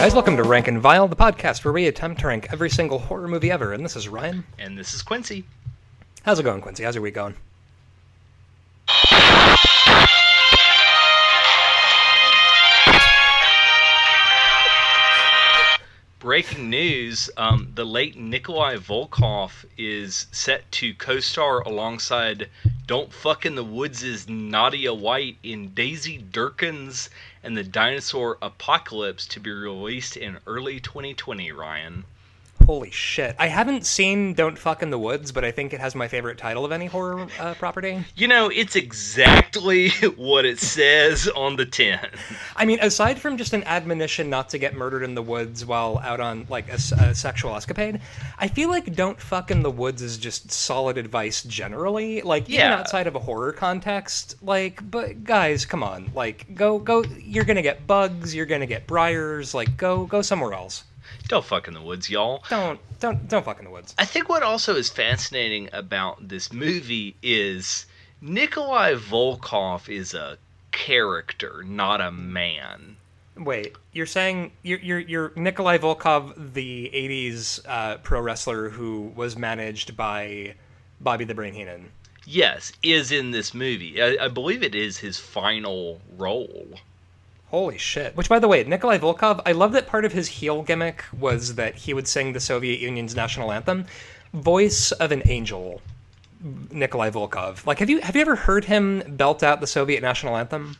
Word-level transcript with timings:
Guys, 0.00 0.14
welcome 0.14 0.38
to 0.38 0.44
Rank 0.44 0.66
and 0.66 0.80
Vile, 0.80 1.08
the 1.08 1.14
podcast 1.14 1.62
where 1.62 1.74
we 1.74 1.86
attempt 1.86 2.22
to 2.22 2.28
rank 2.28 2.48
every 2.50 2.70
single 2.70 2.98
horror 2.98 3.28
movie 3.28 3.50
ever. 3.50 3.74
And 3.74 3.84
this 3.84 3.96
is 3.96 4.08
Ryan. 4.08 4.44
And 4.58 4.78
this 4.78 4.94
is 4.94 5.02
Quincy. 5.02 5.44
How's 6.22 6.38
it 6.38 6.42
going, 6.42 6.62
Quincy? 6.62 6.84
How's 6.84 6.94
your 6.94 7.02
week 7.02 7.12
going? 7.12 7.36
Breaking 16.18 16.70
news 16.70 17.28
um, 17.36 17.70
the 17.74 17.84
late 17.84 18.16
Nikolai 18.16 18.76
Volkov 18.76 19.66
is 19.76 20.28
set 20.32 20.72
to 20.72 20.94
co 20.94 21.20
star 21.20 21.60
alongside 21.60 22.48
Don't 22.86 23.12
Fuck 23.12 23.44
in 23.44 23.54
the 23.54 23.64
Woods' 23.64 24.26
Nadia 24.26 24.94
White 24.94 25.36
in 25.42 25.74
Daisy 25.74 26.24
Durkins 26.32 27.10
and 27.42 27.56
the 27.56 27.64
Dinosaur 27.64 28.36
Apocalypse 28.42 29.26
to 29.26 29.40
be 29.40 29.50
released 29.50 30.16
in 30.16 30.38
early 30.46 30.78
2020, 30.78 31.50
Ryan. 31.52 32.04
Holy 32.70 32.92
shit. 32.92 33.34
I 33.36 33.48
haven't 33.48 33.84
seen 33.84 34.32
Don't 34.34 34.56
Fuck 34.56 34.80
in 34.84 34.90
the 34.90 34.98
Woods, 34.98 35.32
but 35.32 35.44
I 35.44 35.50
think 35.50 35.72
it 35.72 35.80
has 35.80 35.96
my 35.96 36.06
favorite 36.06 36.38
title 36.38 36.64
of 36.64 36.70
any 36.70 36.86
horror 36.86 37.26
uh, 37.40 37.54
property. 37.54 38.04
You 38.14 38.28
know, 38.28 38.48
it's 38.48 38.76
exactly 38.76 39.88
what 40.16 40.44
it 40.44 40.60
says 40.60 41.26
on 41.34 41.56
the 41.56 41.66
tin. 41.66 41.98
I 42.54 42.64
mean, 42.66 42.78
aside 42.80 43.18
from 43.18 43.36
just 43.36 43.54
an 43.54 43.64
admonition 43.64 44.30
not 44.30 44.50
to 44.50 44.58
get 44.58 44.76
murdered 44.76 45.02
in 45.02 45.16
the 45.16 45.20
woods 45.22 45.66
while 45.66 45.98
out 45.98 46.20
on, 46.20 46.46
like, 46.48 46.68
a, 46.68 46.74
a 46.76 47.12
sexual 47.12 47.56
escapade, 47.56 48.00
I 48.38 48.46
feel 48.46 48.68
like 48.68 48.94
Don't 48.94 49.20
Fuck 49.20 49.50
in 49.50 49.64
the 49.64 49.70
Woods 49.72 50.00
is 50.00 50.16
just 50.16 50.52
solid 50.52 50.96
advice 50.96 51.42
generally. 51.42 52.22
Like, 52.22 52.44
even 52.44 52.60
Yeah. 52.60 52.76
outside 52.76 53.08
of 53.08 53.16
a 53.16 53.18
horror 53.18 53.50
context. 53.50 54.36
Like, 54.42 54.88
but 54.88 55.24
guys, 55.24 55.66
come 55.66 55.82
on. 55.82 56.12
Like, 56.14 56.54
go, 56.54 56.78
go. 56.78 57.02
You're 57.18 57.42
gonna 57.42 57.62
get 57.62 57.88
bugs, 57.88 58.32
you're 58.32 58.46
gonna 58.46 58.64
get 58.66 58.86
briars. 58.86 59.54
Like, 59.54 59.76
go, 59.76 60.04
go 60.04 60.22
somewhere 60.22 60.52
else. 60.52 60.84
Don't 61.30 61.44
fuck 61.44 61.68
in 61.68 61.74
the 61.74 61.80
woods, 61.80 62.10
y'all. 62.10 62.42
Don't, 62.50 62.80
don't, 62.98 63.28
don't 63.28 63.44
fuck 63.44 63.60
in 63.60 63.64
the 63.64 63.70
woods. 63.70 63.94
I 63.96 64.04
think 64.04 64.28
what 64.28 64.42
also 64.42 64.74
is 64.74 64.90
fascinating 64.90 65.68
about 65.72 66.26
this 66.28 66.52
movie 66.52 67.14
is 67.22 67.86
Nikolai 68.20 68.94
Volkov 68.94 69.88
is 69.88 70.12
a 70.12 70.38
character, 70.72 71.62
not 71.64 72.00
a 72.00 72.10
man. 72.10 72.96
Wait, 73.36 73.76
you're 73.92 74.06
saying 74.06 74.50
you're 74.64 74.80
you're, 74.80 74.98
you're 74.98 75.32
Nikolai 75.36 75.78
Volkov, 75.78 76.52
the 76.52 76.90
'80s 76.92 77.60
uh, 77.64 77.98
pro 77.98 78.20
wrestler 78.20 78.68
who 78.68 79.12
was 79.14 79.36
managed 79.36 79.96
by 79.96 80.56
Bobby 81.00 81.26
the 81.26 81.34
Brain 81.36 81.54
Heenan. 81.54 81.92
Yes, 82.26 82.72
is 82.82 83.12
in 83.12 83.30
this 83.30 83.54
movie. 83.54 84.02
I, 84.02 84.24
I 84.24 84.26
believe 84.26 84.64
it 84.64 84.74
is 84.74 84.98
his 84.98 85.20
final 85.20 86.00
role. 86.18 86.80
Holy 87.50 87.78
shit! 87.78 88.16
Which, 88.16 88.28
by 88.28 88.38
the 88.38 88.46
way, 88.46 88.62
Nikolai 88.62 88.98
Volkov, 88.98 89.42
I 89.44 89.52
love 89.52 89.72
that 89.72 89.88
part 89.88 90.04
of 90.04 90.12
his 90.12 90.28
heel 90.28 90.62
gimmick 90.62 91.04
was 91.18 91.56
that 91.56 91.74
he 91.74 91.92
would 91.92 92.06
sing 92.06 92.32
the 92.32 92.38
Soviet 92.38 92.78
Union's 92.78 93.16
national 93.16 93.50
anthem, 93.50 93.86
voice 94.32 94.92
of 94.92 95.10
an 95.10 95.22
angel. 95.26 95.82
Nikolai 96.70 97.10
Volkov. 97.10 97.66
Like, 97.66 97.80
have 97.80 97.90
you 97.90 98.00
have 98.00 98.14
you 98.14 98.22
ever 98.22 98.36
heard 98.36 98.64
him 98.64 99.02
belt 99.06 99.42
out 99.42 99.60
the 99.60 99.66
Soviet 99.66 100.00
national 100.00 100.36
anthem? 100.36 100.76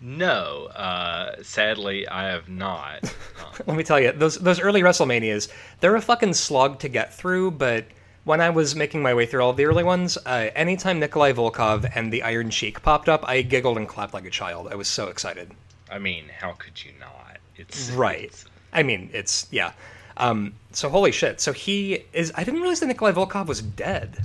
No, 0.00 0.66
uh, 0.66 1.42
sadly, 1.42 2.06
I 2.06 2.28
have 2.28 2.48
not. 2.48 3.12
Let 3.66 3.76
me 3.76 3.82
tell 3.82 3.98
you, 3.98 4.12
those 4.12 4.36
those 4.36 4.60
early 4.60 4.82
WrestleManias, 4.82 5.50
they're 5.80 5.96
a 5.96 6.00
fucking 6.00 6.34
slog 6.34 6.78
to 6.80 6.88
get 6.88 7.12
through. 7.12 7.50
But 7.50 7.86
when 8.24 8.40
I 8.40 8.50
was 8.50 8.76
making 8.76 9.02
my 9.02 9.12
way 9.12 9.26
through 9.26 9.42
all 9.42 9.50
of 9.50 9.56
the 9.56 9.66
early 9.66 9.84
ones, 9.84 10.16
uh, 10.24 10.50
anytime 10.54 10.98
Nikolai 10.98 11.32
Volkov 11.32 11.90
and 11.94 12.12
the 12.12 12.22
Iron 12.22 12.50
Sheik 12.50 12.82
popped 12.82 13.08
up, 13.08 13.26
I 13.26 13.42
giggled 13.42 13.76
and 13.76 13.88
clapped 13.88 14.14
like 14.14 14.26
a 14.26 14.30
child. 14.30 14.68
I 14.70 14.76
was 14.76 14.88
so 14.88 15.08
excited. 15.08 15.50
I 15.90 15.98
mean, 15.98 16.24
how 16.40 16.52
could 16.52 16.84
you 16.84 16.92
not? 16.98 17.38
It's 17.56 17.90
Right. 17.90 18.24
it's- 18.24 18.44
I 18.72 18.82
mean, 18.82 19.10
it's 19.12 19.46
yeah. 19.50 19.72
Um, 20.18 20.54
so 20.72 20.88
holy 20.88 21.12
shit. 21.12 21.40
So 21.40 21.52
he 21.52 22.04
is. 22.12 22.32
I 22.34 22.44
didn't 22.44 22.60
realize 22.60 22.80
that 22.80 22.86
Nikolai 22.86 23.12
Volkov 23.12 23.46
was 23.46 23.62
dead. 23.62 24.24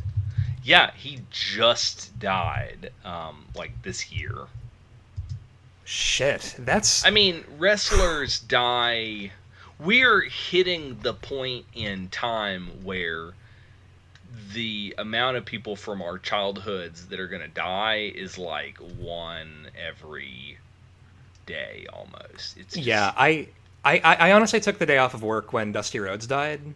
yeah, 0.63 0.91
he 0.95 1.19
just 1.31 2.17
died, 2.19 2.91
um, 3.03 3.45
like 3.55 3.81
this 3.83 4.11
year. 4.11 4.45
Shit. 5.85 6.55
That's. 6.59 7.05
I 7.05 7.09
mean, 7.09 7.43
wrestlers 7.57 8.39
die. 8.39 9.31
We're 9.79 10.21
hitting 10.21 10.99
the 11.01 11.13
point 11.13 11.65
in 11.73 12.09
time 12.09 12.83
where 12.83 13.31
the 14.53 14.93
amount 14.97 15.37
of 15.37 15.45
people 15.45 15.75
from 15.75 16.01
our 16.01 16.17
childhoods 16.19 17.07
that 17.07 17.19
are 17.19 17.27
going 17.27 17.41
to 17.41 17.47
die 17.47 18.11
is 18.15 18.37
like 18.37 18.77
one 18.77 19.67
every 19.77 20.57
day 21.45 21.85
almost. 21.91 22.57
It's 22.57 22.75
just, 22.75 22.77
yeah. 22.77 23.13
I, 23.15 23.47
I. 23.83 23.99
I 23.99 24.31
honestly 24.33 24.59
took 24.59 24.77
the 24.77 24.85
day 24.85 24.97
off 24.97 25.13
of 25.13 25.23
work 25.23 25.53
when 25.53 25.71
Dusty 25.71 25.99
Rhodes 25.99 26.27
died. 26.27 26.61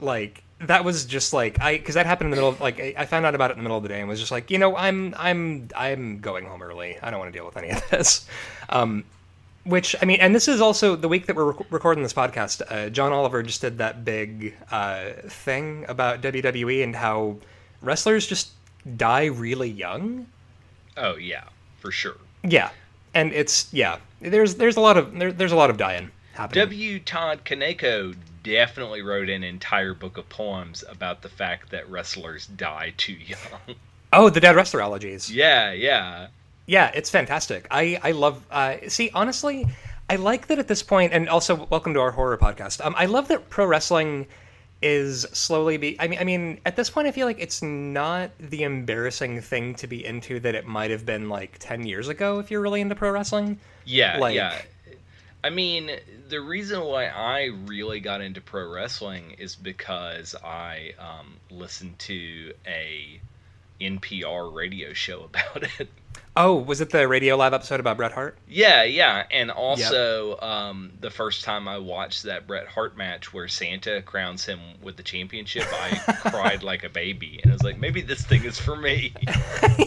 Like 0.00 0.42
that 0.66 0.84
was 0.84 1.04
just 1.04 1.32
like 1.32 1.60
I 1.60 1.76
because 1.76 1.94
that 1.94 2.06
happened 2.06 2.26
in 2.26 2.30
the 2.30 2.36
middle 2.36 2.48
of 2.48 2.60
like 2.60 2.80
I 2.80 2.94
I 2.98 3.06
found 3.06 3.26
out 3.26 3.34
about 3.34 3.50
it 3.50 3.54
in 3.54 3.58
the 3.58 3.62
middle 3.62 3.76
of 3.76 3.82
the 3.82 3.88
day 3.88 4.00
and 4.00 4.08
was 4.08 4.18
just 4.18 4.32
like 4.32 4.50
you 4.50 4.58
know 4.58 4.76
I'm 4.76 5.14
I'm 5.16 5.68
I'm 5.76 6.18
going 6.18 6.46
home 6.46 6.62
early. 6.62 6.98
I 7.00 7.10
don't 7.10 7.18
want 7.20 7.32
to 7.32 7.38
deal 7.38 7.46
with 7.46 7.56
any 7.56 7.70
of 7.70 7.88
this. 7.90 8.26
Um, 8.68 9.04
which 9.64 9.94
I 10.00 10.06
mean, 10.06 10.18
and 10.20 10.34
this 10.34 10.48
is 10.48 10.60
also 10.60 10.96
the 10.96 11.08
week 11.08 11.26
that 11.26 11.36
we're 11.36 11.52
rec- 11.52 11.70
recording 11.70 12.02
this 12.02 12.14
podcast. 12.14 12.62
Uh, 12.68 12.88
John 12.88 13.12
Oliver 13.12 13.42
just 13.42 13.60
did 13.60 13.78
that 13.78 14.04
big 14.04 14.56
uh, 14.70 15.10
thing 15.28 15.84
about 15.88 16.22
WWE 16.22 16.82
and 16.82 16.96
how 16.96 17.36
wrestlers 17.82 18.26
just 18.26 18.50
die 18.96 19.26
really 19.26 19.68
young. 19.68 20.26
Oh 20.96 21.16
yeah, 21.16 21.44
for 21.78 21.90
sure. 21.90 22.16
Yeah, 22.42 22.70
and 23.14 23.32
it's 23.32 23.72
yeah. 23.72 23.98
There's 24.20 24.54
there's 24.56 24.76
a 24.76 24.80
lot 24.80 24.96
of 24.96 25.18
there, 25.18 25.32
there's 25.32 25.52
a 25.52 25.56
lot 25.56 25.70
of 25.70 25.76
dying 25.76 26.10
happening. 26.34 26.64
W. 26.64 26.98
Todd 27.00 27.44
Kaneko 27.44 28.14
definitely 28.42 29.02
wrote 29.02 29.28
an 29.28 29.44
entire 29.44 29.94
book 29.94 30.18
of 30.18 30.28
poems 30.28 30.84
about 30.88 31.22
the 31.22 31.28
fact 31.28 31.70
that 31.70 31.88
wrestlers 31.88 32.46
die 32.46 32.92
too 32.96 33.14
young. 33.14 33.76
oh, 34.12 34.30
the 34.30 34.40
dead 34.40 34.56
wrestler 34.56 34.80
elegies. 34.80 35.30
yeah, 35.30 35.72
yeah. 35.72 36.28
Yeah, 36.66 36.90
it's 36.94 37.10
fantastic. 37.10 37.66
I 37.70 37.98
I 38.02 38.12
love. 38.12 38.44
Uh, 38.50 38.76
see, 38.88 39.10
honestly, 39.14 39.66
I 40.08 40.16
like 40.16 40.46
that 40.46 40.58
at 40.58 40.68
this 40.68 40.82
point, 40.82 41.12
and 41.12 41.28
also 41.28 41.66
welcome 41.70 41.94
to 41.94 42.00
our 42.00 42.12
horror 42.12 42.38
podcast. 42.38 42.84
Um, 42.84 42.94
I 42.96 43.06
love 43.06 43.28
that 43.28 43.50
pro 43.50 43.66
wrestling 43.66 44.26
is 44.82 45.22
slowly 45.32 45.76
be. 45.76 45.96
I 46.00 46.08
mean, 46.08 46.18
I 46.18 46.24
mean, 46.24 46.60
at 46.66 46.76
this 46.76 46.90
point, 46.90 47.06
I 47.06 47.12
feel 47.12 47.26
like 47.26 47.40
it's 47.40 47.62
not 47.62 48.30
the 48.38 48.64
embarrassing 48.64 49.40
thing 49.40 49.74
to 49.76 49.86
be 49.86 50.04
into 50.04 50.40
that 50.40 50.54
it 50.54 50.66
might 50.66 50.90
have 50.90 51.06
been 51.06 51.28
like 51.28 51.56
ten 51.58 51.86
years 51.86 52.08
ago 52.08 52.38
if 52.40 52.50
you're 52.50 52.60
really 52.60 52.80
into 52.80 52.94
pro 52.94 53.10
wrestling. 53.10 53.58
Yeah, 53.84 54.18
Like- 54.18 54.34
yeah. 54.34 54.60
I 55.44 55.50
mean, 55.50 55.90
the 56.28 56.40
reason 56.40 56.82
why 56.84 57.06
I 57.06 57.46
really 57.66 57.98
got 57.98 58.20
into 58.20 58.40
pro 58.40 58.72
wrestling 58.72 59.34
is 59.38 59.56
because 59.56 60.36
I 60.36 60.92
um, 61.00 61.34
listened 61.50 61.98
to 62.00 62.52
a 62.64 63.20
NPR 63.80 64.54
radio 64.54 64.92
show 64.92 65.24
about 65.24 65.64
it. 65.80 65.88
Oh, 66.34 66.54
was 66.54 66.80
it 66.80 66.88
the 66.88 66.98
Radiolab 66.98 67.52
episode 67.52 67.78
about 67.78 67.98
Bret 67.98 68.12
Hart? 68.12 68.38
Yeah, 68.48 68.84
yeah, 68.84 69.24
and 69.30 69.50
also 69.50 70.38
um, 70.40 70.92
the 71.00 71.10
first 71.10 71.44
time 71.44 71.68
I 71.68 71.76
watched 71.76 72.22
that 72.22 72.46
Bret 72.46 72.66
Hart 72.66 72.96
match 72.96 73.34
where 73.34 73.48
Santa 73.48 74.00
crowns 74.00 74.46
him 74.46 74.58
with 74.82 74.96
the 74.96 75.02
championship, 75.02 75.66
I 75.70 76.12
cried 76.30 76.62
like 76.62 76.84
a 76.84 76.88
baby, 76.88 77.38
and 77.42 77.52
I 77.52 77.54
was 77.54 77.62
like, 77.62 77.78
maybe 77.78 78.00
this 78.00 78.24
thing 78.24 78.44
is 78.44 78.58
for 78.58 78.76
me. 78.76 79.12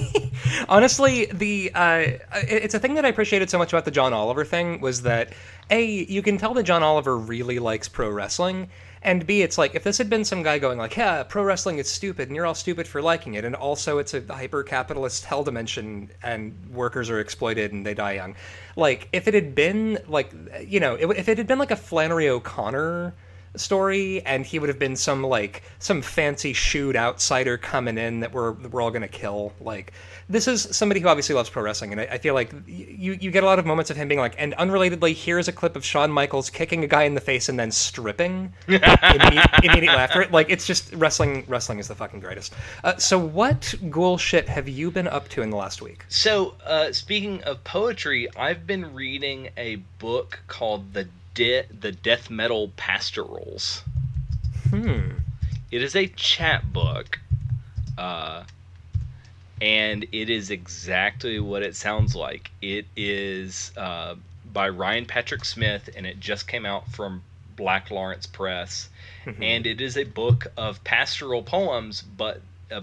Honestly, 0.69 1.25
the 1.33 1.71
uh, 1.73 2.03
it's 2.33 2.75
a 2.75 2.79
thing 2.79 2.93
that 2.93 3.05
I 3.05 3.07
appreciated 3.07 3.49
so 3.49 3.57
much 3.57 3.73
about 3.73 3.85
the 3.85 3.91
John 3.91 4.13
Oliver 4.13 4.45
thing 4.45 4.81
was 4.81 5.01
that 5.01 5.33
a 5.71 5.83
you 5.83 6.21
can 6.21 6.37
tell 6.37 6.53
that 6.53 6.63
John 6.63 6.83
Oliver 6.83 7.17
really 7.17 7.57
likes 7.57 7.87
pro 7.87 8.09
wrestling, 8.09 8.69
and 9.05 9.25
b 9.25 9.43
it's 9.43 9.57
like 9.57 9.75
if 9.75 9.83
this 9.83 9.97
had 9.99 10.09
been 10.09 10.25
some 10.25 10.43
guy 10.43 10.59
going 10.59 10.77
like, 10.77 10.97
yeah, 10.97 11.23
pro 11.23 11.43
wrestling 11.43 11.77
is 11.77 11.89
stupid, 11.89 12.27
and 12.27 12.35
you're 12.35 12.45
all 12.45 12.55
stupid 12.55 12.87
for 12.87 13.01
liking 13.01 13.35
it, 13.35 13.45
and 13.45 13.55
also 13.55 13.99
it's 13.99 14.13
a 14.13 14.21
hyper 14.27 14.63
capitalist 14.63 15.23
hell 15.23 15.43
dimension, 15.43 16.09
and 16.23 16.53
workers 16.71 17.09
are 17.09 17.19
exploited 17.19 17.71
and 17.71 17.85
they 17.85 17.93
die 17.93 18.13
young. 18.13 18.35
Like 18.75 19.07
if 19.13 19.27
it 19.27 19.33
had 19.33 19.55
been 19.55 19.99
like 20.07 20.33
you 20.65 20.79
know 20.79 20.95
if 20.95 21.29
it 21.29 21.37
had 21.37 21.47
been 21.47 21.59
like 21.59 21.71
a 21.71 21.75
Flannery 21.75 22.27
O'Connor 22.27 23.15
story 23.59 24.21
and 24.25 24.45
he 24.45 24.59
would 24.59 24.69
have 24.69 24.79
been 24.79 24.95
some 24.95 25.23
like 25.23 25.63
some 25.79 26.01
fancy 26.01 26.53
shoot 26.53 26.95
outsider 26.95 27.57
coming 27.57 27.97
in 27.97 28.19
that 28.21 28.33
we're 28.33 28.51
we're 28.51 28.81
all 28.81 28.91
gonna 28.91 29.07
kill. 29.07 29.53
Like 29.59 29.93
this 30.29 30.47
is 30.47 30.63
somebody 30.75 30.99
who 30.99 31.07
obviously 31.07 31.35
loves 31.35 31.49
pro 31.49 31.63
wrestling 31.63 31.91
and 31.91 32.01
I, 32.01 32.05
I 32.05 32.17
feel 32.17 32.33
like 32.33 32.51
you 32.67 33.13
you 33.13 33.31
get 33.31 33.43
a 33.43 33.45
lot 33.45 33.59
of 33.59 33.65
moments 33.65 33.91
of 33.91 33.97
him 33.97 34.07
being 34.07 34.19
like 34.19 34.35
and 34.37 34.53
unrelatedly 34.57 35.13
here's 35.13 35.47
a 35.47 35.51
clip 35.51 35.75
of 35.75 35.85
Shawn 35.85 36.11
Michaels 36.11 36.49
kicking 36.49 36.83
a 36.83 36.87
guy 36.87 37.03
in 37.03 37.13
the 37.15 37.21
face 37.21 37.49
and 37.49 37.59
then 37.59 37.71
stripping 37.71 38.53
imme- 38.67 39.63
immediately 39.63 39.89
after 39.89 40.21
it. 40.21 40.31
Like 40.31 40.49
it's 40.49 40.65
just 40.65 40.93
wrestling 40.93 41.45
wrestling 41.47 41.79
is 41.79 41.87
the 41.87 41.95
fucking 41.95 42.19
greatest. 42.19 42.53
Uh, 42.83 42.97
so 42.97 43.19
what 43.19 43.73
ghoul 43.89 44.17
shit 44.17 44.47
have 44.47 44.67
you 44.67 44.91
been 44.91 45.07
up 45.07 45.27
to 45.29 45.41
in 45.41 45.49
the 45.49 45.57
last 45.57 45.81
week? 45.81 46.05
So, 46.09 46.55
uh, 46.65 46.91
speaking 46.91 47.43
of 47.43 47.63
poetry, 47.63 48.27
I've 48.35 48.65
been 48.65 48.93
reading 48.93 49.49
a 49.57 49.75
book 49.99 50.39
called 50.47 50.93
the 50.93 51.07
De- 51.35 51.65
the 51.79 51.91
Death 51.91 52.29
Metal 52.31 52.71
Pastorals. 52.75 53.83
hmm 54.69 55.11
It 55.69 55.83
is 55.83 55.95
a 55.95 56.07
chapbook, 56.07 57.19
uh, 57.97 58.43
and 59.61 60.05
it 60.11 60.29
is 60.29 60.49
exactly 60.49 61.39
what 61.39 61.61
it 61.61 61.75
sounds 61.75 62.15
like. 62.15 62.51
It 62.61 62.85
is 62.95 63.71
uh, 63.77 64.15
by 64.51 64.69
Ryan 64.69 65.05
Patrick 65.05 65.45
Smith, 65.45 65.89
and 65.95 66.07
it 66.07 66.19
just 66.19 66.47
came 66.47 66.65
out 66.65 66.87
from 66.87 67.21
Black 67.55 67.91
Lawrence 67.91 68.25
Press. 68.25 68.89
Mm-hmm. 69.25 69.43
And 69.43 69.67
it 69.67 69.81
is 69.81 69.97
a 69.97 70.03
book 70.05 70.47
of 70.55 70.83
pastoral 70.83 71.43
poems, 71.43 72.01
but 72.01 72.41
uh, 72.71 72.81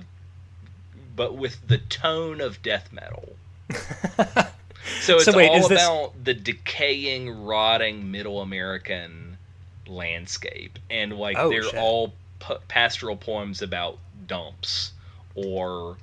but 1.17 1.35
with 1.37 1.67
the 1.67 1.79
tone 1.79 2.41
of 2.41 2.63
death 2.63 2.91
metal. 2.93 3.37
So 5.01 5.17
it's 5.17 5.25
So 5.27 5.37
wait, 5.37 5.49
all 5.49 5.57
is 5.59 5.69
this- 5.69 5.83
about 5.83 6.25
the 6.25 6.35
decaying, 6.35 7.45
rotting 7.45 8.11
Middle 8.11 8.41
American 8.41 9.39
landscape, 9.87 10.79
and 10.91 11.17
like 11.19 11.37
Oh, 11.39 11.49
they're 11.51 11.63
shit. 11.65 11.75
all 11.77 12.15
p- 12.41 12.55
pastoral 12.69 13.17
poems 13.17 13.63
about 13.63 13.99
dumps 14.27 14.93
or 15.35 15.97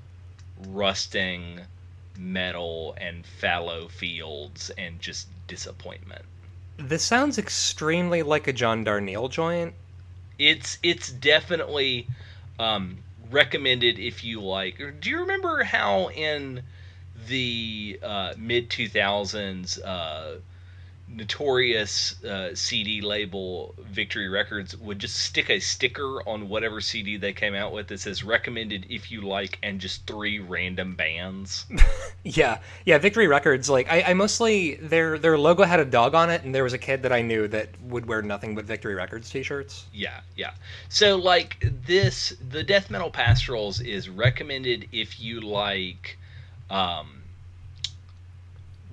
rusting 0.68 1.62
metal 2.18 2.96
and 3.00 3.26
fallow 3.26 3.88
fields 3.88 4.70
and 4.78 5.00
just 5.02 5.28
disappointment. 5.48 6.24
this 6.78 7.04
sounds 7.04 7.38
extremely 7.38 8.24
like 8.24 8.48
a 8.48 8.54
John 8.54 8.86
Darnielle 8.86 9.30
joint. 9.30 9.74
It's 10.38 10.78
it's 10.82 11.10
definitely 11.12 12.08
um, 12.58 13.00
recommended 13.32 14.00
if 14.00 14.24
you 14.24 14.40
like. 14.42 14.78
Do 15.02 15.10
you 15.10 15.20
remember 15.20 15.64
how 15.64 16.10
in 16.12 16.62
the 17.28 18.00
uh, 18.04 18.34
mid 18.38 18.70
two 18.70 18.88
thousands 18.88 19.80
uh, 19.80 20.40
notorious 21.12 22.24
uh, 22.24 22.54
CD 22.54 23.02
label 23.02 23.74
Victory 23.80 24.30
Records 24.30 24.78
would 24.78 25.00
just 25.00 25.16
stick 25.16 25.50
a 25.50 25.60
sticker 25.60 26.22
on 26.28 26.50
whatever 26.50 26.80
CD 26.82 27.18
they 27.18 27.34
came 27.34 27.56
out 27.56 27.74
with 27.74 27.88
that 27.88 28.00
says 28.00 28.24
recommended 28.24 28.86
if 28.90 29.12
you 29.12 29.22
like 29.22 29.58
and 29.64 29.80
just 29.80 30.06
three 30.06 30.40
random 30.40 30.96
bands. 30.96 31.66
Yeah, 32.26 32.60
yeah. 32.86 32.98
Victory 32.98 33.28
Records, 33.28 33.70
like 33.70 33.90
I, 33.90 34.02
I 34.02 34.14
mostly 34.14 34.76
their 34.76 35.18
their 35.18 35.38
logo 35.38 35.64
had 35.64 35.80
a 35.80 35.86
dog 35.86 36.14
on 36.14 36.30
it, 36.30 36.44
and 36.44 36.54
there 36.54 36.66
was 36.66 36.74
a 36.74 36.78
kid 36.78 37.04
that 37.04 37.14
I 37.14 37.22
knew 37.22 37.48
that 37.48 37.70
would 37.82 38.06
wear 38.06 38.22
nothing 38.22 38.56
but 38.56 38.66
Victory 38.66 38.94
Records 38.94 39.30
t-shirts. 39.30 39.86
Yeah, 39.94 40.20
yeah. 40.36 40.52
So 40.90 41.16
like 41.16 41.66
this, 41.86 42.36
the 42.50 42.62
death 42.62 42.90
metal 42.90 43.10
pastorals 43.10 43.80
is 43.80 44.10
recommended 44.10 44.90
if 44.92 45.18
you 45.18 45.40
like 45.40 46.20
um, 46.70 47.24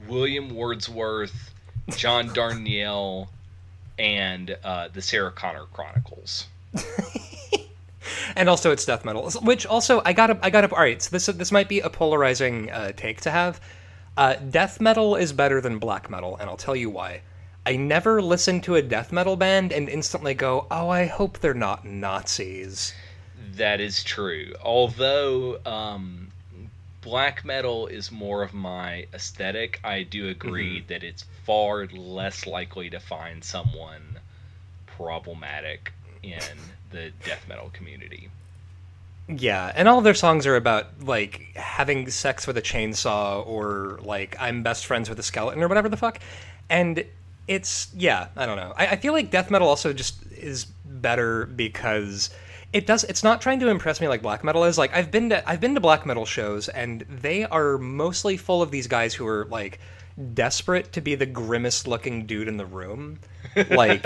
William 0.09 0.55
Wordsworth, 0.55 1.53
John 1.91 2.31
Darnielle, 2.31 3.29
and 3.99 4.57
uh, 4.65 4.89
the 4.93 5.03
Sarah 5.03 5.33
Connor 5.33 5.67
Chronicles. 5.73 6.47
and 8.37 8.49
also 8.49 8.71
it's 8.71 8.85
death 8.85 9.05
metal 9.05 9.31
which 9.43 9.67
also 9.67 10.03
i 10.05 10.13
gotta 10.13 10.39
i 10.43 10.51
gotta 10.51 10.71
all 10.73 10.81
right 10.81 11.03
so 11.03 11.11
this 11.11 11.27
this 11.27 11.51
might 11.51 11.69
be 11.69 11.81
a 11.81 11.91
polarizing 11.91 12.71
uh, 12.71 12.93
take 12.93 13.21
to 13.21 13.31
have 13.31 13.61
uh, 14.17 14.35
death 14.51 14.81
metal 14.81 15.17
is 15.17 15.33
better 15.33 15.61
than 15.61 15.79
black 15.79 16.09
metal 16.11 16.37
and 16.37 16.49
i'll 16.49 16.57
tell 16.57 16.77
you 16.77 16.91
why 16.91 17.21
i 17.65 17.75
never 17.75 18.21
listen 18.23 18.61
to 18.61 18.75
a 18.75 18.83
death 18.83 19.11
metal 19.11 19.37
band 19.37 19.73
and 19.73 19.89
instantly 19.89 20.35
go 20.35 20.67
oh 20.71 20.89
i 20.89 21.07
hope 21.07 21.39
they're 21.39 21.55
not 21.55 21.85
nazis 21.85 22.93
That 23.57 23.81
is 23.81 24.05
true. 24.05 24.53
Although 24.63 25.61
um, 25.65 26.29
black 27.07 27.45
metal 27.45 27.87
is 27.87 28.11
more 28.11 28.43
of 28.43 28.53
my 28.53 29.07
aesthetic, 29.15 29.79
I 29.85 30.03
do 30.03 30.29
agree 30.29 30.79
mm-hmm. 30.81 30.89
that 30.89 31.05
it's 31.05 31.25
far 31.45 31.87
less 31.87 32.49
likely 32.49 32.91
to 32.91 32.99
find 32.99 33.45
someone 33.45 34.19
problematic 34.89 35.93
in 36.25 36.41
the 36.91 37.13
death 37.25 37.47
metal 37.49 37.71
community. 37.73 38.29
yeah 39.29 39.73
and 39.77 39.87
all 39.89 40.01
their 40.01 40.15
songs 40.15 40.47
are 40.47 40.57
about 40.57 40.87
like 41.03 41.53
having 41.55 42.11
sex 42.11 42.47
with 42.47 42.57
a 42.57 42.63
chainsaw 42.63 43.47
or 43.47 43.99
like 44.03 44.37
i'm 44.39 44.63
best 44.63 44.87
friends 44.87 45.09
with 45.09 45.19
a 45.19 45.23
skeleton 45.23 45.63
or 45.63 45.69
whatever 45.69 45.89
the 45.89 45.97
fuck. 45.97 46.19
And 46.69 47.05
it's 47.47 47.89
yeah 47.95 48.29
i 48.37 48.47
don't 48.47 48.57
know. 48.57 48.73
I, 48.77 48.87
I 48.89 48.97
feel 48.97 49.13
like 49.13 49.31
death 49.31 49.49
metal 49.49 49.69
also 49.69 49.93
just 49.93 50.15
is 50.33 50.65
better 50.65 51.47
because 51.47 52.31
it 52.77 52.85
does 52.85 53.05
it's 53.05 53.25
not 53.25 53.41
trying 53.41 53.59
to 53.59 53.69
impress 53.69 54.03
me 54.03 54.07
like 54.07 54.21
black 54.21 54.45
metal 54.45 54.65
is. 54.65 54.77
Like 54.77 54.95
i've 54.95 55.11
been 55.11 55.31
to 55.31 55.49
i've 55.49 55.61
been 55.61 55.75
to 55.75 55.81
black 55.81 56.05
metal 56.05 56.27
shows 56.27 56.69
and 56.69 57.07
they 57.09 57.45
are 57.47 57.79
mostly 57.79 58.37
full 58.37 58.61
of 58.61 58.71
these 58.71 58.87
guys 58.87 59.15
who 59.15 59.27
are 59.27 59.47
like 59.47 59.79
desperate 60.35 60.93
to 60.93 61.01
be 61.01 61.15
the 61.15 61.25
grimmest 61.25 61.89
looking 61.89 62.27
dude 62.27 62.49
in 62.49 62.59
the 62.59 62.67
room 62.67 63.19
like 63.71 64.05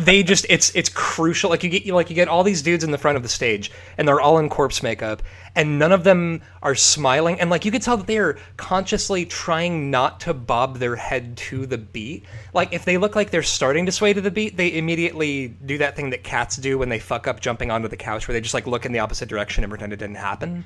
they 0.00 0.22
just 0.22 0.46
it's 0.48 0.74
it's 0.74 0.88
crucial. 0.88 1.50
Like 1.50 1.62
you 1.62 1.70
get 1.70 1.84
you 1.84 1.94
like 1.94 2.10
you 2.10 2.16
get 2.16 2.28
all 2.28 2.44
these 2.44 2.62
dudes 2.62 2.84
in 2.84 2.90
the 2.90 2.98
front 2.98 3.16
of 3.16 3.22
the 3.22 3.28
stage 3.28 3.70
and 3.98 4.06
they're 4.06 4.20
all 4.20 4.38
in 4.38 4.48
corpse 4.48 4.82
makeup 4.82 5.22
and 5.54 5.78
none 5.78 5.92
of 5.92 6.04
them 6.04 6.42
are 6.62 6.74
smiling. 6.74 7.40
And 7.40 7.50
like 7.50 7.64
you 7.64 7.70
could 7.70 7.82
tell 7.82 7.96
that 7.96 8.06
they're 8.06 8.38
consciously 8.56 9.26
trying 9.26 9.90
not 9.90 10.20
to 10.20 10.34
bob 10.34 10.78
their 10.78 10.96
head 10.96 11.36
to 11.38 11.66
the 11.66 11.78
beat. 11.78 12.24
Like 12.54 12.72
if 12.72 12.84
they 12.84 12.98
look 12.98 13.16
like 13.16 13.30
they're 13.30 13.42
starting 13.42 13.86
to 13.86 13.92
sway 13.92 14.12
to 14.12 14.20
the 14.20 14.30
beat 14.30 14.56
they 14.56 14.76
immediately 14.76 15.48
do 15.48 15.78
that 15.78 15.96
thing 15.96 16.10
that 16.10 16.22
cats 16.22 16.56
do 16.56 16.78
when 16.78 16.88
they 16.88 16.98
fuck 16.98 17.26
up 17.26 17.40
jumping 17.40 17.70
onto 17.70 17.88
the 17.88 17.96
couch 17.96 18.28
where 18.28 18.32
they 18.32 18.40
just 18.40 18.54
like 18.54 18.66
look 18.66 18.86
in 18.86 18.92
the 18.92 18.98
opposite 18.98 19.28
direction 19.28 19.64
and 19.64 19.70
pretend 19.70 19.92
it 19.92 19.96
didn't 19.96 20.16
happen. 20.16 20.64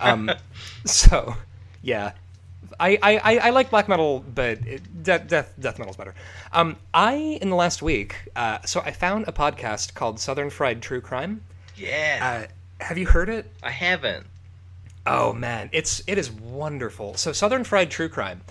Um 0.00 0.30
so 0.84 1.34
yeah 1.82 2.12
I, 2.80 2.98
I, 3.02 3.38
I- 3.38 3.50
like 3.50 3.70
black 3.70 3.88
metal, 3.88 4.24
but 4.34 4.58
it, 4.66 5.02
death, 5.02 5.26
death 5.28 5.52
death 5.58 5.78
metal's 5.78 5.96
better. 5.96 6.14
Um, 6.52 6.76
I 6.94 7.14
in 7.40 7.50
the 7.50 7.56
last 7.56 7.82
week, 7.82 8.16
uh, 8.36 8.58
so 8.64 8.80
I 8.80 8.90
found 8.92 9.26
a 9.28 9.32
podcast 9.32 9.94
called 9.94 10.20
Southern 10.20 10.50
Fried 10.50 10.82
True 10.82 11.00
Crime. 11.00 11.42
Yeah, 11.76 12.46
Uh, 12.80 12.84
have 12.84 12.98
you 12.98 13.06
heard 13.06 13.28
it? 13.28 13.50
I 13.62 13.70
haven't. 13.70 14.26
Oh 15.06 15.32
man, 15.32 15.70
it's 15.72 16.02
it 16.06 16.18
is 16.18 16.30
wonderful. 16.30 17.14
So 17.14 17.32
Southern 17.32 17.64
Fried 17.64 17.90
True 17.90 18.08
Crime 18.08 18.42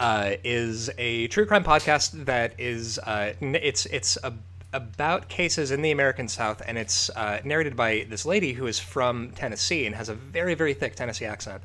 uh, 0.00 0.32
is 0.42 0.90
a 0.98 1.28
true 1.28 1.46
crime 1.46 1.62
podcast 1.64 2.24
that 2.24 2.54
is 2.58 2.98
uh, 2.98 3.34
it's 3.40 3.86
it's 3.86 4.16
a, 4.24 4.32
about 4.72 5.28
cases 5.28 5.70
in 5.70 5.82
the 5.82 5.90
American 5.90 6.26
South, 6.28 6.62
and 6.66 6.76
it's 6.78 7.10
uh, 7.10 7.40
narrated 7.44 7.76
by 7.76 8.06
this 8.08 8.24
lady 8.26 8.52
who 8.54 8.66
is 8.66 8.78
from 8.78 9.30
Tennessee 9.32 9.86
and 9.86 9.94
has 9.94 10.08
a 10.08 10.14
very 10.14 10.54
very 10.54 10.74
thick 10.74 10.96
Tennessee 10.96 11.26
accent. 11.26 11.62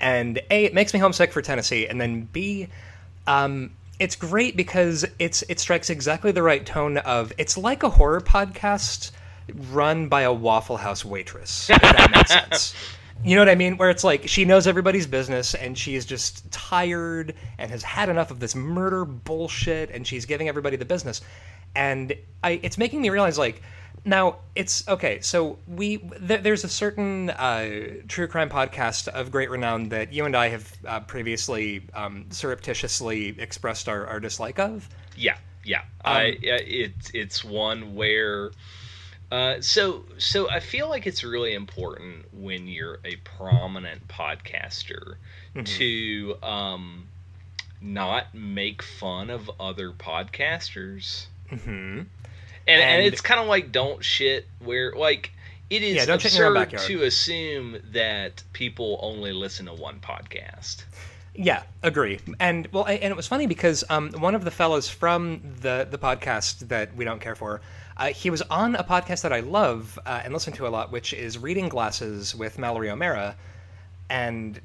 And 0.00 0.40
a 0.50 0.64
it 0.64 0.74
makes 0.74 0.92
me 0.92 1.00
homesick 1.00 1.32
for 1.32 1.42
Tennessee, 1.42 1.86
and 1.86 2.00
then 2.00 2.28
b 2.32 2.68
um, 3.26 3.70
it's 3.98 4.16
great 4.16 4.56
because 4.56 5.04
it's 5.18 5.42
it 5.48 5.60
strikes 5.60 5.90
exactly 5.90 6.32
the 6.32 6.42
right 6.42 6.64
tone 6.64 6.98
of 6.98 7.32
it's 7.38 7.56
like 7.56 7.82
a 7.82 7.90
horror 7.90 8.20
podcast 8.20 9.12
run 9.70 10.08
by 10.08 10.22
a 10.22 10.32
Waffle 10.32 10.76
House 10.76 11.04
waitress. 11.04 11.70
If 11.70 11.80
that 11.80 12.10
makes 12.10 12.30
sense. 12.50 12.74
You 13.22 13.36
know 13.36 13.42
what 13.42 13.48
I 13.48 13.54
mean? 13.54 13.76
Where 13.76 13.90
it's 13.90 14.04
like 14.04 14.28
she 14.28 14.44
knows 14.44 14.66
everybody's 14.66 15.06
business 15.06 15.54
and 15.54 15.78
she's 15.78 16.04
just 16.04 16.50
tired 16.50 17.34
and 17.58 17.70
has 17.70 17.82
had 17.82 18.08
enough 18.08 18.30
of 18.30 18.40
this 18.40 18.54
murder 18.54 19.04
bullshit 19.04 19.90
and 19.90 20.06
she's 20.06 20.26
giving 20.26 20.48
everybody 20.48 20.76
the 20.76 20.84
business. 20.84 21.20
And 21.74 22.14
I, 22.42 22.60
it's 22.62 22.76
making 22.76 23.00
me 23.00 23.10
realize 23.10 23.38
like 23.38 23.62
now 24.04 24.36
it's 24.54 24.86
okay. 24.88 25.20
So 25.20 25.58
we 25.66 25.98
th- 25.98 26.42
there's 26.42 26.64
a 26.64 26.68
certain 26.68 27.30
uh, 27.30 28.02
true 28.08 28.26
crime 28.26 28.50
podcast 28.50 29.08
of 29.08 29.30
great 29.30 29.50
renown 29.50 29.88
that 29.90 30.12
you 30.12 30.24
and 30.24 30.36
I 30.36 30.48
have 30.48 30.72
uh, 30.86 31.00
previously 31.00 31.82
um, 31.94 32.26
surreptitiously 32.30 33.36
expressed 33.40 33.88
our, 33.88 34.06
our 34.06 34.20
dislike 34.20 34.58
of. 34.58 34.88
Yeah, 35.16 35.36
yeah. 35.64 35.80
Um, 36.04 36.16
I 36.16 36.38
yeah, 36.42 36.58
it's 36.60 37.10
it's 37.14 37.44
one 37.44 37.94
where 37.94 38.50
uh, 39.30 39.60
so 39.60 40.04
so 40.18 40.50
I 40.50 40.60
feel 40.60 40.88
like 40.88 41.06
it's 41.06 41.24
really 41.24 41.54
important 41.54 42.26
when 42.32 42.66
you're 42.68 42.98
a 43.04 43.16
prominent 43.16 44.06
podcaster 44.08 45.16
Mm-hmm. 45.54 45.64
to 45.78 46.36
um, 46.42 47.08
not 47.80 48.34
make 48.34 48.82
fun 48.82 49.30
of 49.30 49.48
other 49.60 49.90
podcasters. 49.92 51.26
hmm 51.48 52.00
And, 52.66 52.80
and, 52.80 53.02
And- 53.02 53.12
it's 53.12 53.20
kind 53.20 53.40
of 53.40 53.46
like 53.46 53.72
don't 53.72 54.04
shit 54.04 54.46
where 54.60 54.92
like 54.92 55.32
it 55.70 55.82
is 55.82 55.96
Yeah, 55.96 56.04
don't 56.06 56.20
shit 56.20 56.32
in 56.32 56.38
your 56.38 56.48
own 56.48 56.56
absurd 56.56 56.86
to 56.88 57.02
assume 57.04 57.78
that 57.92 58.42
people 58.52 58.98
only 59.02 59.32
listen 59.32 59.66
to 59.66 59.72
one 59.72 59.98
podcast. 60.00 60.84
Yeah, 61.36 61.64
agree. 61.82 62.20
And 62.38 62.68
well, 62.70 62.86
and 62.86 63.02
it 63.02 63.16
was 63.16 63.26
funny 63.26 63.46
because 63.46 63.82
um, 63.90 64.12
one 64.12 64.34
of 64.36 64.44
the 64.44 64.52
fellows 64.52 64.88
from 64.88 65.40
the 65.60 65.86
the 65.90 65.98
podcast 65.98 66.68
that 66.68 66.94
we 66.94 67.04
don't 67.04 67.20
care 67.20 67.34
for, 67.34 67.60
uh, 67.96 68.06
he 68.08 68.30
was 68.30 68.40
on 68.42 68.76
a 68.76 68.84
podcast 68.84 69.22
that 69.22 69.32
I 69.32 69.40
love 69.40 69.98
uh, 70.06 70.20
and 70.22 70.32
listen 70.32 70.52
to 70.54 70.66
a 70.66 70.70
lot, 70.70 70.92
which 70.92 71.12
is 71.12 71.36
Reading 71.36 71.68
Glasses 71.68 72.36
with 72.36 72.56
Mallory 72.56 72.88
O'Meara, 72.88 73.34
and 74.08 74.60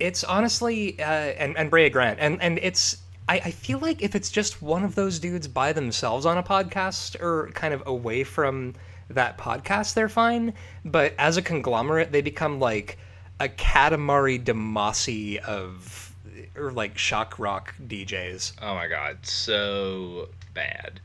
it's 0.00 0.24
honestly 0.24 0.98
uh, 1.00 1.02
and 1.02 1.54
and 1.58 1.68
Brea 1.70 1.90
Grant, 1.90 2.18
and 2.18 2.40
and 2.40 2.58
it's. 2.62 2.96
I, 3.28 3.36
I 3.46 3.50
feel 3.50 3.78
like 3.78 4.02
if 4.02 4.14
it's 4.14 4.30
just 4.30 4.62
one 4.62 4.84
of 4.84 4.94
those 4.94 5.18
dudes 5.18 5.48
by 5.48 5.72
themselves 5.72 6.26
on 6.26 6.38
a 6.38 6.42
podcast 6.42 7.20
or 7.20 7.50
kind 7.54 7.74
of 7.74 7.82
away 7.86 8.24
from 8.24 8.74
that 9.10 9.38
podcast, 9.38 9.94
they're 9.94 10.08
fine. 10.08 10.54
But 10.84 11.14
as 11.18 11.36
a 11.36 11.42
conglomerate, 11.42 12.12
they 12.12 12.22
become 12.22 12.60
like 12.60 12.98
a 13.40 13.48
Katamari 13.48 14.42
Damacy 14.42 15.38
of 15.38 16.14
or 16.56 16.70
like 16.72 16.96
shock 16.96 17.38
rock 17.38 17.74
DJs. 17.86 18.52
Oh 18.62 18.74
my 18.74 18.88
god, 18.88 19.18
so 19.26 20.28
bad. 20.54 21.00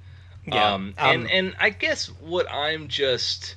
Yeah, 0.46 0.74
Um, 0.74 0.94
um, 0.98 1.10
and 1.10 1.32
and 1.32 1.56
I 1.60 1.70
guess 1.70 2.08
what 2.08 2.52
I'm 2.52 2.88
just 2.88 3.56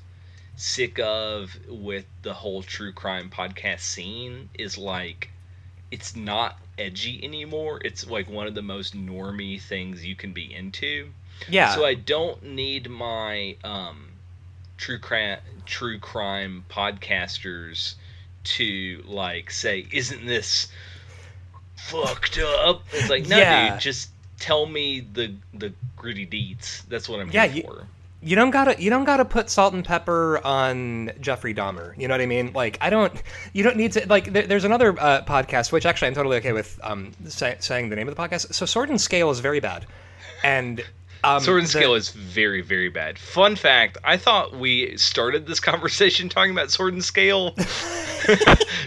sick 0.57 0.99
of 1.01 1.57
with 1.69 2.05
the 2.23 2.33
whole 2.35 2.63
true 2.63 2.93
crime 2.93 3.29
podcast 3.31 3.81
scene 3.81 4.49
is 4.55 4.79
like 4.79 5.31
it's 5.91 6.15
not 6.15 6.59
edgy 6.79 7.23
anymore. 7.23 7.81
It's 7.85 8.07
like 8.09 8.29
one 8.29 8.47
of 8.47 8.55
the 8.55 8.63
most 8.63 8.97
normy 8.97 9.61
things 9.61 10.05
you 10.05 10.15
can 10.17 10.33
be 10.33 10.53
into. 10.55 11.11
Yeah. 11.49 11.75
So 11.75 11.85
I 11.85 11.95
don't 11.95 12.43
need 12.43 12.89
my 12.89 13.57
um, 13.65 14.09
true 14.77 14.99
crime 14.99 15.39
true 15.67 15.99
crime 15.99 16.65
podcasters 16.71 17.95
to 18.45 19.03
like 19.07 19.51
say, 19.51 19.87
"Isn't 19.91 20.27
this 20.27 20.69
fucked 21.77 22.39
up?" 22.39 22.83
It's 22.93 23.09
like, 23.11 23.27
no, 23.27 23.37
Yeah. 23.39 23.73
dude, 23.73 23.81
just 23.81 24.11
tell 24.39 24.67
me 24.67 25.01
the 25.01 25.35
the 25.53 25.73
gritty 25.97 26.25
deeds. 26.27 26.83
That's 26.89 27.09
what 27.09 27.21
I'm 27.21 27.31
Yeah, 27.31 27.47
here 27.47 27.57
you- 27.57 27.63
for. 27.63 27.87
You 28.25 28.35
don't 28.37 28.51
gotta 28.51 28.81
you 28.83 28.89
don't 28.91 29.05
gotta 29.05 29.25
put 29.25 29.51
salt 29.51 29.75
and 29.75 29.85
pepper 29.85 30.41
on 30.45 31.13
Jeffrey 31.21 31.55
Dahmer. 31.55 31.97
You 31.99 32.09
know 32.09 32.15
what 32.15 32.21
I 32.23 32.27
mean? 32.27 32.53
Like 32.55 32.79
I 32.81 32.89
don't 32.91 33.13
you 33.53 33.63
don't 33.63 33.77
need 33.77 33.93
to 33.93 34.07
like. 34.09 34.33
There, 34.33 34.47
there's 34.47 34.65
another 34.65 34.99
uh, 34.99 35.23
podcast 35.25 35.73
which 35.73 35.85
actually 35.85 36.09
I'm 36.09 36.15
totally 36.15 36.39
okay 36.39 36.53
with 36.53 36.81
um 36.83 37.13
say, 37.27 37.57
saying 37.61 37.91
the 37.91 37.97
name 37.97 38.09
of 38.09 38.17
the 38.17 38.21
podcast. 38.21 38.55
So 38.55 38.65
Sword 38.67 38.89
and 38.89 39.01
Scale 39.01 39.31
is 39.31 39.41
very 39.41 39.61
bad, 39.61 39.87
and 40.43 40.83
um, 41.23 41.41
Sword 41.41 41.59
and 41.59 41.67
the- 41.67 41.71
Scale 41.71 41.95
is 41.95 42.11
very, 42.11 42.61
very 42.63 42.89
bad. 42.89 43.19
Fun 43.19 43.57
fact: 43.57 43.99
I 44.05 44.17
thought 44.17 44.57
we 44.57 44.97
started 44.97 45.47
this 45.47 45.61
conversation 45.61 46.29
talking 46.29 46.53
about 46.53 46.71
Sword 46.71 46.95
and 46.95 47.05
Scale 47.05 47.51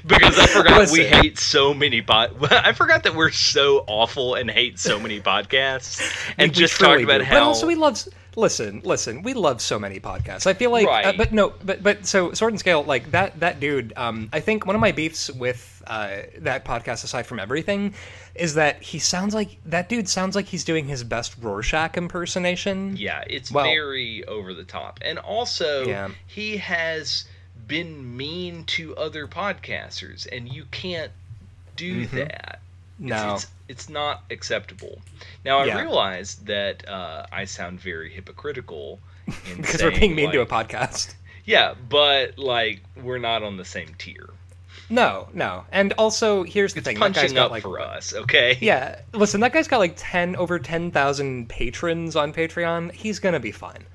because 0.06 0.40
I 0.40 0.48
forgot 0.50 0.90
we 0.92 1.06
hate 1.06 1.38
so 1.38 1.74
many 1.74 2.02
pod. 2.02 2.36
I 2.52 2.74
forgot 2.74 3.04
that 3.04 3.16
we're 3.16 3.32
so 3.32 3.84
awful 3.88 4.36
and 4.36 4.50
hate 4.50 4.80
so 4.80 5.00
many 5.00 5.20
podcasts, 5.20 6.02
and 6.38 6.52
we 6.52 6.56
just 6.56 6.76
truly 6.76 6.94
talked 6.94 7.04
about 7.04 7.18
do. 7.20 7.24
how. 7.26 7.34
But 7.36 7.44
also, 7.44 7.68
we 7.68 7.76
love. 7.76 8.02
Listen, 8.38 8.82
listen. 8.86 9.24
We 9.24 9.34
love 9.34 9.62
so 9.62 9.80
many 9.80 10.00
podcasts. 10.00 10.46
I 10.46 10.54
feel 10.54 10.70
like, 10.70 10.88
uh, 10.88 11.14
but 11.18 11.34
no, 11.34 11.54
but 11.66 11.82
but 11.82 12.06
so 12.06 12.34
Sword 12.34 12.54
and 12.54 12.60
Scale, 12.60 12.84
like 12.84 13.10
that 13.10 13.40
that 13.40 13.60
dude. 13.60 13.94
Um, 13.98 14.30
I 14.32 14.42
think 14.42 14.68
one 14.68 14.76
of 14.76 14.80
my 14.80 14.92
beefs 14.92 15.32
with 15.32 15.82
uh, 15.88 16.18
that 16.38 16.64
podcast, 16.64 17.04
aside 17.04 17.24
from 17.26 17.40
everything, 17.40 17.96
is 18.36 18.54
that 18.54 18.84
he 18.84 19.00
sounds 19.00 19.34
like 19.34 19.58
that 19.66 19.90
dude 19.90 20.08
sounds 20.08 20.36
like 20.36 20.46
he's 20.46 20.64
doing 20.64 20.86
his 20.86 21.04
best 21.04 21.36
Rorschach 21.42 21.98
impersonation. 21.98 22.96
Yeah, 22.96 23.24
it's 23.26 23.52
Well- 23.52 23.66
very 23.66 24.24
over 24.26 24.54
the 24.54 24.64
top. 24.64 25.00
And 25.02 25.18
also, 25.18 25.88
Yeah. 25.88 26.10
he 26.28 26.58
has 26.58 27.26
been 27.68 28.16
mean 28.16 28.66
to 28.66 28.96
other 28.98 29.26
podcasters, 29.28 30.28
and 30.32 30.48
you 30.48 30.66
can't 30.70 31.12
do 31.76 32.06
that. 32.08 32.60
No. 33.00 33.34
It's, 33.34 33.46
it's, 33.46 33.52
it's 33.68 33.90
not 33.90 34.24
acceptable. 34.30 35.02
Now, 35.46 35.60
I 35.60 35.66
Yeah. 35.66 35.82
realize 35.82 36.36
that 36.46 36.88
uh, 36.88 37.26
I 37.32 37.46
sound 37.46 37.80
very 37.82 38.10
hypocritical. 38.12 39.00
In 39.52 39.58
because 39.58 39.84
we're 39.84 39.92
being 39.92 40.16
mean 40.16 40.32
to 40.32 40.42
a 40.42 40.46
podcast. 40.46 41.16
Yeah, 41.46 41.76
but, 41.90 42.38
like, 42.38 42.82
we're 43.02 43.18
not 43.20 43.44
on 43.44 43.58
the 43.58 43.66
same 43.66 43.94
tier. 43.98 44.30
No, 44.90 45.28
no. 45.34 45.66
And 45.72 45.94
also, 45.98 46.44
here's 46.44 46.74
the 46.74 46.80
It's 46.80 46.88
thing. 46.88 47.00
That 47.00 47.14
guy's 47.14 47.34
got 47.34 47.52
like 47.52 47.64
for 47.64 47.80
us, 47.80 48.14
okay? 48.14 48.58
Yeah, 48.62 49.00
listen, 49.14 49.42
that 49.42 49.52
guy's 49.52 49.68
got 49.68 49.80
like 49.80 49.96
ten 49.98 50.36
over 50.38 50.60
ten 50.60 50.92
thousand 50.92 51.50
patrons 51.50 52.16
on 52.16 52.32
Patreon. 52.32 52.94
He's 52.94 53.20
gonna 53.20 53.40
be 53.42 53.52
fine. 53.52 53.86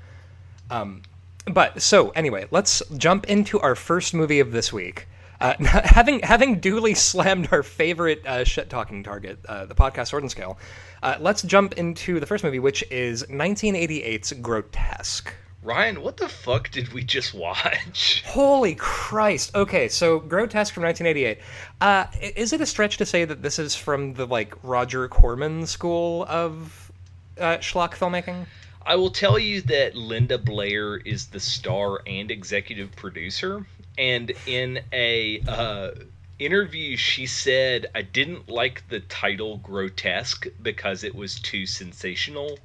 Um, 0.70 1.02
but 1.46 1.80
so 1.80 2.10
anyway, 2.10 2.46
let's 2.50 2.82
jump 2.98 3.24
into 3.26 3.58
our 3.60 3.74
first 3.74 4.12
movie 4.12 4.40
of 4.40 4.52
this 4.52 4.70
week. 4.72 5.06
Uh, 5.42 5.54
having 5.60 6.20
having 6.20 6.60
duly 6.60 6.94
slammed 7.10 7.48
our 7.50 7.64
favorite 7.64 8.24
uh, 8.26 8.44
shit 8.44 8.70
talking 8.70 9.02
target, 9.02 9.38
uh, 9.46 9.66
the 9.66 9.74
podcast 9.74 10.08
Sword 10.08 10.22
and 10.22 10.30
Scale, 10.30 10.56
uh, 11.02 11.16
let's 11.20 11.42
jump 11.42 11.74
into 11.74 12.20
the 12.20 12.26
first 12.26 12.44
movie, 12.44 12.60
which 12.60 12.84
is 12.90 13.24
1988's 13.24 14.32
Grotesque. 14.34 15.34
Ryan, 15.64 16.02
what 16.02 16.16
the 16.16 16.28
fuck 16.28 16.70
did 16.70 16.92
we 16.92 17.04
just 17.04 17.34
watch? 17.34 18.22
Holy 18.26 18.74
Christ! 18.76 19.54
Okay, 19.54 19.88
so 19.88 20.20
Grotesque 20.20 20.74
from 20.74 20.84
1988. 20.84 21.38
Uh, 21.80 22.06
is 22.36 22.52
it 22.52 22.60
a 22.60 22.66
stretch 22.66 22.96
to 22.98 23.06
say 23.06 23.24
that 23.24 23.42
this 23.42 23.58
is 23.58 23.74
from 23.74 24.14
the 24.14 24.26
like 24.26 24.54
Roger 24.62 25.08
Corman 25.08 25.66
school 25.66 26.24
of 26.28 26.92
uh, 27.38 27.58
schlock 27.58 27.94
filmmaking? 27.94 28.46
I 28.84 28.96
will 28.96 29.10
tell 29.10 29.38
you 29.38 29.60
that 29.62 29.94
Linda 29.94 30.38
Blair 30.38 30.96
is 30.96 31.26
the 31.26 31.38
star 31.38 32.00
and 32.06 32.32
executive 32.32 32.94
producer, 32.96 33.64
and 33.98 34.32
in 34.46 34.80
a 34.92 35.40
uh, 35.46 35.90
interview, 36.38 36.96
she 36.96 37.26
said, 37.26 37.90
"I 37.94 38.02
didn't 38.02 38.48
like 38.48 38.88
the 38.88 39.00
title 39.00 39.58
grotesque 39.58 40.46
because 40.62 41.04
it 41.04 41.14
was 41.14 41.40
too 41.40 41.66
sensational." 41.66 42.58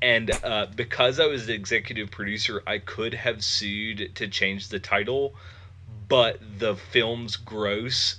And 0.00 0.32
uh, 0.42 0.66
because 0.74 1.20
I 1.20 1.26
was 1.26 1.46
the 1.46 1.54
executive 1.54 2.10
producer, 2.10 2.62
I 2.66 2.78
could 2.78 3.14
have 3.14 3.44
sued 3.44 4.16
to 4.16 4.26
change 4.26 4.68
the 4.68 4.80
title, 4.80 5.34
but 6.08 6.40
the 6.58 6.74
film's 6.74 7.36
gross 7.36 8.16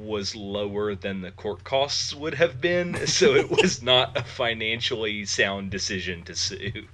was 0.00 0.34
lower 0.34 0.94
than 0.94 1.20
the 1.20 1.30
court 1.30 1.64
costs 1.64 2.12
would 2.12 2.34
have 2.34 2.60
been, 2.60 3.06
so 3.06 3.34
it 3.34 3.50
was 3.50 3.82
not 3.92 4.16
a 4.16 4.24
financially 4.24 5.24
sound 5.24 5.70
decision 5.70 6.24
to 6.24 6.34
sue. 6.34 6.88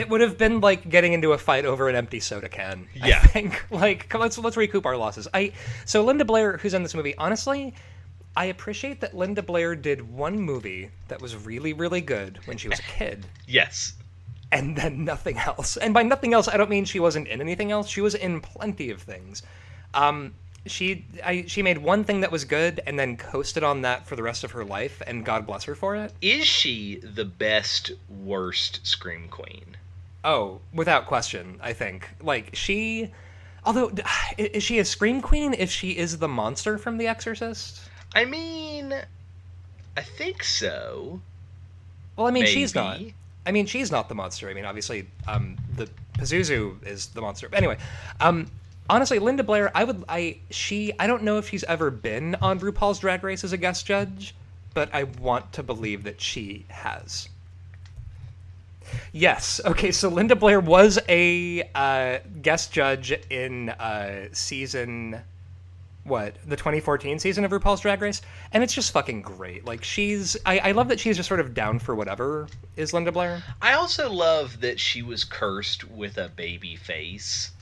It 0.00 0.08
would 0.08 0.20
have 0.20 0.36
been 0.38 0.60
like 0.60 0.88
getting 0.88 1.12
into 1.12 1.32
a 1.32 1.38
fight 1.38 1.64
over 1.64 1.88
an 1.88 1.94
empty 1.96 2.20
soda 2.20 2.48
can. 2.48 2.88
Yeah. 2.94 3.20
I 3.22 3.26
think 3.26 3.64
like 3.70 4.08
come- 4.08 4.20
let's 4.20 4.38
let's 4.38 4.56
recoup 4.56 4.86
our 4.86 4.96
losses. 4.96 5.28
I 5.34 5.52
so 5.84 6.02
Linda 6.04 6.24
Blair, 6.24 6.56
who's 6.58 6.74
in 6.74 6.82
this 6.82 6.94
movie, 6.94 7.14
honestly. 7.18 7.74
I 8.36 8.44
appreciate 8.46 9.00
that 9.00 9.12
Linda 9.16 9.42
Blair 9.42 9.74
did 9.74 10.00
one 10.08 10.38
movie 10.38 10.90
that 11.08 11.20
was 11.20 11.34
really, 11.34 11.72
really 11.72 12.00
good 12.00 12.38
when 12.44 12.56
she 12.58 12.68
was 12.68 12.78
a 12.78 12.82
kid. 12.82 13.26
Yes. 13.46 13.94
and 14.52 14.76
then 14.76 15.04
nothing 15.04 15.36
else. 15.36 15.76
And 15.76 15.92
by 15.92 16.04
nothing 16.04 16.32
else, 16.32 16.46
I 16.46 16.56
don't 16.56 16.70
mean 16.70 16.84
she 16.84 17.00
wasn't 17.00 17.26
in 17.26 17.40
anything 17.40 17.72
else. 17.72 17.88
She 17.88 18.00
was 18.00 18.14
in 18.14 18.40
plenty 18.40 18.90
of 18.90 19.02
things. 19.02 19.42
Um, 19.94 20.34
she 20.64 21.06
I, 21.24 21.44
she 21.48 21.62
made 21.62 21.78
one 21.78 22.04
thing 22.04 22.20
that 22.20 22.30
was 22.30 22.44
good, 22.44 22.80
and 22.86 22.96
then 22.98 23.16
coasted 23.16 23.64
on 23.64 23.82
that 23.82 24.06
for 24.06 24.14
the 24.14 24.22
rest 24.22 24.44
of 24.44 24.52
her 24.52 24.64
life. 24.64 25.02
And 25.06 25.24
God 25.24 25.44
bless 25.46 25.64
her 25.64 25.74
for 25.74 25.96
it. 25.96 26.12
Is 26.22 26.46
she 26.46 27.00
the 27.02 27.24
best 27.24 27.90
worst 28.08 28.78
scream 28.86 29.26
queen? 29.28 29.76
Oh, 30.24 30.60
without 30.72 31.06
question, 31.06 31.58
I 31.62 31.72
think. 31.72 32.08
Like 32.20 32.54
she, 32.54 33.10
although 33.64 33.90
is 34.38 34.62
she 34.62 34.78
a 34.78 34.84
scream 34.84 35.20
queen 35.20 35.54
if 35.54 35.70
she 35.70 35.96
is 35.96 36.18
the 36.18 36.28
monster 36.28 36.78
from 36.78 36.98
The 36.98 37.06
Exorcist? 37.06 37.80
I 38.14 38.24
mean, 38.24 38.94
I 39.96 40.02
think 40.02 40.42
so. 40.42 41.20
Well, 42.16 42.26
I 42.26 42.30
mean, 42.30 42.46
she's 42.46 42.74
not. 42.74 43.00
I 43.46 43.52
mean, 43.52 43.66
she's 43.66 43.90
not 43.90 44.08
the 44.08 44.14
monster. 44.14 44.50
I 44.50 44.54
mean, 44.54 44.66
obviously, 44.66 45.06
um, 45.26 45.56
the 45.76 45.88
Pazuzu 46.18 46.84
is 46.86 47.06
the 47.08 47.22
monster. 47.22 47.48
But 47.48 47.56
anyway, 47.58 47.78
um, 48.20 48.46
honestly, 48.90 49.18
Linda 49.18 49.42
Blair, 49.42 49.70
I 49.74 49.84
would, 49.84 50.04
I, 50.08 50.38
she, 50.50 50.92
I 50.98 51.06
don't 51.06 51.22
know 51.22 51.38
if 51.38 51.48
she's 51.48 51.64
ever 51.64 51.90
been 51.90 52.34
on 52.36 52.60
RuPaul's 52.60 52.98
Drag 52.98 53.24
Race 53.24 53.42
as 53.42 53.52
a 53.52 53.56
guest 53.56 53.86
judge, 53.86 54.34
but 54.74 54.94
I 54.94 55.04
want 55.04 55.52
to 55.54 55.62
believe 55.62 56.04
that 56.04 56.20
she 56.20 56.66
has. 56.68 57.28
Yes. 59.12 59.60
Okay. 59.64 59.92
So 59.92 60.08
Linda 60.08 60.36
Blair 60.36 60.60
was 60.60 60.98
a 61.08 61.62
uh, 61.74 62.18
guest 62.42 62.72
judge 62.72 63.12
in 63.30 63.70
uh, 63.70 64.28
season 64.32 65.20
what 66.04 66.34
the 66.46 66.56
2014 66.56 67.18
season 67.18 67.44
of 67.44 67.50
RuPaul's 67.50 67.80
Drag 67.80 68.00
Race, 68.00 68.22
and 68.52 68.62
it's 68.62 68.74
just 68.74 68.92
fucking 68.92 69.22
great. 69.22 69.64
Like 69.64 69.84
she's, 69.84 70.36
I, 70.46 70.58
I 70.58 70.72
love 70.72 70.88
that 70.88 70.98
she's 70.98 71.16
just 71.16 71.28
sort 71.28 71.40
of 71.40 71.54
down 71.54 71.78
for 71.78 71.94
whatever. 71.94 72.48
Is 72.76 72.92
Linda 72.92 73.12
Blair? 73.12 73.42
I 73.60 73.74
also 73.74 74.10
love 74.10 74.60
that 74.60 74.80
she 74.80 75.02
was 75.02 75.24
cursed 75.24 75.88
with 75.88 76.16
a 76.16 76.28
baby 76.28 76.76
face, 76.76 77.52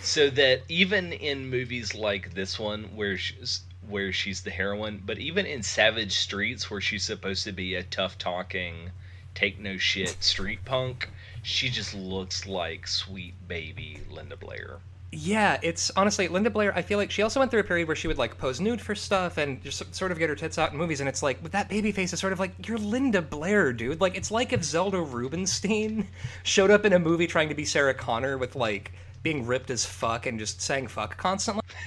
so 0.00 0.30
that 0.30 0.62
even 0.68 1.12
in 1.12 1.48
movies 1.48 1.94
like 1.94 2.34
this 2.34 2.58
one, 2.58 2.84
where 2.96 3.16
she's 3.16 3.60
where 3.86 4.12
she's 4.12 4.40
the 4.40 4.50
heroine, 4.50 5.02
but 5.04 5.18
even 5.18 5.44
in 5.44 5.62
Savage 5.62 6.12
Streets, 6.12 6.70
where 6.70 6.80
she's 6.80 7.04
supposed 7.04 7.44
to 7.44 7.52
be 7.52 7.74
a 7.74 7.82
tough 7.82 8.16
talking, 8.16 8.90
take 9.34 9.58
no 9.58 9.76
shit 9.76 10.22
street 10.22 10.64
punk, 10.64 11.08
she 11.42 11.68
just 11.68 11.94
looks 11.94 12.46
like 12.46 12.86
sweet 12.86 13.34
baby 13.48 14.00
Linda 14.10 14.36
Blair. 14.36 14.78
Yeah, 15.16 15.60
it's 15.62 15.92
honestly 15.96 16.26
Linda 16.26 16.50
Blair. 16.50 16.74
I 16.74 16.82
feel 16.82 16.98
like 16.98 17.10
she 17.10 17.22
also 17.22 17.38
went 17.38 17.50
through 17.50 17.60
a 17.60 17.64
period 17.64 17.86
where 17.86 17.94
she 17.94 18.08
would 18.08 18.18
like 18.18 18.36
pose 18.36 18.60
nude 18.60 18.80
for 18.80 18.96
stuff 18.96 19.38
and 19.38 19.62
just 19.62 19.94
sort 19.94 20.10
of 20.10 20.18
get 20.18 20.28
her 20.28 20.34
tits 20.34 20.58
out 20.58 20.72
in 20.72 20.78
movies, 20.78 21.00
and 21.00 21.08
it's 21.08 21.22
like 21.22 21.40
with 21.42 21.52
that 21.52 21.68
baby 21.68 21.92
face, 21.92 22.12
it's 22.12 22.20
sort 22.20 22.32
of 22.32 22.40
like 22.40 22.66
you're 22.66 22.78
Linda 22.78 23.22
Blair, 23.22 23.72
dude. 23.72 24.00
Like 24.00 24.16
it's 24.16 24.30
like 24.32 24.52
if 24.52 24.64
Zelda 24.64 25.00
Rubinstein 25.00 26.08
showed 26.42 26.70
up 26.70 26.84
in 26.84 26.92
a 26.92 26.98
movie 26.98 27.26
trying 27.28 27.48
to 27.48 27.54
be 27.54 27.64
Sarah 27.64 27.94
Connor 27.94 28.38
with 28.38 28.56
like 28.56 28.92
being 29.22 29.46
ripped 29.46 29.70
as 29.70 29.84
fuck 29.84 30.26
and 30.26 30.38
just 30.38 30.60
saying 30.60 30.88
fuck 30.88 31.16
constantly. 31.16 31.62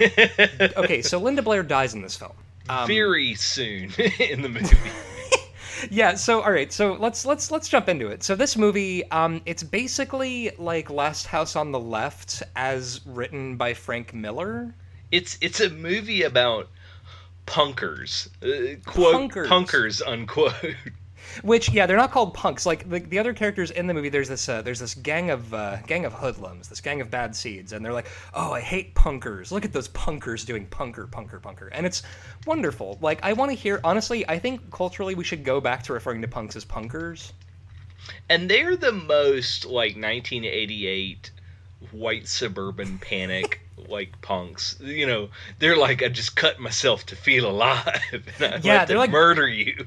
okay, 0.76 1.02
so 1.02 1.18
Linda 1.18 1.42
Blair 1.42 1.62
dies 1.62 1.94
in 1.94 2.00
this 2.00 2.16
film. 2.16 2.32
Um, 2.68 2.86
Very 2.86 3.34
soon 3.34 3.92
in 4.18 4.42
the 4.42 4.48
movie. 4.48 4.76
Yeah 5.90 6.14
so 6.14 6.40
all 6.42 6.52
right 6.52 6.72
so 6.72 6.94
let's 6.94 7.24
let's 7.26 7.50
let's 7.50 7.68
jump 7.68 7.88
into 7.88 8.08
it 8.08 8.22
so 8.22 8.34
this 8.34 8.56
movie 8.56 9.08
um 9.10 9.40
it's 9.46 9.62
basically 9.62 10.50
like 10.58 10.90
last 10.90 11.26
house 11.26 11.56
on 11.56 11.72
the 11.72 11.80
left 11.80 12.42
as 12.56 13.00
written 13.06 13.56
by 13.56 13.74
frank 13.74 14.12
miller 14.14 14.74
It's 15.10 15.38
it's 15.40 15.60
a 15.60 15.70
movie 15.70 16.22
about 16.22 16.68
punkers, 17.46 18.28
uh, 18.42 18.78
quote 18.84 19.30
Punkers. 19.32 19.46
punkers 19.46 20.02
unquote. 20.06 20.52
Which 21.42 21.70
yeah, 21.70 21.86
they're 21.86 21.96
not 21.96 22.10
called 22.10 22.34
punks. 22.34 22.66
Like 22.66 22.88
the, 22.88 23.00
the 23.00 23.18
other 23.18 23.32
characters 23.32 23.70
in 23.70 23.86
the 23.86 23.94
movie, 23.94 24.08
there's 24.08 24.28
this 24.28 24.48
uh, 24.48 24.62
there's 24.62 24.80
this 24.80 24.94
gang 24.94 25.30
of 25.30 25.52
uh, 25.54 25.76
gang 25.86 26.04
of 26.04 26.12
hoodlums, 26.12 26.68
this 26.68 26.80
gang 26.80 27.00
of 27.00 27.10
bad 27.10 27.34
seeds, 27.34 27.72
and 27.72 27.84
they're 27.84 27.92
like, 27.92 28.08
oh, 28.34 28.52
I 28.52 28.60
hate 28.60 28.94
punkers. 28.94 29.50
Look 29.50 29.64
at 29.64 29.72
those 29.72 29.88
punkers 29.88 30.46
doing 30.46 30.66
punker, 30.66 31.08
punker, 31.08 31.40
punker, 31.40 31.68
and 31.72 31.86
it's 31.86 32.02
wonderful. 32.46 32.98
Like 33.00 33.20
I 33.22 33.32
want 33.32 33.50
to 33.50 33.56
hear. 33.56 33.80
Honestly, 33.84 34.28
I 34.28 34.38
think 34.38 34.70
culturally 34.70 35.14
we 35.14 35.24
should 35.24 35.44
go 35.44 35.60
back 35.60 35.82
to 35.84 35.92
referring 35.92 36.22
to 36.22 36.28
punks 36.28 36.56
as 36.56 36.64
punkers. 36.64 37.32
And 38.28 38.50
they're 38.50 38.76
the 38.76 38.92
most 38.92 39.64
like 39.64 39.96
1988 39.96 41.30
white 41.92 42.26
suburban 42.26 42.98
panic 42.98 43.60
like 43.88 44.20
punks. 44.20 44.76
You 44.80 45.06
know, 45.06 45.28
they're 45.60 45.76
like 45.76 46.02
I 46.02 46.08
just 46.08 46.34
cut 46.34 46.58
myself 46.58 47.06
to 47.06 47.16
feel 47.16 47.48
alive. 47.48 48.00
And 48.40 48.54
I 48.54 48.60
Yeah, 48.62 48.84
they're 48.84 48.98
like- 48.98 49.10
murder 49.10 49.46
you. 49.48 49.86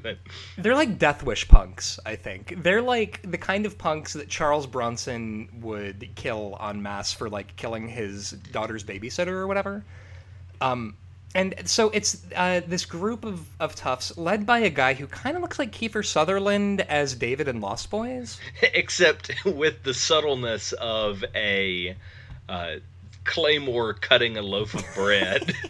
They're 0.56 0.74
like 0.74 0.98
Death 0.98 1.22
Wish 1.22 1.46
punks, 1.48 2.00
I 2.06 2.16
think. 2.16 2.62
They're 2.62 2.80
like 2.82 3.20
the 3.30 3.38
kind 3.38 3.66
of 3.66 3.76
punks 3.76 4.14
that 4.14 4.28
Charles 4.28 4.66
Bronson 4.66 5.48
would 5.60 6.08
kill 6.14 6.56
en 6.60 6.82
masse 6.82 7.12
for 7.12 7.28
like 7.28 7.54
killing 7.56 7.88
his 7.88 8.30
daughter's 8.30 8.84
babysitter 8.84 9.28
or 9.28 9.46
whatever. 9.46 9.84
Um, 10.60 10.96
and 11.34 11.54
so 11.64 11.90
it's 11.90 12.22
uh, 12.36 12.60
this 12.66 12.84
group 12.84 13.24
of, 13.24 13.46
of 13.58 13.74
toughs 13.74 14.16
led 14.18 14.44
by 14.44 14.58
a 14.60 14.70
guy 14.70 14.94
who 14.94 15.06
kind 15.06 15.36
of 15.36 15.42
looks 15.42 15.58
like 15.58 15.72
Kiefer 15.72 16.04
Sutherland 16.04 16.82
as 16.82 17.14
David 17.14 17.48
in 17.48 17.60
Lost 17.60 17.90
Boys. 17.90 18.38
Except 18.62 19.32
with 19.44 19.82
the 19.82 19.94
subtleness 19.94 20.72
of 20.72 21.24
a 21.34 21.96
uh, 22.48 22.76
claymore 23.24 23.94
cutting 23.94 24.36
a 24.36 24.42
loaf 24.42 24.74
of 24.74 24.84
bread. 24.94 25.54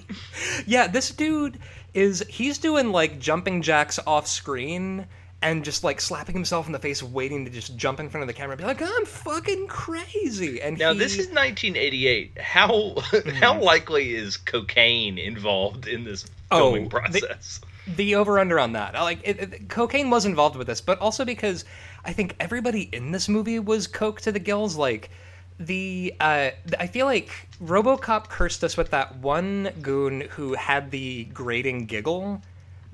Yeah, 0.67 0.87
this 0.87 1.11
dude 1.11 1.59
is 1.95 2.25
he's 2.29 2.59
doing 2.59 2.91
like 2.91 3.19
jumping 3.19 3.63
jacks 3.63 3.99
off 4.07 4.27
screen 4.27 5.07
and 5.43 5.65
just 5.65 5.85
like 5.85 6.01
slapping 6.01 6.35
himself 6.35 6.67
in 6.67 6.73
the 6.73 6.79
face, 6.79 7.03
waiting 7.03 7.45
to 7.45 7.51
just 7.51 7.77
jump 7.77 8.01
in 8.01 8.09
front 8.09 8.23
of 8.23 8.29
the 8.29 8.33
camera 8.33 8.53
and 8.53 8.61
be 8.61 8.65
like, 8.67 8.81
"I'm 8.81 9.05
fucking 9.05 9.67
crazy." 9.67 10.61
And 10.63 10.79
now 10.79 10.93
he, 10.93 10.99
this 10.99 11.13
is 11.15 11.27
1988. 11.29 12.39
How 12.41 12.95
how 13.35 13.61
likely 13.61 14.15
is 14.15 14.37
cocaine 14.37 15.19
involved 15.19 15.87
in 15.89 16.05
this 16.05 16.27
Oh, 16.51 16.59
filming 16.59 16.85
the- 16.85 16.91
process? 16.91 17.61
the 17.97 18.15
over 18.15 18.39
under 18.39 18.61
on 18.61 18.73
that. 18.75 18.95
Like 18.95 19.21
it, 19.25 19.41
it- 19.41 19.69
cocaine 19.69 20.09
was 20.11 20.25
involved 20.25 20.57
with 20.57 20.69
this, 20.69 20.81
but 20.81 20.99
also 21.01 21.25
because 21.25 21.65
I 22.05 22.13
think 22.13 22.37
everybody 22.39 22.83
in 22.93 23.11
this 23.11 23.29
movie 23.29 23.59
was 23.59 23.87
coke 23.89 24.21
to 24.23 24.33
the 24.33 24.39
gills. 24.39 24.77
Like 24.77 25.11
the 25.59 26.15
uh, 26.21 26.51
I 26.79 26.87
feel 26.87 27.07
like 27.07 27.31
RoboCop 27.63 28.29
cursed 28.29 28.63
us 28.65 28.77
with 28.77 28.91
that 28.91 29.17
one 29.17 29.71
goon 29.83 30.23
who 30.31 30.55
had 30.55 30.91
the 30.91 31.25
grating 31.25 31.87
giggle. 31.87 32.41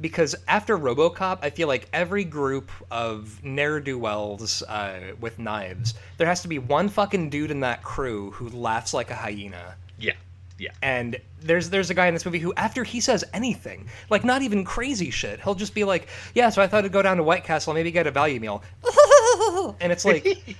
Because 0.00 0.34
after 0.46 0.78
RoboCop, 0.78 1.38
I 1.42 1.50
feel 1.50 1.66
like 1.66 1.88
every 1.92 2.24
group 2.24 2.70
of 2.90 3.42
ne'er 3.42 3.80
do 3.80 3.98
wells 3.98 4.62
uh, 4.62 5.12
with 5.20 5.38
knives, 5.38 5.94
there 6.18 6.26
has 6.26 6.42
to 6.42 6.48
be 6.48 6.58
one 6.58 6.88
fucking 6.88 7.30
dude 7.30 7.50
in 7.50 7.60
that 7.60 7.82
crew 7.82 8.30
who 8.30 8.48
laughs 8.50 8.94
like 8.94 9.10
a 9.10 9.14
hyena. 9.14 9.74
Yeah, 9.98 10.12
yeah. 10.58 10.70
And 10.82 11.18
there's 11.40 11.70
there's 11.70 11.90
a 11.90 11.94
guy 11.94 12.06
in 12.06 12.14
this 12.14 12.24
movie 12.24 12.38
who, 12.38 12.54
after 12.54 12.84
he 12.84 13.00
says 13.00 13.24
anything, 13.32 13.88
like 14.10 14.24
not 14.24 14.42
even 14.42 14.64
crazy 14.64 15.10
shit, 15.10 15.40
he'll 15.40 15.56
just 15.56 15.74
be 15.74 15.84
like, 15.84 16.08
"Yeah, 16.34 16.50
so 16.50 16.62
I 16.62 16.68
thought 16.68 16.84
I'd 16.84 16.92
go 16.92 17.02
down 17.02 17.16
to 17.16 17.22
White 17.22 17.44
Castle, 17.44 17.74
maybe 17.74 17.90
get 17.90 18.06
a 18.06 18.10
value 18.12 18.38
meal," 18.38 18.62
and 19.80 19.90
it's 19.90 20.04
like, 20.04 20.56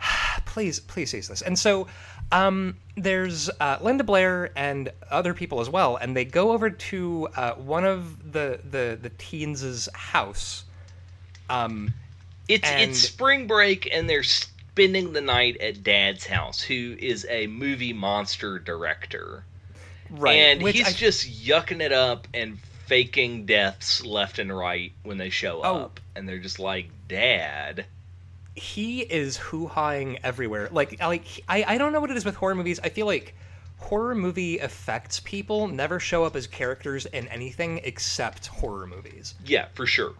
please, 0.46 0.80
please 0.80 1.10
cease 1.10 1.28
this. 1.28 1.42
And 1.42 1.58
so, 1.58 1.86
um, 2.32 2.76
there's 2.96 3.48
uh, 3.60 3.78
Linda 3.80 4.04
Blair 4.04 4.50
and 4.56 4.90
other 5.10 5.34
people 5.34 5.60
as 5.60 5.68
well, 5.70 5.96
and 5.96 6.16
they 6.16 6.24
go 6.24 6.52
over 6.52 6.70
to 6.70 7.28
uh, 7.36 7.52
one 7.54 7.84
of 7.84 8.32
the 8.32 8.60
the 8.68 8.98
the 9.00 9.10
teens' 9.18 9.88
house. 9.94 10.64
Um, 11.48 11.94
It's 12.48 12.68
And- 12.68 12.90
it's 12.90 12.98
spring 13.00 13.46
break 13.46 13.88
and 13.92 14.08
they're 14.08 14.22
spending 14.22 15.12
the 15.12 15.20
night 15.20 15.58
at 15.60 15.82
Dad's 15.82 16.24
house, 16.26 16.60
who 16.62 16.96
is 16.98 17.26
a 17.28 17.46
movie 17.46 17.92
monster 17.92 18.58
director. 18.58 19.44
right, 20.10 20.32
and 20.36 20.62
which 20.62 20.76
he's 20.78 20.88
I- 20.88 20.92
just 20.92 21.26
yucking 21.44 21.82
it 21.82 21.92
up 21.92 22.26
and 22.32 22.58
faking 22.86 23.44
deaths 23.44 24.02
left 24.02 24.38
and 24.38 24.56
right 24.56 24.92
when 25.02 25.18
they 25.18 25.28
show 25.28 25.60
Oh. 25.62 25.76
up, 25.82 26.00
and 26.16 26.26
they're 26.26 26.38
just 26.38 26.58
like, 26.58 26.88
"Dad." 27.06 27.84
He 28.58 29.00
is 29.00 29.36
hoo-hawing 29.36 30.18
everywhere. 30.22 30.68
Like, 30.70 31.00
like 31.00 31.24
I, 31.48 31.64
I 31.66 31.78
don't 31.78 31.92
know 31.92 32.00
what 32.00 32.10
it 32.10 32.16
is 32.16 32.24
with 32.24 32.34
horror 32.34 32.54
movies. 32.54 32.80
I 32.82 32.88
feel 32.88 33.06
like 33.06 33.34
horror 33.78 34.14
movie 34.14 34.58
effects 34.58 35.20
people 35.20 35.68
never 35.68 36.00
show 36.00 36.24
up 36.24 36.36
as 36.36 36.46
characters 36.46 37.06
in 37.06 37.28
anything 37.28 37.80
except 37.84 38.48
horror 38.48 38.86
movies. 38.86 39.34
Yeah, 39.44 39.68
for 39.74 39.86
sure. 39.86 40.14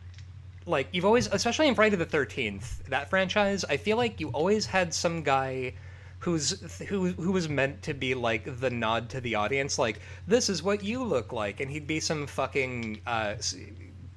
Like 0.65 0.89
you've 0.93 1.05
always, 1.05 1.27
especially 1.27 1.69
in 1.69 1.75
Friday 1.75 1.97
the 1.97 2.07
Thirteenth, 2.07 2.87
that 2.89 3.11
franchise, 3.11 3.65
I 3.65 3.77
feel 3.77 3.97
like 3.97 4.21
you 4.21 4.29
always 4.29 4.67
had 4.67 4.95
some 4.95 5.23
guy 5.23 5.75
who's 6.21 6.83
who 6.89 7.09
who 7.13 7.33
was 7.33 7.49
meant 7.49 7.83
to 7.83 7.95
be 7.95 8.15
like 8.15 8.61
the 8.61 8.71
nod 8.71 9.09
to 9.11 9.21
the 9.21 9.37
audience, 9.37 9.79
like 9.79 10.01
this 10.27 10.49
is 10.49 10.63
what 10.63 10.83
you 10.83 11.03
look 11.03 11.33
like, 11.33 11.61
and 11.61 11.71
he'd 11.71 11.87
be 11.87 12.01
some 12.01 12.27
fucking 12.27 13.01
uh, 13.07 13.35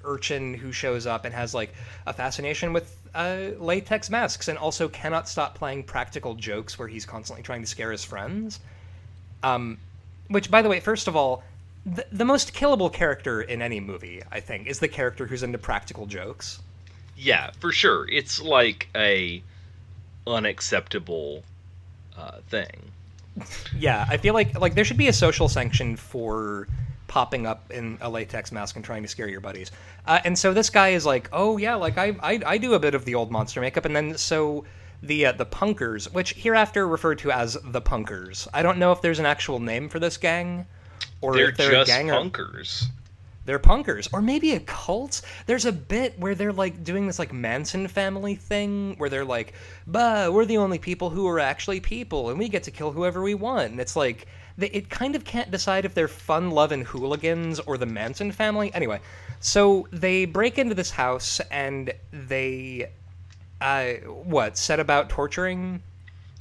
urchin 0.04 0.54
who 0.54 0.72
shows 0.72 1.06
up 1.06 1.24
and 1.24 1.34
has 1.34 1.54
like 1.54 1.72
a 2.06 2.12
fascination 2.12 2.72
with 2.72 2.96
uh, 3.14 3.50
latex 3.58 4.08
masks, 4.10 4.48
and 4.48 4.58
also 4.58 4.88
cannot 4.88 5.28
stop 5.28 5.54
playing 5.54 5.82
practical 5.82 6.34
jokes 6.34 6.78
where 6.78 6.88
he's 6.88 7.04
constantly 7.04 7.42
trying 7.42 7.60
to 7.60 7.66
scare 7.66 7.92
his 7.92 8.04
friends. 8.04 8.60
Um, 9.42 9.78
which, 10.28 10.50
by 10.50 10.62
the 10.62 10.68
way, 10.68 10.80
first 10.80 11.08
of 11.08 11.16
all, 11.16 11.42
the, 11.84 12.06
the 12.12 12.24
most 12.24 12.54
killable 12.54 12.92
character 12.92 13.42
in 13.42 13.60
any 13.60 13.80
movie, 13.80 14.22
I 14.30 14.40
think, 14.40 14.66
is 14.66 14.78
the 14.78 14.88
character 14.88 15.26
who's 15.26 15.42
into 15.42 15.58
practical 15.58 16.06
jokes. 16.06 16.60
Yeah, 17.16 17.50
for 17.60 17.72
sure. 17.72 18.08
It's 18.08 18.40
like 18.40 18.88
a 18.94 19.42
unacceptable 20.26 21.42
uh, 22.16 22.38
thing. 22.48 22.92
Yeah, 23.76 24.04
I 24.10 24.18
feel 24.18 24.34
like 24.34 24.60
like 24.60 24.74
there 24.74 24.84
should 24.84 24.98
be 24.98 25.08
a 25.08 25.12
social 25.12 25.48
sanction 25.48 25.96
for 25.96 26.68
popping 27.12 27.46
up 27.46 27.70
in 27.70 27.98
a 28.00 28.08
latex 28.08 28.52
mask 28.52 28.76
and 28.76 28.84
trying 28.84 29.02
to 29.02 29.08
scare 29.08 29.28
your 29.28 29.40
buddies. 29.40 29.70
Uh, 30.06 30.20
and 30.24 30.38
so 30.38 30.52
this 30.54 30.70
guy 30.70 30.90
is 30.90 31.04
like, 31.06 31.28
oh 31.32 31.58
yeah, 31.58 31.74
like 31.76 31.98
I, 31.98 32.16
I 32.22 32.40
I 32.46 32.58
do 32.58 32.74
a 32.74 32.78
bit 32.80 32.94
of 32.94 33.04
the 33.04 33.14
old 33.14 33.30
monster 33.30 33.60
makeup, 33.60 33.84
and 33.84 33.94
then 33.96 34.16
so 34.16 34.64
the 35.02 35.26
uh, 35.26 35.32
the 35.32 35.46
punkers, 35.46 36.12
which 36.12 36.32
hereafter 36.34 36.88
referred 36.88 37.18
to 37.20 37.30
as 37.30 37.58
the 37.64 37.82
punkers. 37.82 38.48
I 38.54 38.62
don't 38.62 38.78
know 38.78 38.92
if 38.92 39.00
there's 39.02 39.18
an 39.18 39.26
actual 39.26 39.60
name 39.60 39.88
for 39.88 39.98
this 40.00 40.16
gang, 40.16 40.66
or 41.20 41.34
They're 41.34 41.50
if 41.50 41.56
they're 41.56 41.70
just 41.70 41.90
a 41.90 41.92
gang 41.92 42.10
or 42.10 42.14
punkers. 42.14 42.86
they're 43.44 43.58
punkers 43.58 44.08
or 44.12 44.22
maybe 44.22 44.52
a 44.52 44.60
cult 44.60 45.20
there's 45.46 45.64
a 45.66 45.72
bit 45.72 46.18
where 46.18 46.34
they're 46.34 46.52
like 46.52 46.84
doing 46.84 47.06
this 47.06 47.18
like 47.18 47.32
manson 47.32 47.88
family 47.88 48.36
thing 48.36 48.94
where 48.98 49.10
they're 49.10 49.24
like 49.24 49.52
bah 49.86 50.28
we're 50.30 50.44
the 50.46 50.58
only 50.58 50.78
people 50.78 51.10
who 51.10 51.26
are 51.26 51.40
actually 51.40 51.80
people 51.80 52.30
and 52.30 52.38
we 52.38 52.48
get 52.48 52.62
to 52.64 52.70
kill 52.70 52.92
whoever 52.92 53.20
we 53.22 53.34
want 53.34 53.70
and 53.72 53.80
it's 53.80 53.96
like 53.96 54.26
they, 54.56 54.68
it 54.68 54.90
kind 54.90 55.14
of 55.16 55.24
can't 55.24 55.50
decide 55.50 55.84
if 55.84 55.94
they're 55.94 56.08
fun 56.08 56.50
loving 56.50 56.84
hooligans 56.84 57.60
or 57.60 57.78
the 57.78 57.86
manson 57.86 58.32
family 58.32 58.72
anyway 58.74 59.00
so 59.40 59.86
they 59.92 60.24
break 60.24 60.58
into 60.58 60.74
this 60.74 60.90
house 60.92 61.40
and 61.50 61.92
they 62.12 62.90
uh 63.60 63.94
what 64.06 64.56
set 64.58 64.80
about 64.80 65.08
torturing 65.10 65.82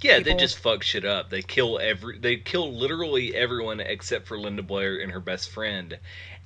Yeah, 0.02 0.20
they 0.20 0.34
just 0.34 0.60
fuck 0.60 0.84
shit 0.84 1.06
up. 1.06 1.30
They 1.30 1.42
kill 1.42 1.80
every. 1.80 2.20
They 2.20 2.36
kill 2.38 2.74
literally 2.78 3.34
everyone 3.34 3.80
except 3.80 4.28
for 4.28 4.38
Linda 4.38 4.62
Blair 4.62 4.98
and 5.00 5.12
her 5.14 5.20
best 5.22 5.50
friend. 5.50 5.98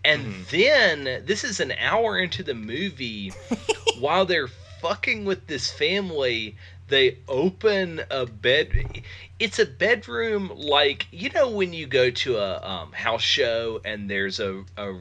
And 0.04 0.28
Mm-hmm. 0.28 0.44
then 0.52 1.24
this 1.26 1.44
is 1.44 1.60
an 1.60 1.72
hour 1.72 2.20
into 2.20 2.44
the 2.44 2.54
movie, 2.54 3.34
while 3.94 4.26
they're 4.26 4.48
fucking 4.48 5.26
with 5.26 5.48
this 5.48 5.72
family, 5.72 6.56
they 6.88 7.18
open 7.28 8.02
a 8.12 8.26
bed. 8.28 9.02
It's 9.40 9.60
a 9.60 9.66
bedroom 9.66 10.52
like 10.56 11.08
you 11.12 11.30
know 11.30 11.50
when 11.50 11.74
you 11.74 11.88
go 11.88 12.10
to 12.10 12.38
a 12.38 12.62
um, 12.66 12.92
house 12.94 13.22
show 13.22 13.82
and 13.84 14.10
there's 14.10 14.40
a, 14.40 14.64
a 14.78 14.96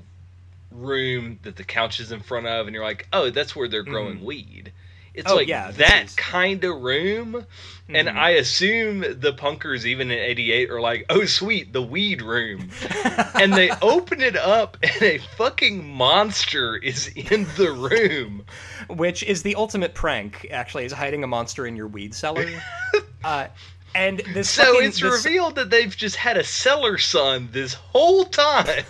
room 0.72 1.38
that 1.42 1.56
the 1.56 1.64
couch 1.64 2.00
is 2.00 2.10
in 2.10 2.20
front 2.20 2.46
of, 2.46 2.66
and 2.66 2.74
you're 2.74 2.84
like, 2.84 3.06
oh, 3.12 3.30
that's 3.30 3.54
where 3.54 3.68
they're 3.68 3.84
growing 3.84 4.24
weed. 4.24 4.72
It's 5.14 5.30
Oh, 5.30 5.36
like 5.36 5.46
yeah, 5.46 5.70
that 5.70 6.06
is- 6.06 6.14
kind 6.16 6.64
of 6.64 6.82
room. 6.82 7.46
And 7.88 8.08
Mhm. 8.08 8.16
I 8.16 8.30
assume 8.30 9.00
the 9.02 9.32
punkers, 9.32 9.84
even 9.84 10.10
in 10.10 10.18
88, 10.18 10.70
are 10.70 10.80
like, 10.80 11.04
oh, 11.08 11.24
sweet, 11.26 11.72
the 11.72 11.82
weed 11.82 12.20
room. 12.22 12.70
and 13.34 13.52
they 13.54 13.70
open 13.82 14.20
it 14.20 14.36
up, 14.36 14.76
and 14.82 15.00
a 15.02 15.18
fucking 15.18 15.86
monster 15.88 16.76
is 16.76 17.06
in 17.14 17.44
the 17.56 17.70
room. 17.70 18.44
which 18.88 19.22
is 19.22 19.44
the 19.44 19.54
ultimate 19.54 19.94
prank 19.94 20.48
actually 20.50 20.84
is 20.86 20.92
hiding 20.92 21.22
a 21.22 21.26
monster 21.28 21.64
in 21.66 21.76
your 21.76 21.86
weed 21.86 22.12
cellar 22.14 22.46
uh 23.24 23.46
and 23.94 24.20
this 24.34 24.50
So 24.50 24.64
fucking- 24.64 24.88
it's 24.88 25.00
this- 25.00 25.24
revealed 25.24 25.54
that 25.56 25.70
they've 25.70 25.94
just 25.96 26.16
had 26.16 26.36
a 26.36 26.44
cellar 26.44 26.98
son 26.98 27.48
this 27.52 27.74
whole 27.74 28.24
time. 28.24 28.84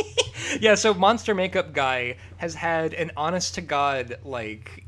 yeah 0.60 0.74
so 0.74 0.92
monster 0.92 1.34
makeup 1.34 1.72
guy 1.72 2.16
has 2.36 2.54
had 2.54 2.92
an 2.94 3.10
honest 3.16 3.54
to 3.54 3.60
god 3.62 4.18
like 4.24 4.84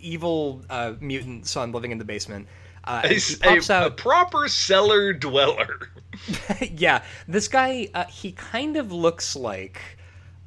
evil 0.00 0.62
uh, 0.70 0.92
mutant 1.00 1.46
son 1.46 1.72
living 1.72 1.90
in 1.90 1.98
the 1.98 2.04
basement 2.04 2.46
uh, 2.84 3.02
A, 3.04 3.18
pops 3.40 3.70
a- 3.70 3.86
a 3.86 3.90
proper 3.90 4.46
cellar 4.46 5.12
dweller. 5.12 5.90
yeah 6.76 7.02
this 7.26 7.48
guy 7.48 7.88
uh, 7.94 8.04
he 8.04 8.32
kind 8.32 8.76
of 8.76 8.92
looks 8.92 9.34
like 9.34 9.80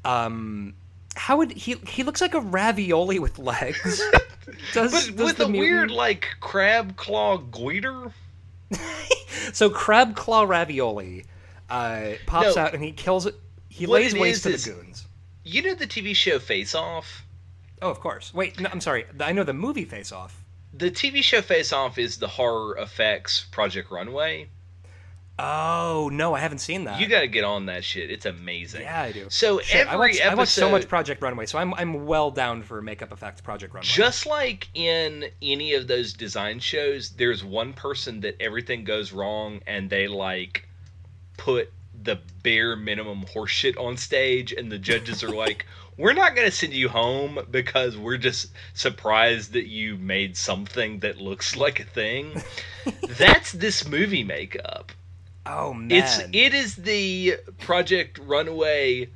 um 0.05 0.73
how 1.15 1.35
would 1.37 1.51
he? 1.51 1.73
He 1.85 2.03
looks 2.03 2.21
like 2.21 2.33
a 2.33 2.39
ravioli 2.39 3.19
with 3.19 3.39
legs. 3.39 4.01
Does, 4.73 4.91
But 4.93 5.17
does 5.17 5.25
with 5.25 5.37
the 5.37 5.45
a 5.45 5.49
mutant- 5.49 5.59
weird 5.59 5.91
like 5.91 6.27
crab 6.39 6.95
claw 6.95 7.37
goiter. 7.37 8.13
So 9.53 9.69
crab 9.69 10.15
claw 10.15 10.43
ravioli 10.43 11.25
uh, 11.69 12.11
pops 12.27 12.55
No. 12.55 12.61
out 12.61 12.73
and 12.73 12.83
he 12.83 12.91
kills 12.91 13.25
it. 13.25 13.35
He 13.69 13.85
lays 13.87 14.13
it 14.13 14.19
waste 14.19 14.37
is 14.37 14.41
to 14.43 14.49
the 14.49 14.55
is- 14.55 14.65
goons. 14.83 15.05
You 15.43 15.63
know 15.63 15.73
the 15.73 15.87
TV 15.87 16.15
show 16.15 16.37
Face 16.39 16.75
Off? 16.75 17.23
Oh, 17.81 17.89
of 17.89 17.99
course. 17.99 18.33
Wait, 18.33 18.59
no, 18.59 18.69
I'm 18.71 18.81
sorry. 18.81 19.05
I 19.19 19.31
know 19.31 19.43
the 19.43 19.53
movie 19.53 19.85
Face 19.85 20.11
Off. 20.11 20.43
The 20.73 20.91
TV 20.91 21.23
show 21.23 21.41
Face 21.41 21.73
Off 21.73 21.97
is 21.97 22.17
the 22.17 22.27
horror 22.27 22.77
effects 22.77 23.45
Project 23.51 23.89
Runway. 23.89 24.49
Oh 25.41 26.09
no, 26.11 26.33
I 26.35 26.39
haven't 26.39 26.57
seen 26.57 26.83
that. 26.83 26.99
You 26.99 27.07
got 27.07 27.21
to 27.21 27.27
get 27.27 27.45
on 27.45 27.67
that 27.67 27.85
shit. 27.85 28.11
It's 28.11 28.25
amazing. 28.25 28.81
yeah, 28.81 29.03
I 29.03 29.11
do. 29.13 29.27
So 29.29 29.61
Shit, 29.61 29.87
every 29.87 29.91
I 29.91 29.95
watch, 29.95 30.09
episode, 30.19 30.31
I 30.31 30.35
watch 30.35 30.49
so 30.49 30.69
much 30.69 30.87
Project 30.89 31.21
Runway, 31.21 31.45
so 31.45 31.57
I'm 31.57 31.73
I'm 31.75 32.05
well 32.05 32.29
down 32.29 32.61
for 32.61 32.81
makeup 32.81 33.13
effects 33.13 33.39
Project 33.39 33.73
Runway. 33.73 33.87
just 33.87 34.25
like 34.25 34.67
in 34.73 35.25
any 35.41 35.75
of 35.75 35.87
those 35.87 36.11
design 36.11 36.59
shows, 36.59 37.11
there's 37.11 37.43
one 37.43 37.71
person 37.71 38.19
that 38.21 38.35
everything 38.41 38.83
goes 38.83 39.13
wrong, 39.13 39.61
and 39.65 39.89
they 39.89 40.09
like 40.09 40.67
put 41.37 41.71
the 42.03 42.19
bare 42.43 42.75
minimum 42.75 43.23
horseshit 43.23 43.79
on 43.79 43.95
stage, 43.95 44.51
and 44.51 44.69
the 44.69 44.77
judges 44.77 45.23
are 45.23 45.29
like, 45.29 45.65
"We're 45.97 46.13
not 46.13 46.35
gonna 46.35 46.51
send 46.51 46.73
you 46.73 46.89
home 46.89 47.39
because 47.49 47.95
we're 47.97 48.17
just 48.17 48.47
surprised 48.73 49.53
that 49.53 49.67
you 49.67 49.95
made 49.95 50.35
something 50.35 50.99
that 50.99 51.21
looks 51.21 51.55
like 51.55 51.79
a 51.79 51.85
thing." 51.85 52.41
That's 53.17 53.53
this 53.53 53.87
movie 53.87 54.23
makeup. 54.25 54.91
Oh 55.45 55.73
man, 55.73 55.91
It's 55.91 56.19
it 56.33 56.53
is 56.53 56.75
the 56.75 57.35
Project 57.59 58.19
Runway, 58.19 59.09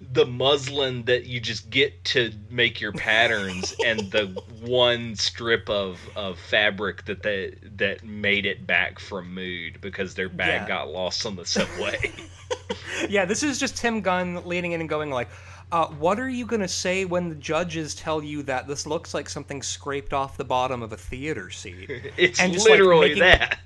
the 0.00 0.26
muslin 0.26 1.04
that 1.04 1.26
you 1.26 1.40
just 1.40 1.70
get 1.70 2.04
to 2.04 2.32
make 2.50 2.80
your 2.80 2.92
patterns, 2.92 3.74
and 3.84 4.00
the 4.10 4.26
one 4.60 5.14
strip 5.16 5.68
of, 5.68 6.00
of 6.16 6.38
fabric 6.38 7.04
that 7.06 7.22
they 7.22 7.54
that 7.76 8.04
made 8.04 8.46
it 8.46 8.66
back 8.66 8.98
from 8.98 9.34
Mood 9.34 9.80
because 9.80 10.14
their 10.14 10.28
bag 10.28 10.62
Yeah. 10.62 10.68
got 10.68 10.88
lost 10.88 11.26
on 11.26 11.36
the 11.36 11.44
subway. 11.46 12.12
yeah. 13.08 13.24
This 13.24 13.42
is 13.42 13.58
just 13.58 13.76
Tim 13.76 14.00
Gunn 14.00 14.46
leaning 14.46 14.72
in 14.72 14.80
and 14.80 14.88
going 14.88 15.10
like, 15.10 15.28
uh, 15.72 15.86
"What 15.86 16.18
are 16.18 16.28
you 16.28 16.46
gonna 16.46 16.68
say 16.68 17.04
when 17.04 17.28
the 17.28 17.34
judges 17.34 17.94
tell 17.94 18.22
you 18.22 18.42
that 18.44 18.66
this 18.66 18.86
looks 18.86 19.14
like 19.14 19.28
something 19.28 19.62
scraped 19.62 20.12
off 20.12 20.36
the 20.36 20.44
bottom 20.44 20.82
of 20.82 20.92
a 20.92 20.96
theater 20.96 21.50
seat?" 21.50 21.88
it's 22.16 22.40
And 22.40 22.52
just, 22.52 22.66
like, 22.68 22.78
literally 22.78 23.08
making- 23.08 23.20
that. 23.22 23.58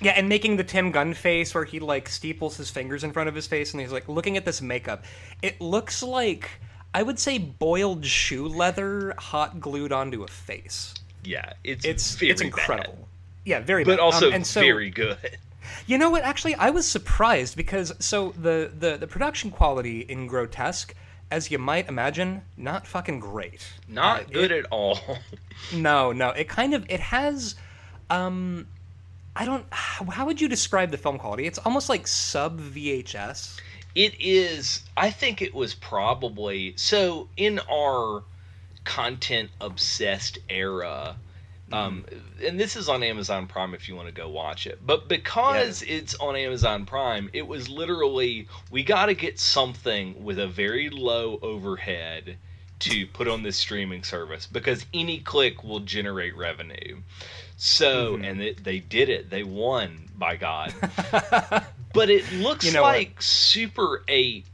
Yeah, 0.00 0.12
and 0.12 0.28
making 0.28 0.56
the 0.56 0.64
Tim 0.64 0.90
Gunn 0.90 1.14
face 1.14 1.54
where 1.54 1.64
he 1.64 1.78
like 1.78 2.08
steeples 2.08 2.56
his 2.56 2.70
fingers 2.70 3.04
in 3.04 3.12
front 3.12 3.28
of 3.28 3.34
his 3.36 3.46
face 3.46 3.72
and 3.72 3.80
he's 3.80 3.92
like 3.92 4.08
looking 4.08 4.36
at 4.36 4.44
this 4.44 4.60
makeup. 4.60 5.04
It 5.42 5.60
looks 5.60 6.02
like 6.02 6.50
I 6.92 7.02
would 7.04 7.18
say 7.20 7.38
boiled 7.38 8.04
shoe 8.04 8.48
leather 8.48 9.14
hot 9.16 9.60
glued 9.60 9.92
onto 9.92 10.24
a 10.24 10.28
face. 10.28 10.94
Yeah, 11.24 11.52
it's 11.62 11.84
It's 11.84 12.20
it's 12.20 12.40
incredible. 12.40 12.94
bad. 12.94 13.04
Yeah, 13.44 13.60
very 13.60 13.84
but 13.84 13.92
bad. 13.98 14.00
also 14.00 14.28
Um, 14.28 14.34
and 14.34 14.46
so, 14.46 14.60
very 14.60 14.90
good. 14.90 15.38
You 15.86 15.98
know 15.98 16.10
what? 16.10 16.24
Actually, 16.24 16.56
I 16.56 16.70
was 16.70 16.86
surprised 16.86 17.56
because 17.56 17.92
so 18.00 18.32
the 18.36 18.72
the 18.76 18.96
the 18.96 19.06
production 19.06 19.50
quality 19.52 20.00
in 20.00 20.26
Grotesque, 20.26 20.94
as 21.32 21.50
you 21.50 21.58
might 21.58 21.88
imagine, 21.88 22.42
not 22.56 22.86
fucking 22.86 23.18
great. 23.18 23.66
Not 23.88 24.20
Uh, 24.20 24.24
good 24.24 24.50
it- 24.52 24.64
at 24.64 24.66
all. 24.70 24.98
No, 25.72 26.12
no. 26.12 26.30
It 26.30 26.48
kind 26.48 26.74
of 26.74 26.84
it 26.90 26.98
has 27.00 27.54
um 28.10 28.66
I 29.36 29.44
don't 29.44 29.64
how 29.72 30.26
would 30.26 30.40
you 30.40 30.48
describe 30.48 30.90
the 30.90 30.98
film 30.98 31.18
quality? 31.18 31.46
It's 31.46 31.58
almost 31.58 31.88
like 31.88 32.06
sub 32.06 32.60
VHS. 32.60 33.58
It 33.94 34.14
is. 34.20 34.82
I 34.96 35.10
think 35.10 35.40
it 35.40 35.54
was 35.54 35.74
probably 35.74 36.74
so 36.76 37.28
in 37.36 37.60
our 37.70 38.22
content 38.84 39.50
obsessed 39.60 40.38
era. 40.50 41.16
Um, 41.72 42.04
and 42.44 42.58
this 42.60 42.76
is 42.76 42.88
on 42.88 43.02
Amazon 43.02 43.46
Prime 43.46 43.74
if 43.74 43.88
you 43.88 43.96
want 43.96 44.08
to 44.08 44.14
go 44.14 44.28
watch 44.28 44.66
it. 44.66 44.80
But 44.84 45.08
because 45.08 45.82
it's 45.82 46.14
on 46.16 46.36
Amazon 46.36 46.86
Prime, 46.86 47.30
it 47.32 47.46
was 47.46 47.68
literally 47.68 48.48
we 48.70 48.82
got 48.82 49.06
to 49.06 49.14
get 49.14 49.38
something 49.40 50.22
with 50.24 50.38
a 50.38 50.46
very 50.48 50.90
low 50.90 51.38
overhead 51.42 52.36
to 52.80 53.06
put 53.06 53.28
on 53.28 53.42
this 53.44 53.56
streaming 53.56 54.02
service 54.02 54.46
because 54.46 54.84
any 54.92 55.18
click 55.20 55.62
will 55.62 55.80
generate 55.80 56.36
revenue. 56.36 56.98
So, 57.56 58.16
Mhm. 58.16 58.28
and 58.30 58.42
it, 58.42 58.64
they 58.64 58.80
did 58.80 59.08
it. 59.08 59.30
They 59.30 59.44
won, 59.44 60.08
by 60.18 60.34
God. 60.36 60.74
but 61.94 62.10
it 62.10 62.30
looks 62.32 62.64
You 62.66 62.72
know 62.72 62.82
what? 62.82 62.96
like 62.96 63.22
Super 63.22 64.02
8. 64.08 64.46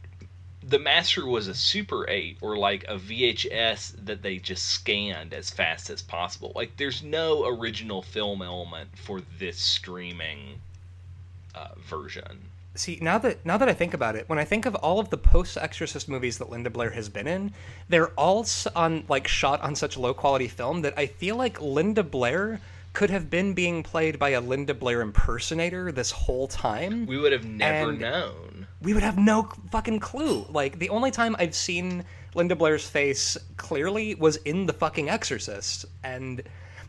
The 0.69 0.79
Master 0.79 1.25
was 1.25 1.49
a 1.49 1.55
Super 1.55 2.07
8 2.09 2.39
or 2.43 2.59
like 2.59 2.85
a 2.85 2.99
VHS 2.99 4.05
that 4.05 4.21
they 4.21 4.37
just 4.37 4.67
scanned 4.67 5.33
as 5.33 5.49
fast 5.49 5.89
as 5.89 6.03
possible. 6.03 6.53
Like, 6.55 6.77
there's 6.77 7.03
no 7.03 7.47
original 7.47 8.03
film 8.03 8.43
element 8.43 8.91
for 8.95 9.23
this 9.39 9.59
streaming 9.59 10.61
uh, 11.55 11.69
version. 11.79 12.51
See, 12.75 12.99
now 13.01 13.17
that 13.19 13.45
now 13.47 13.57
that 13.57 13.69
I 13.69 13.73
think 13.73 13.95
about 13.95 14.15
it, 14.15 14.29
when 14.29 14.39
I 14.39 14.45
think 14.45 14.67
of 14.67 14.75
all 14.77 15.01
of 15.01 15.09
the 15.09 15.17
post-Exorcist 15.17 16.07
movies 16.07 16.37
that 16.37 16.51
Linda 16.51 16.69
Blair 16.69 16.91
has 16.91 17.09
been 17.09 17.27
in, 17.27 17.53
they're 17.89 18.11
all 18.11 18.47
on 18.77 19.05
like 19.09 19.27
shot 19.27 19.63
on 19.63 19.75
such 19.75 19.97
low 19.97 20.13
quality 20.13 20.49
film 20.49 20.83
that 20.83 20.95
I 20.99 21.07
feel 21.07 21.37
like 21.37 21.61
Linda 21.63 22.03
Blair 22.03 22.61
could 22.93 23.11
have 23.11 23.31
been 23.31 23.55
being 23.55 23.83
played 23.83 24.19
by 24.19 24.31
a 24.31 24.41
Linda 24.41 24.75
Blair 24.75 25.01
impersonator 25.03 25.93
this 25.93 26.11
whole 26.11 26.49
time. 26.49 27.07
We 27.07 27.19
would 27.19 27.33
have 27.33 27.45
never 27.45 27.93
known. 27.93 28.67
we 28.83 28.93
would 28.95 29.03
have 29.03 29.19
no 29.19 29.49
fucking 29.71 30.01
clue. 30.01 30.47
Like 30.49 30.79
the 30.79 30.89
only 30.89 31.11
time 31.11 31.37
I've 31.39 31.55
seen 31.55 32.05
Linda 32.35 32.57
Blair's 32.57 32.89
face 32.89 33.37
clearly 33.57 34.15
was 34.15 34.37
in 34.39 34.67
the 34.67 34.73
fucking 34.73 35.09
Exorcist. 35.09 35.85
And 36.03 36.43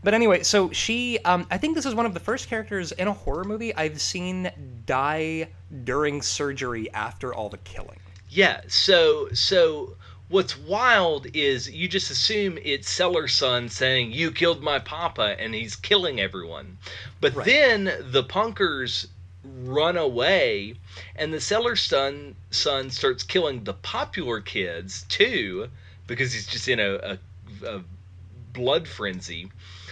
but 0.04 0.14
anyway, 0.14 0.44
so 0.44 0.72
she 0.72 1.20
um 1.26 1.46
I 1.52 1.58
think 1.58 1.76
this 1.76 1.86
is 1.86 1.94
one 1.94 2.06
of 2.06 2.14
the 2.14 2.20
first 2.20 2.48
characters 2.48 2.92
in 2.94 3.08
a 3.08 3.14
horror 3.14 3.44
movie 3.44 3.76
I've 3.76 4.00
seen 4.02 4.50
die 4.86 5.50
during 5.84 6.22
surgery 6.22 6.92
after 6.94 7.34
all 7.34 7.50
the 7.50 7.58
killing. 7.60 8.00
Yeah, 8.30 8.62
so 8.68 9.30
so 9.34 9.96
what's 10.30 10.58
wild 10.58 11.28
is 11.34 11.70
you 11.70 11.88
just 11.88 12.10
assume 12.12 12.58
it's 12.64 12.90
Cellar's 12.90 13.34
son 13.34 13.68
saying 13.70 14.12
you 14.12 14.32
killed 14.32 14.62
my 14.64 14.80
papa 14.80 15.36
and 15.40 15.54
he's 15.54 15.76
killing 15.76 16.20
everyone. 16.20 16.78
But 17.20 17.36
Right. 17.36 17.46
then 17.46 17.92
the 18.12 18.24
punkers 18.24 19.08
run 19.44 19.98
away 19.98 20.76
and 21.16 21.34
the 21.34 21.42
Cellar's 21.42 21.82
son 21.82 22.36
son 22.52 22.90
starts 22.92 23.24
killing 23.24 23.64
the 23.64 23.74
popular 23.74 24.40
kids 24.42 25.04
too 25.10 25.70
because 26.08 26.34
he's 26.34 26.48
just 26.48 26.68
in 26.68 26.80
a, 26.80 26.94
a, 26.96 27.18
a 27.66 27.82
blood 28.54 28.88
frenzy 28.88 29.50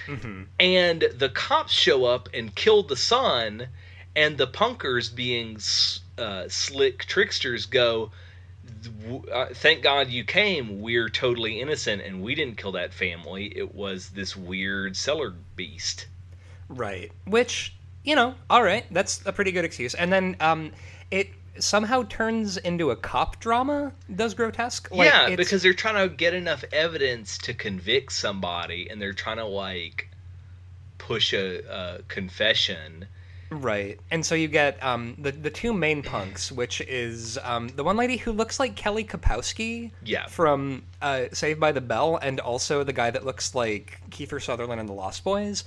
Mm-hmm. 0.07 0.43
and 0.59 1.01
the 1.15 1.27
cops 1.29 1.73
show 1.73 2.05
up 2.05 2.29
and 2.33 2.55
kill 2.55 2.81
the 2.83 2.95
son 2.95 3.67
and 4.15 4.37
the 4.37 4.47
punkers 4.47 5.13
being 5.13 5.55
s- 5.55 5.99
uh, 6.17 6.45
slick 6.47 7.05
tricksters 7.05 7.65
go 7.65 7.93
"W- 7.93 8.11
uh, 9.33 9.47
thank 9.53 9.81
god 9.83 10.09
you 10.09 10.23
came 10.23 10.81
we're 10.81 11.09
totally 11.09 11.59
innocent 11.61 12.01
and 12.01 12.21
we 12.21 12.35
didn't 12.35 12.57
kill 12.57 12.71
that 12.73 12.93
family 12.93 13.45
it 13.57 13.73
was 13.75 14.09
this 14.09 14.35
weird 14.35 14.95
cellar 14.95 15.33
beast 15.55 16.07
Right. 16.69 17.11
Which, 17.25 17.73
you 18.03 18.13
know, 18.13 18.35
all 18.49 18.61
right, 18.61 18.85
that's 18.91 19.25
a 19.25 19.31
pretty 19.31 19.53
good 19.53 19.63
excuse. 19.63 19.93
And 19.95 20.11
then 20.11 20.35
um 20.41 20.71
it 21.11 21.29
somehow 21.59 22.03
turns 22.09 22.57
into 22.57 22.91
a 22.91 22.95
cop 22.97 23.39
drama, 23.39 23.93
does 24.13 24.33
grotesque? 24.33 24.91
Like, 24.91 25.05
yeah 25.09 25.23
it's- 25.29 25.37
because 25.37 25.63
they're 25.63 25.73
trying 25.73 26.09
to 26.09 26.13
get 26.13 26.33
enough 26.33 26.65
evidence 26.73 27.37
to 27.39 27.53
convict 27.53 28.11
somebody 28.11 28.89
and 28.89 29.01
they're 29.01 29.13
trying 29.13 29.37
to 29.37 29.45
like 29.45 30.09
push 30.97 31.33
a, 31.33 31.59
a 31.73 32.01
confession 32.09 33.07
Right. 33.49 33.99
And 34.11 34.25
so 34.25 34.35
you 34.35 34.47
get 34.49 34.81
um, 34.83 35.15
the 35.17 35.31
the 35.31 35.49
two 35.49 35.71
main 35.73 36.03
punks, 36.03 36.51
which 36.51 36.81
is 36.81 37.37
um, 37.43 37.69
the 37.69 37.83
one 37.83 37.95
lady 37.95 38.17
who 38.17 38.31
looks 38.33 38.59
like 38.59 38.75
Kelly 38.75 39.05
Kapowski 39.05 39.91
Yeah. 40.03 40.25
from 40.27 40.83
uh, 41.01 41.25
Saved 41.31 41.59
by 41.59 41.71
the 41.71 41.79
Bell, 41.81 42.17
and 42.21 42.39
also 42.41 42.83
the 42.83 42.91
guy 42.93 43.09
that 43.09 43.25
looks 43.25 43.55
like 43.55 43.99
Kiefer 44.09 44.41
Sutherland 44.41 44.81
in 44.81 44.85
The 44.85 44.93
Lost 44.93 45.23
Boys. 45.23 45.63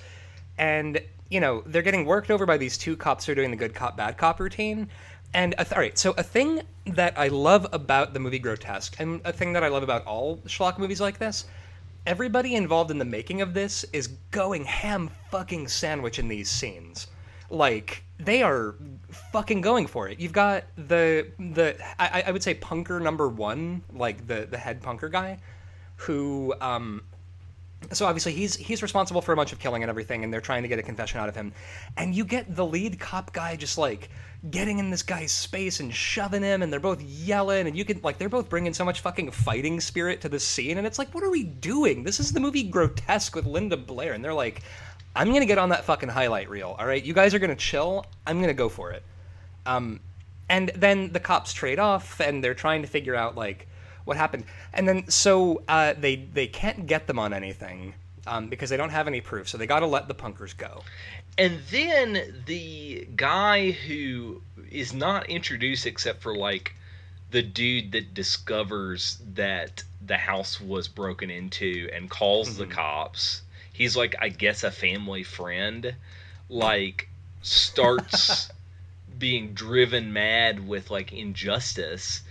And 0.57 1.01
you 1.29 1.39
know 1.39 1.63
they're 1.65 1.81
getting 1.81 2.05
worked 2.05 2.29
over 2.29 2.45
by 2.45 2.57
these 2.57 2.77
two 2.77 2.95
cops 2.95 3.25
who 3.25 3.31
are 3.31 3.35
doing 3.35 3.49
the 3.51 3.57
good 3.57 3.73
cop 3.73 3.97
bad 3.97 4.17
cop 4.17 4.39
routine. 4.39 4.87
And 5.33 5.53
a 5.57 5.63
th- 5.63 5.71
all 5.73 5.79
right, 5.79 5.97
so 5.97 6.11
a 6.17 6.23
thing 6.23 6.61
that 6.85 7.17
I 7.17 7.29
love 7.29 7.65
about 7.71 8.13
the 8.13 8.19
movie 8.19 8.37
Grotesque, 8.37 8.97
and 8.99 9.21
a 9.23 9.31
thing 9.31 9.53
that 9.53 9.63
I 9.63 9.69
love 9.69 9.81
about 9.81 10.05
all 10.05 10.37
schlock 10.45 10.77
movies 10.77 10.99
like 10.99 11.17
this, 11.19 11.45
everybody 12.05 12.55
involved 12.55 12.91
in 12.91 12.97
the 12.97 13.05
making 13.05 13.41
of 13.41 13.53
this 13.53 13.85
is 13.93 14.07
going 14.31 14.65
ham 14.65 15.09
fucking 15.31 15.67
sandwich 15.69 16.19
in 16.19 16.27
these 16.27 16.49
scenes. 16.49 17.07
Like 17.51 18.03
they 18.17 18.43
are 18.43 18.75
fucking 19.31 19.61
going 19.61 19.87
for 19.87 20.07
it. 20.07 20.19
You've 20.19 20.33
got 20.33 20.63
the 20.75 21.27
the 21.37 21.75
I, 21.99 22.23
I 22.27 22.31
would 22.31 22.43
say 22.43 22.55
punker 22.55 23.01
number 23.01 23.27
one, 23.27 23.83
like 23.93 24.25
the 24.25 24.47
the 24.49 24.57
head 24.57 24.81
punker 24.81 25.11
guy, 25.11 25.37
who 25.97 26.53
um 26.61 27.03
so 27.91 28.05
obviously 28.05 28.31
he's 28.31 28.55
he's 28.55 28.81
responsible 28.81 29.21
for 29.21 29.33
a 29.33 29.35
bunch 29.35 29.51
of 29.51 29.59
killing 29.59 29.83
and 29.83 29.89
everything 29.89 30.23
and 30.23 30.31
they're 30.31 30.41
trying 30.41 30.61
to 30.61 30.67
get 30.67 30.79
a 30.79 30.83
confession 30.83 31.19
out 31.19 31.27
of 31.27 31.35
him 31.35 31.51
and 31.97 32.13
you 32.13 32.23
get 32.23 32.55
the 32.55 32.65
lead 32.65 32.99
cop 32.99 33.33
guy 33.33 33.55
just 33.55 33.77
like 33.77 34.09
getting 34.49 34.79
in 34.79 34.89
this 34.89 35.03
guy's 35.03 35.31
space 35.31 35.79
and 35.79 35.93
shoving 35.93 36.41
him 36.41 36.61
and 36.61 36.71
they're 36.71 36.79
both 36.79 37.01
yelling 37.01 37.67
and 37.67 37.75
you 37.77 37.83
can 37.83 37.99
like 38.03 38.17
they're 38.17 38.29
both 38.29 38.49
bringing 38.49 38.73
so 38.73 38.85
much 38.85 39.01
fucking 39.01 39.29
fighting 39.31 39.79
spirit 39.79 40.21
to 40.21 40.29
the 40.29 40.39
scene 40.39 40.77
and 40.77 40.87
it's 40.87 40.99
like 40.99 41.13
what 41.13 41.23
are 41.23 41.29
we 41.31 41.43
doing 41.43 42.03
this 42.03 42.19
is 42.19 42.31
the 42.31 42.39
movie 42.39 42.63
grotesque 42.63 43.35
with 43.35 43.45
linda 43.45 43.77
blair 43.77 44.13
and 44.13 44.23
they're 44.23 44.33
like 44.33 44.61
i'm 45.15 45.31
gonna 45.31 45.45
get 45.45 45.57
on 45.57 45.69
that 45.69 45.85
fucking 45.85 46.09
highlight 46.09 46.49
reel 46.49 46.75
all 46.77 46.85
right? 46.85 47.03
You 47.03 47.13
guys 47.13 47.33
are 47.33 47.39
gonna 47.39 47.55
chill. 47.55 48.05
I'm 48.25 48.39
gonna 48.39 48.53
go 48.53 48.69
for 48.69 48.91
it. 48.91 49.03
Um 49.65 49.99
and 50.49 50.69
then 50.75 51.13
the 51.13 51.19
cops 51.19 51.53
trade 51.53 51.79
off 51.79 52.19
and 52.19 52.43
they're 52.43 52.53
trying 52.53 52.81
to 52.81 52.87
figure 52.87 53.15
out 53.15 53.35
like 53.35 53.67
what 54.03 54.17
happened. 54.17 54.43
And 54.73 54.87
then 54.87 55.09
so 55.09 55.63
uh, 55.67 55.93
they 55.97 56.17
they 56.17 56.47
can't 56.47 56.87
get 56.87 57.07
them 57.07 57.19
on 57.19 57.33
anything 57.33 57.93
um, 58.27 58.49
because 58.49 58.69
they 58.69 58.77
don't 58.77 58.89
have 58.89 59.07
any 59.07 59.21
proof 59.21 59.47
so 59.47 59.57
they 59.57 59.65
got 59.65 59.79
to 59.79 59.87
let 59.87 60.07
the 60.07 60.15
punkers 60.15 60.55
go. 60.55 60.83
And 61.37 61.59
then 61.71 62.43
the 62.45 63.07
guy 63.15 63.71
who 63.71 64.41
is 64.69 64.93
not 64.93 65.29
introduced 65.29 65.85
except 65.85 66.21
for 66.21 66.35
like 66.35 66.75
the 67.31 67.41
dude 67.41 67.93
that 67.93 68.13
discovers 68.13 69.21
that 69.33 69.83
the 70.05 70.17
house 70.17 70.59
was 70.59 70.89
broken 70.89 71.29
into 71.29 71.89
and 71.93 72.09
calls 72.09 72.57
the 72.57 72.65
cops. 72.67 73.41
He's 73.73 73.95
like 73.95 74.15
I 74.19 74.29
guess 74.29 74.63
a 74.63 74.71
family 74.71 75.23
friend 75.23 75.95
like 76.49 77.07
starts 77.41 78.49
being 79.17 79.53
driven 79.53 80.11
mad 80.13 80.67
with 80.67 80.89
like 80.89 81.13
injustice 81.13 82.21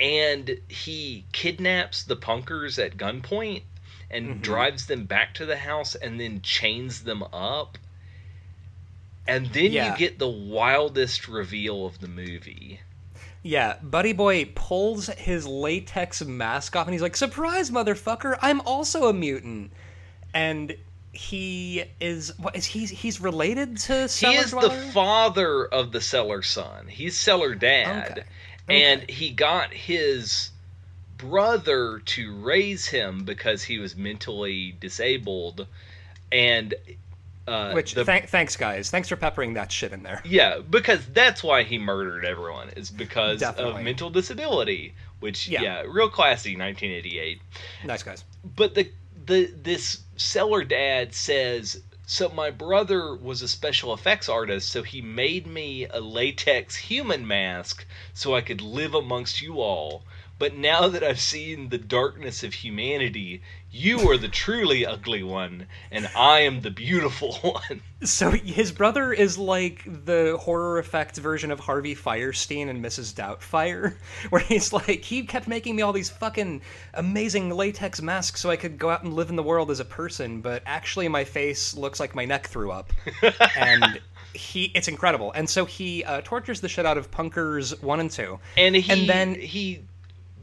and 0.00 0.58
he 0.68 1.24
kidnaps 1.32 2.02
the 2.02 2.16
punkers 2.16 2.84
at 2.84 2.96
gunpoint 2.96 3.62
and 4.10 4.26
mm-hmm. 4.26 4.40
drives 4.40 4.86
them 4.86 5.04
back 5.04 5.34
to 5.34 5.46
the 5.46 5.56
house 5.56 5.94
and 5.94 6.20
then 6.20 6.42
chains 6.42 7.04
them 7.04 7.22
up 7.32 7.78
and 9.26 9.46
then 9.52 9.72
Yeah. 9.72 9.92
you 9.92 9.98
get 9.98 10.18
the 10.18 10.28
wildest 10.28 11.28
reveal 11.28 11.86
of 11.86 12.00
the 12.00 12.08
movie 12.08 12.80
Yeah, 13.44 13.76
Buddy 13.82 14.12
Boy 14.12 14.44
pulls 14.54 15.06
his 15.06 15.46
latex 15.46 16.22
mask 16.24 16.76
off 16.76 16.86
and 16.86 16.94
he's 16.94 17.02
like, 17.02 17.16
"Surprise, 17.16 17.70
motherfucker! 17.70 18.38
I'm 18.40 18.60
also 18.60 19.08
a 19.08 19.12
mutant." 19.12 19.72
And 20.34 20.76
he 21.12 21.84
is 22.00 22.32
what 22.38 22.56
is 22.56 22.64
he? 22.64 22.86
He's 22.86 23.20
related 23.20 23.76
to 23.78 24.02
he 24.02 24.08
Cellar 24.08 24.36
is 24.38 24.50
the 24.52 24.70
father 24.94 25.66
of 25.66 25.92
the 25.92 26.00
cellar 26.00 26.40
son 26.40 26.86
he's 26.88 27.18
cellar 27.18 27.54
dad 27.54 28.10
Okay. 28.10 28.22
and 28.66 29.10
he 29.10 29.28
got 29.28 29.74
his 29.74 30.50
brother 31.18 31.98
to 32.00 32.34
raise 32.40 32.86
him 32.86 33.24
because 33.24 33.62
he 33.62 33.78
was 33.78 33.94
mentally 33.94 34.74
disabled 34.80 35.66
and 36.30 36.74
uh, 37.46 37.72
Which 37.72 37.94
the 37.94 38.04
thank, 38.04 38.28
thanks, 38.28 38.56
guys. 38.56 38.88
Thanks 38.88 39.08
for 39.08 39.16
peppering 39.16 39.54
that 39.54 39.72
shit 39.72 39.92
in 39.92 40.04
there. 40.04 40.22
Yeah, 40.24 40.60
because 40.60 41.04
that's 41.08 41.42
why 41.42 41.64
he 41.64 41.76
murdered 41.76 42.24
everyone. 42.24 42.68
Is 42.76 42.88
because 42.88 43.40
Definitely. 43.40 43.80
of 43.80 43.84
mental 43.84 44.10
disability. 44.10 44.94
Which 45.18 45.48
Yeah. 45.48 45.62
yeah. 45.62 45.82
real 45.88 46.08
classy, 46.08 46.50
1988. 46.56 47.40
Nice 47.84 48.04
guys. 48.04 48.22
But 48.44 48.76
the 48.76 48.88
the 49.26 49.52
this 49.54 50.02
cellar 50.16 50.64
dad 50.64 51.14
says. 51.14 51.82
So 52.04 52.28
my 52.28 52.50
brother 52.50 53.14
was 53.14 53.40
a 53.40 53.48
special 53.48 53.94
effects 53.94 54.28
artist, 54.28 54.68
so 54.68 54.82
he 54.82 55.00
made 55.00 55.46
me 55.46 55.86
a 55.86 56.00
latex 56.00 56.74
human 56.76 57.26
mask 57.26 57.86
so 58.12 58.34
I 58.34 58.40
could 58.40 58.60
live 58.60 58.94
amongst 58.94 59.40
you 59.40 59.60
all. 59.60 60.04
But 60.38 60.56
now 60.56 60.88
that 60.88 61.04
I've 61.04 61.20
seen 61.20 61.68
the 61.68 61.78
darkness 61.78 62.42
of 62.42 62.52
humanity, 62.52 63.42
you 63.70 64.10
are 64.10 64.16
the 64.18 64.28
truly 64.28 64.84
ugly 64.84 65.22
one, 65.22 65.66
and 65.90 66.10
I 66.16 66.40
am 66.40 66.62
the 66.62 66.70
beautiful 66.70 67.34
one. 67.42 67.80
So 68.02 68.30
his 68.32 68.72
brother 68.72 69.12
is 69.12 69.38
like 69.38 69.84
the 70.04 70.36
horror 70.40 70.80
effects 70.80 71.18
version 71.20 71.52
of 71.52 71.60
Harvey 71.60 71.94
Fierstein 71.94 72.68
and 72.68 72.84
Mrs. 72.84 73.14
Doubtfire, 73.14 73.94
where 74.30 74.42
he's 74.42 74.72
like, 74.72 75.04
he 75.04 75.22
kept 75.22 75.46
making 75.46 75.76
me 75.76 75.82
all 75.82 75.92
these 75.92 76.10
fucking 76.10 76.60
amazing 76.94 77.50
latex 77.50 78.02
masks 78.02 78.40
so 78.40 78.50
I 78.50 78.56
could 78.56 78.78
go 78.78 78.90
out 78.90 79.04
and 79.04 79.14
live 79.14 79.30
in 79.30 79.36
the 79.36 79.42
world 79.44 79.70
as 79.70 79.78
a 79.78 79.84
person, 79.84 80.40
but 80.40 80.62
actually 80.66 81.06
my 81.08 81.22
face 81.22 81.76
looks 81.76 82.00
like 82.00 82.16
my 82.16 82.24
neck 82.24 82.48
threw 82.48 82.72
up. 82.72 82.92
and 83.56 84.00
he, 84.34 84.72
it's 84.74 84.88
incredible. 84.88 85.30
And 85.32 85.48
so 85.48 85.66
he 85.66 86.02
uh, 86.02 86.20
tortures 86.24 86.60
the 86.60 86.68
shit 86.68 86.84
out 86.84 86.98
of 86.98 87.10
Punkers 87.12 87.80
1 87.80 88.00
and 88.00 88.10
2. 88.10 88.38
and 88.56 88.74
he 88.74 88.90
And 88.92 89.08
then- 89.08 89.34
he 89.36 89.84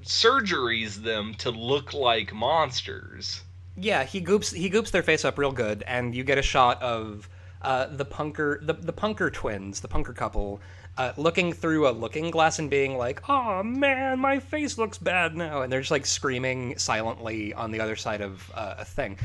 surgeries 0.04 0.96
them 0.96 1.34
to 1.36 1.52
look 1.52 1.94
like 1.94 2.34
monsters. 2.34 3.42
Yeah, 3.76 4.04
he 4.04 4.20
goops 4.20 4.52
he 4.52 4.70
goops 4.70 4.92
their 4.92 5.04
face 5.04 5.24
up 5.24 5.38
real 5.38 5.52
good, 5.52 5.84
and 5.88 6.14
you 6.14 6.24
get 6.24 6.38
a 6.38 6.42
shot 6.42 6.82
of 6.82 7.30
uh, 7.62 7.88
the 7.88 8.06
punker 8.06 8.66
the, 8.66 8.74
the 8.74 8.94
punker 8.94 9.32
twins, 9.32 9.80
the 9.80 9.88
punker 9.88 10.16
couple, 10.16 10.60
uh, 10.98 11.14
looking 11.18 11.54
through 11.54 11.88
a 11.88 11.92
looking 11.92 12.30
glass 12.32 12.60
and 12.60 12.70
being 12.70 12.98
like, 12.98 13.28
"Oh 13.30 13.64
man, 13.64 14.20
my 14.20 14.40
face 14.40 14.78
looks 14.78 14.98
bad 14.98 15.36
now," 15.36 15.62
and 15.62 15.72
they're 15.72 15.82
just 15.82 15.92
like 15.92 16.06
screaming 16.06 16.78
silently 16.78 17.54
on 17.54 17.72
the 17.72 17.80
other 17.80 17.96
side 17.96 18.22
of 18.22 18.52
uh, 18.54 18.76
a 18.80 18.86
thing, 18.86 19.18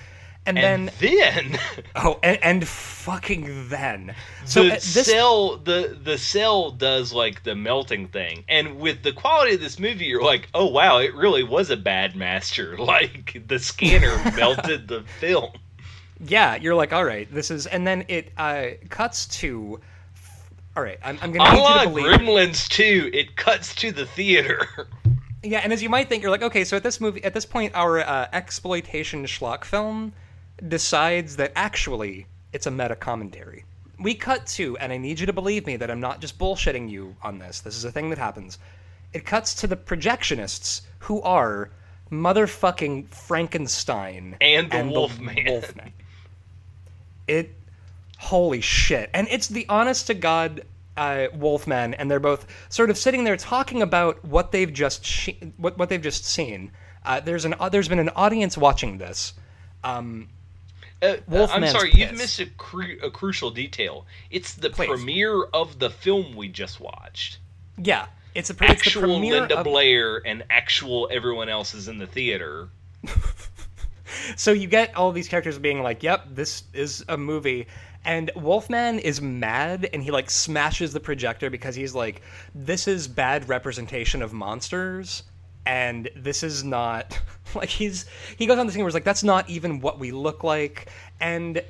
and, 0.47 0.59
And 0.59 0.89
then 0.89 0.95
then 0.99 1.59
oh, 1.97 2.19
and, 2.23 2.39
and 2.43 2.69
fucking 2.69 3.69
then, 3.69 4.15
so 4.45 4.65
the 4.65 4.73
uh, 4.73 4.75
this 4.75 5.07
cell 5.07 5.57
the 5.57 5.99
the 6.03 6.19
cell 6.19 6.71
does 6.71 7.13
like 7.13 7.45
the 7.45 7.55
melting 7.55 8.09
thing. 8.09 8.45
And 8.49 8.79
with 8.79 9.03
the 9.03 9.13
quality 9.13 9.55
of 9.55 9.61
this 9.61 9.79
movie, 9.79 10.05
you're 10.05 10.23
like, 10.23 10.49
oh 10.53 10.67
wow, 10.67 10.99
it 10.99 11.15
really 11.15 11.43
was 11.43 11.71
a 11.71 11.77
bad 11.77 12.15
master. 12.17 12.77
Like 12.85 13.43
the 13.49 13.59
scanner 13.59 14.17
melted 14.37 14.89
the 14.89 15.05
film. 15.19 15.53
yeah, 16.21 16.57
you're 16.57 16.75
like, 16.75 16.93
all 16.93 17.05
right, 17.05 17.33
this 17.33 17.51
is, 17.51 17.67
and 17.67 17.87
then 17.87 18.05
it 18.09 18.31
uh, 18.37 18.67
cuts 18.91 19.27
to. 19.39 19.81
All 20.77 20.83
right, 20.83 20.99
I'm, 21.03 21.19
I'm 21.23 21.33
gonna 21.33 21.51
need 21.51 21.63
you 21.63 21.81
to 21.81 21.89
believe. 21.89 22.21
Gremlins 22.21 22.69
2, 22.69 23.11
it 23.15 23.37
cuts 23.37 23.75
to 23.77 23.91
the 23.91 24.05
theater. 24.05 24.69
Yeah, 25.43 25.61
and 25.61 25.73
as 25.73 25.83
you 25.83 25.89
might 25.89 26.09
think, 26.09 26.23
you're 26.23 26.31
like, 26.31 26.43
okay, 26.43 26.65
so 26.65 26.77
at 26.77 26.83
this 26.83 27.01
movie, 27.01 27.25
at 27.25 27.33
this 27.33 27.47
point, 27.47 27.73
our 27.75 28.01
uh, 28.01 28.29
exploitation 28.33 29.25
schlock 29.25 29.65
film 29.65 30.13
decides 30.69 31.37
that 31.37 31.53
actually 31.57 32.27
it's 32.53 32.67
a 32.67 32.71
meta 32.71 32.97
commentary. 32.97 33.65
We 33.99 34.15
cut 34.15 34.47
to, 34.49 34.77
and 34.79 34.93
I 34.93 34.97
need 34.97 35.21
you 35.21 35.27
to 35.27 35.33
believe 35.33 35.67
me 35.67 35.77
that 35.77 35.91
I'm 35.91 36.01
not 36.01 36.21
just 36.21 36.39
bullshitting 36.39 36.91
you 36.91 37.15
on 37.23 37.39
this. 37.39 37.61
This 37.61 37.77
is 37.77 37.85
a 37.85 37.93
thing 37.93 38.11
that 38.11 38.19
happens. 38.19 38.59
It 39.13 39.25
cuts 39.25 39.55
to 39.57 39.67
the 39.67 39.77
projectionists 39.77 40.83
who 40.99 41.23
are 41.23 41.71
motherfucking 42.11 43.09
Frankenstein 43.09 44.37
And 44.41 44.71
the 44.71 44.85
Wolfman. 44.85 45.39
Wolfman. 45.47 45.93
It, 47.27 47.55
holy 48.19 48.61
shit, 48.61 49.11
and 49.15 49.27
it's 49.31 49.49
the 49.49 49.67
honest 49.69 50.09
to 50.09 50.15
god 50.15 50.63
uh, 50.97 51.27
Wolfman, 51.35 51.95
and 51.95 52.11
they're 52.11 52.21
both 52.21 52.47
sort 52.69 52.91
of 52.91 52.99
sitting 52.99 53.25
there 53.25 53.37
talking 53.37 53.83
about 53.83 54.25
what 54.25 54.53
they've 54.53 54.73
just 54.73 55.05
she- 55.05 55.53
what 55.57 55.79
what 55.79 55.89
they've 55.89 56.03
just 56.03 56.25
seen. 56.25 56.71
Uh, 57.05 57.21
there's 57.21 57.45
an 57.45 57.55
uh, 57.59 57.69
there's 57.69 57.89
been 57.89 57.99
an 57.99 58.11
audience 58.11 58.57
watching 58.57 58.99
this. 58.99 59.35
Um, 59.83 60.29
Uh, 61.05 61.17
uh, 61.31 61.47
I'm 61.51 61.67
sorry, 61.69 61.91
you've 61.95 62.13
missed 62.13 62.41
a, 62.41 62.47
cru- 62.47 62.99
a 63.03 63.11
crucial 63.11 63.51
detail. 63.51 64.07
It's 64.31 64.55
the 64.55 64.71
Please. 64.71 64.89
premiere 64.89 65.45
of 65.53 65.79
the 65.79 65.91
film 65.91 66.35
we 66.35 66.49
just 66.49 66.81
watched. 66.81 67.39
yeah, 67.77 68.07
it's 68.35 68.51
a 68.51 68.55
pre- 68.55 68.69
it's 68.69 68.83
the 68.83 68.89
Actual 68.91 69.03
premiere 69.03 69.41
Linda 69.41 69.59
of- 69.59 69.65
Blair 69.65 70.23
and 70.27 70.45
actual 70.51 71.09
everyone 71.13 71.49
else 71.49 71.75
is 71.75 71.89
in 71.89 71.99
the 71.99 72.07
theater. 72.07 72.69
so 74.37 74.53
you 74.53 74.67
get 74.67 74.95
all 74.97 75.13
these 75.13 75.29
characters 75.29 75.59
being 75.59 75.83
like, 75.83 76.03
"Yep, 76.03 76.29
this 76.31 76.65
is 76.73 77.05
a 77.09 77.17
movie." 77.17 77.67
And 78.07 78.31
Wolfman 78.37 78.99
is 78.99 79.23
mad 79.23 79.89
and 79.95 80.03
he 80.03 80.11
like 80.11 80.29
smashes 80.31 80.93
the 80.93 81.01
projector 81.01 81.49
because 81.49 81.75
he's 81.75 81.95
like, 81.95 82.21
"This 82.55 82.87
is 82.87 83.09
bad 83.09 83.49
representation 83.49 84.21
of 84.23 84.33
monsters." 84.33 85.23
And 85.67 86.09
this 86.15 86.43
is 86.43 86.63
not 86.65 87.19
like 87.55 87.69
he's 87.69 88.07
he 88.37 88.47
goes 88.47 88.59
on 88.59 88.67
this 88.67 88.75
thing 88.75 88.83
where 88.83 88.89
he's 88.91 88.95
like, 88.95 89.05
"That's 89.05 89.25
not 89.25 89.49
even 89.49 89.81
what 89.81 89.99
we 89.99 90.11
look 90.13 90.45
like." 90.45 90.91
And 91.21 91.63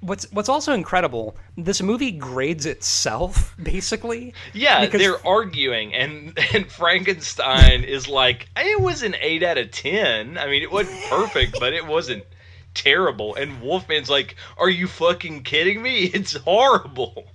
what's 0.00 0.30
what's 0.32 0.48
also 0.48 0.72
incredible, 0.72 1.36
this 1.58 1.82
movie 1.82 2.12
grades 2.12 2.64
itself 2.66 3.54
basically. 3.62 4.32
Yeah, 4.54 4.80
Because- 4.84 5.00
they're 5.00 5.26
arguing, 5.26 5.92
and 5.94 6.38
and 6.54 6.70
Frankenstein 6.70 7.84
is 7.84 8.08
like, 8.08 8.48
it 8.56 8.80
was 8.80 9.02
an 9.02 9.14
eight 9.20 9.42
out 9.42 9.58
of 9.58 9.70
ten. 9.70 10.38
I 10.38 10.46
mean, 10.46 10.62
it 10.62 10.72
wasn't 10.72 11.02
perfect, 11.10 11.58
but 11.60 11.72
it 11.74 11.86
wasn't 11.86 12.24
terrible. 12.72 13.34
And 13.34 13.60
Wolfman's 13.60 14.08
like, 14.08 14.36
are 14.56 14.70
you 14.70 14.86
fucking 14.86 15.42
kidding 15.42 15.82
me? 15.82 16.04
It's 16.04 16.34
horrible. 16.36 17.26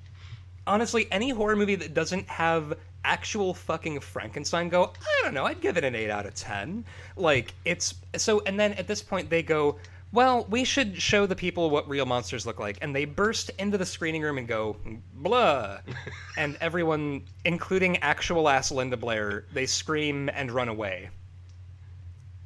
Honestly, 0.67 1.07
any 1.11 1.29
horror 1.29 1.55
movie 1.55 1.75
that 1.75 1.93
doesn't 1.93 2.27
have 2.27 2.77
actual 3.03 3.53
fucking 3.53 3.99
Frankenstein 3.99 4.69
go, 4.69 4.91
I 4.99 5.21
don't 5.23 5.33
know, 5.33 5.45
I'd 5.45 5.61
give 5.61 5.77
it 5.77 5.83
an 5.83 5.95
8 5.95 6.09
out 6.09 6.25
of 6.25 6.33
10. 6.33 6.85
Like, 7.15 7.53
it's 7.63 7.95
so, 8.15 8.41
and 8.45 8.59
then 8.59 8.73
at 8.73 8.87
this 8.87 9.01
point 9.01 9.29
they 9.29 9.43
go, 9.43 9.77
well, 10.11 10.45
we 10.49 10.63
should 10.63 10.99
show 11.01 11.25
the 11.25 11.35
people 11.35 11.69
what 11.69 11.87
real 11.89 12.05
monsters 12.05 12.45
look 12.45 12.59
like. 12.59 12.77
And 12.81 12.95
they 12.95 13.05
burst 13.05 13.51
into 13.59 13.77
the 13.77 13.85
screening 13.85 14.21
room 14.21 14.37
and 14.37 14.47
go, 14.47 14.77
blah. 15.13 15.79
and 16.37 16.57
everyone, 16.61 17.23
including 17.43 17.97
actual 17.97 18.47
ass 18.47 18.71
Linda 18.71 18.97
Blair, 18.97 19.45
they 19.53 19.65
scream 19.65 20.29
and 20.29 20.51
run 20.51 20.69
away. 20.69 21.09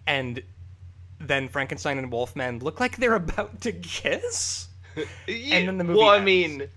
And 0.07 0.41
then 1.19 1.47
Frankenstein 1.47 1.99
and 1.99 2.11
Wolfman 2.11 2.59
look 2.59 2.79
like 2.79 2.97
they're 2.97 3.15
about 3.15 3.61
to 3.61 3.71
kiss. 3.71 4.67
Yeah, 4.95 5.05
And 5.55 5.67
then 5.67 5.77
the 5.77 5.83
movie 5.83 5.99
well, 5.99 6.09
I 6.09 6.19
mean, 6.19 6.67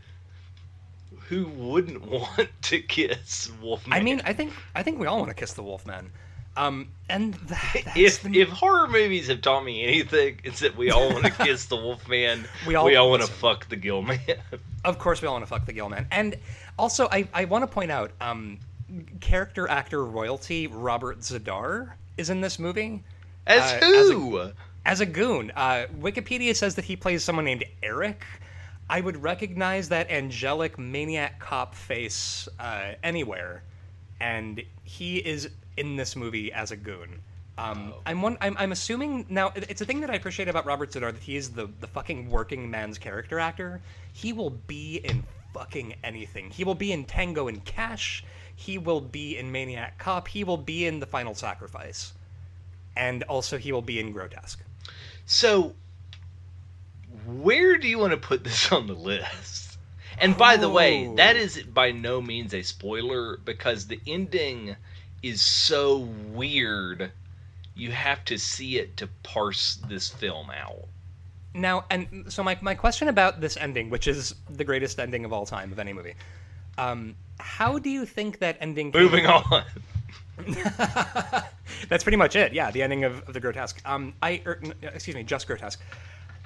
who 1.32 1.46
wouldn't 1.46 2.02
want 2.10 2.48
to 2.62 2.80
kiss 2.80 3.50
Wolfman? 3.62 3.98
I 3.98 4.02
mean, 4.02 4.20
I 4.24 4.32
think 4.34 4.52
I 4.74 4.82
think 4.82 4.98
we 4.98 5.06
all 5.06 5.18
want 5.18 5.30
to 5.30 5.34
kiss 5.34 5.54
the 5.54 5.62
Wolfman. 5.62 6.10
Um, 6.54 6.88
and 7.08 7.32
that, 7.34 7.92
if 7.96 8.22
the, 8.22 8.40
if 8.42 8.50
horror 8.50 8.86
movies 8.86 9.28
have 9.28 9.40
taught 9.40 9.64
me 9.64 9.82
anything, 9.84 10.38
it's 10.44 10.60
that 10.60 10.76
we 10.76 10.90
all 10.90 11.08
want 11.10 11.24
to 11.24 11.30
kiss 11.44 11.64
the 11.64 11.76
Wolfman. 11.76 12.44
We 12.66 12.68
we 12.68 12.74
all- 12.76 12.96
all, 13.04 13.10
want 13.10 13.22
to 13.22 13.28
fuck 13.28 13.68
the 13.70 13.76
Gill 13.76 14.02
Man. 14.02 14.20
of 14.84 14.98
course 14.98 15.22
we 15.22 15.28
all 15.28 15.34
want 15.34 15.44
to 15.44 15.48
fuck 15.48 15.64
the 15.64 15.72
Gill 15.72 15.88
Man. 15.88 16.06
And 16.10 16.36
also, 16.78 17.08
I 17.10 17.26
I 17.32 17.46
want 17.46 17.62
to 17.62 17.66
point 17.68 17.90
out, 17.90 18.10
um, 18.20 18.58
character 19.20 19.66
actor 19.66 20.04
royalty 20.04 20.66
Robert 20.66 21.20
Z'Dar 21.20 21.92
is 22.18 22.28
in 22.28 22.42
this 22.42 22.58
movie. 22.58 23.02
As 23.46 23.72
Uh, 23.72 23.76
as 23.82 24.10
a- 24.10 24.12
who? 24.12 24.50
as 24.84 25.00
a 25.00 25.06
goon. 25.06 25.52
Uh, 25.56 25.86
Wikipedia 25.98 26.54
says 26.54 26.74
that 26.74 26.84
he 26.84 26.96
plays 26.96 27.24
someone 27.24 27.44
named 27.46 27.64
Eric. 27.82 28.24
I 28.92 29.00
would 29.00 29.22
recognize 29.22 29.88
that 29.88 30.10
angelic 30.10 30.78
maniac 30.78 31.40
cop 31.40 31.74
face 31.74 32.46
uh, 32.60 32.92
anywhere, 33.02 33.62
and 34.20 34.62
he 34.84 35.16
is 35.16 35.48
in 35.78 35.96
this 35.96 36.14
movie 36.14 36.52
as 36.52 36.72
a 36.72 36.76
goon. 36.76 37.20
Um, 37.56 37.94
Oh. 37.94 38.02
I'm, 38.04 38.20
one, 38.20 38.36
I'm 38.42 38.54
I'm 38.58 38.70
assuming 38.70 39.24
now 39.30 39.50
it's 39.56 39.80
a 39.80 39.86
thing 39.86 40.02
that 40.02 40.10
I 40.10 40.14
appreciate 40.14 40.48
about 40.48 40.66
Robert 40.66 40.90
Z'Dar 40.90 41.10
that 41.10 41.22
he 41.22 41.36
is 41.36 41.52
the 41.52 41.70
the 41.80 41.86
fucking 41.86 42.28
working 42.28 42.70
man's 42.70 42.98
character 42.98 43.40
actor. 43.40 43.80
He 44.12 44.34
will 44.34 44.50
be 44.50 44.96
in 44.96 45.24
fucking 45.54 45.94
anything. 46.04 46.50
He 46.50 46.62
will 46.62 46.74
be 46.74 46.92
in 46.92 47.06
Tango 47.06 47.48
and 47.48 47.64
Cash. 47.64 48.22
He 48.54 48.76
will 48.76 49.00
be 49.00 49.38
in 49.38 49.50
Maniac 49.50 49.96
Cop. 49.96 50.28
He 50.28 50.44
will 50.44 50.58
be 50.58 50.86
in 50.86 51.00
The 51.00 51.06
Final 51.06 51.34
Sacrifice, 51.34 52.12
and 52.94 53.22
also 53.22 53.56
he 53.56 53.72
will 53.72 53.80
be 53.80 53.98
in 53.98 54.12
Grotesque. 54.12 54.62
So, 55.24 55.74
where 57.26 57.78
do 57.78 57.88
you 57.88 57.98
want 57.98 58.12
to 58.12 58.16
put 58.16 58.44
this 58.44 58.70
on 58.72 58.86
the 58.86 58.94
list? 58.94 59.78
And 60.18 60.36
by 60.36 60.56
the 60.56 60.68
way, 60.68 61.12
that 61.16 61.36
is 61.36 61.62
by 61.62 61.90
no 61.90 62.20
means 62.20 62.54
a 62.54 62.62
spoiler 62.62 63.38
because 63.38 63.86
the 63.86 64.00
ending 64.06 64.76
is 65.22 65.40
so 65.40 65.98
weird. 66.32 67.10
You 67.74 67.90
have 67.90 68.24
to 68.26 68.38
see 68.38 68.78
it 68.78 68.96
to 68.98 69.08
parse 69.22 69.76
this 69.88 70.08
film 70.08 70.50
out. 70.50 70.86
Now, 71.54 71.84
and 71.90 72.26
so 72.28 72.42
my, 72.42 72.58
my 72.60 72.74
question 72.74 73.08
about 73.08 73.40
this 73.40 73.56
ending, 73.56 73.90
which 73.90 74.06
is 74.06 74.34
the 74.48 74.64
greatest 74.64 74.98
ending 74.98 75.24
of 75.24 75.32
all 75.32 75.44
time 75.44 75.72
of 75.72 75.78
any 75.78 75.92
movie, 75.92 76.14
um, 76.78 77.14
how 77.38 77.78
do 77.78 77.90
you 77.90 78.06
think 78.06 78.38
that 78.38 78.56
ending? 78.60 78.90
Moving 78.94 79.24
about? 79.24 79.50
on. 79.52 79.64
That's 81.88 82.02
pretty 82.02 82.16
much 82.16 82.36
it. 82.36 82.52
Yeah, 82.52 82.70
the 82.70 82.82
ending 82.82 83.04
of, 83.04 83.26
of 83.28 83.34
the 83.34 83.40
grotesque. 83.40 83.80
Um, 83.84 84.14
I 84.22 84.40
er, 84.46 84.60
excuse 84.82 85.14
me, 85.14 85.22
just 85.22 85.46
grotesque. 85.46 85.80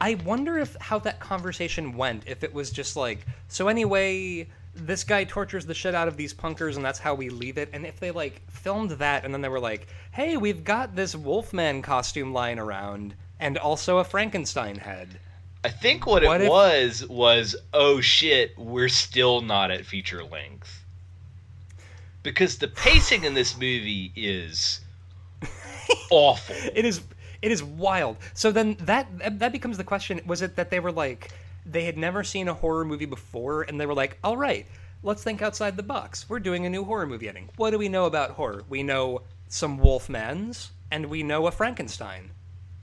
I 0.00 0.14
wonder 0.14 0.58
if 0.58 0.76
how 0.80 0.98
that 1.00 1.20
conversation 1.20 1.96
went. 1.96 2.24
If 2.26 2.44
it 2.44 2.52
was 2.52 2.70
just 2.70 2.96
like, 2.96 3.26
so 3.48 3.68
anyway, 3.68 4.46
this 4.74 5.04
guy 5.04 5.24
tortures 5.24 5.64
the 5.64 5.74
shit 5.74 5.94
out 5.94 6.06
of 6.08 6.16
these 6.16 6.34
punkers, 6.34 6.76
and 6.76 6.84
that's 6.84 6.98
how 6.98 7.14
we 7.14 7.30
leave 7.30 7.56
it. 7.56 7.70
And 7.72 7.86
if 7.86 7.98
they 7.98 8.10
like 8.10 8.42
filmed 8.50 8.90
that, 8.92 9.24
and 9.24 9.32
then 9.32 9.40
they 9.40 9.48
were 9.48 9.60
like, 9.60 9.86
hey, 10.12 10.36
we've 10.36 10.64
got 10.64 10.94
this 10.96 11.14
Wolfman 11.16 11.80
costume 11.82 12.32
lying 12.32 12.58
around, 12.58 13.14
and 13.40 13.56
also 13.56 13.98
a 13.98 14.04
Frankenstein 14.04 14.76
head. 14.76 15.18
I 15.64 15.70
think 15.70 16.06
what, 16.06 16.22
What 16.22 16.40
it 16.42 16.44
if- 16.44 16.50
was 16.50 17.06
was 17.08 17.56
oh 17.72 18.00
shit, 18.00 18.56
we're 18.58 18.88
still 18.90 19.40
not 19.40 19.70
at 19.70 19.86
feature 19.86 20.22
length. 20.22 20.84
Because 22.22 22.58
the 22.58 22.68
pacing 22.68 23.24
in 23.24 23.34
this 23.34 23.54
movie 23.56 24.12
is 24.16 24.80
awful. 26.10 26.56
it 26.74 26.84
is 26.84 27.00
it 27.46 27.52
is 27.52 27.62
wild. 27.62 28.16
So 28.34 28.50
then 28.50 28.76
that 28.80 29.06
that 29.38 29.52
becomes 29.52 29.76
the 29.76 29.84
question 29.84 30.20
was 30.26 30.42
it 30.42 30.56
that 30.56 30.70
they 30.70 30.80
were 30.80 30.90
like 30.90 31.30
they 31.64 31.84
had 31.84 31.96
never 31.96 32.24
seen 32.24 32.48
a 32.48 32.54
horror 32.54 32.84
movie 32.84 33.06
before 33.06 33.62
and 33.62 33.80
they 33.80 33.86
were 33.86 33.94
like 33.94 34.18
all 34.24 34.36
right 34.36 34.66
let's 35.04 35.22
think 35.22 35.40
outside 35.40 35.76
the 35.76 35.82
box. 35.84 36.28
We're 36.28 36.40
doing 36.40 36.66
a 36.66 36.70
new 36.70 36.84
horror 36.84 37.06
movie 37.06 37.28
ending. 37.28 37.48
What 37.56 37.70
do 37.70 37.78
we 37.78 37.88
know 37.88 38.06
about 38.06 38.30
horror? 38.30 38.64
We 38.68 38.82
know 38.82 39.22
some 39.48 39.78
wolfmans 39.78 40.70
and 40.90 41.06
we 41.06 41.22
know 41.22 41.46
a 41.46 41.52
frankenstein. 41.52 42.32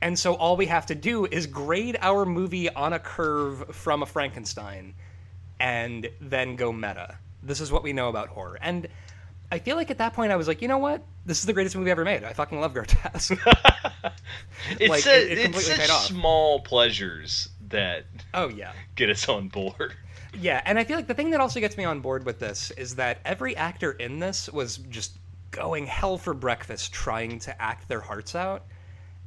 And 0.01 0.17
so 0.17 0.35
all 0.35 0.55
we 0.55 0.67
have 0.67 0.85
to 0.85 0.95
do 0.95 1.25
is 1.25 1.45
grade 1.45 1.97
our 1.99 2.25
movie 2.25 2.69
on 2.69 2.93
a 2.93 2.99
curve 2.99 3.75
from 3.75 4.01
a 4.01 4.05
frankenstein 4.05 4.95
and 5.59 6.09
then 6.21 6.55
go 6.55 6.71
meta. 6.71 7.17
This 7.41 7.59
is 7.59 7.73
what 7.73 7.83
we 7.83 7.91
know 7.91 8.07
about 8.07 8.29
horror. 8.29 8.57
And 8.61 8.87
I 9.53 9.59
feel 9.59 9.75
like 9.75 9.91
at 9.91 9.99
that 9.99 10.13
point 10.13 10.31
I 10.31 10.35
was 10.35 10.47
like, 10.47 10.63
you 10.63 10.67
know 10.67 10.79
what? 10.79 11.03
This 11.27 11.39
is 11.39 11.45
the 11.45 11.53
greatest 11.53 11.75
movie 11.75 11.91
ever 11.91 12.03
made. 12.03 12.23
I 12.23 12.33
fucking 12.33 12.59
love 12.59 12.73
Grotesque. 12.73 13.37
It's 14.79 14.89
Like, 14.89 15.05
a, 15.05 15.15
it- 15.21 15.31
it 15.31 15.37
it's 15.37 15.43
completely 15.43 15.85
such 15.85 16.07
small 16.07 16.61
pleasures 16.61 17.49
that 17.69 18.05
oh 18.33 18.47
yeah. 18.49 18.71
get 18.95 19.09
us 19.09 19.29
on 19.29 19.49
board. 19.49 19.93
Yeah, 20.35 20.63
and 20.65 20.79
I 20.79 20.83
feel 20.83 20.95
like 20.97 21.05
the 21.05 21.13
thing 21.13 21.29
that 21.29 21.39
also 21.39 21.59
gets 21.59 21.77
me 21.77 21.83
on 21.83 21.99
board 21.99 22.25
with 22.25 22.39
this 22.39 22.71
is 22.71 22.95
that 22.95 23.19
every 23.23 23.55
actor 23.55 23.91
in 23.91 24.17
this 24.17 24.49
was 24.49 24.77
just 24.77 25.11
going 25.51 25.85
hell 25.85 26.17
for 26.17 26.33
breakfast 26.33 26.91
trying 26.91 27.37
to 27.41 27.61
act 27.61 27.87
their 27.87 28.01
hearts 28.01 28.33
out. 28.33 28.63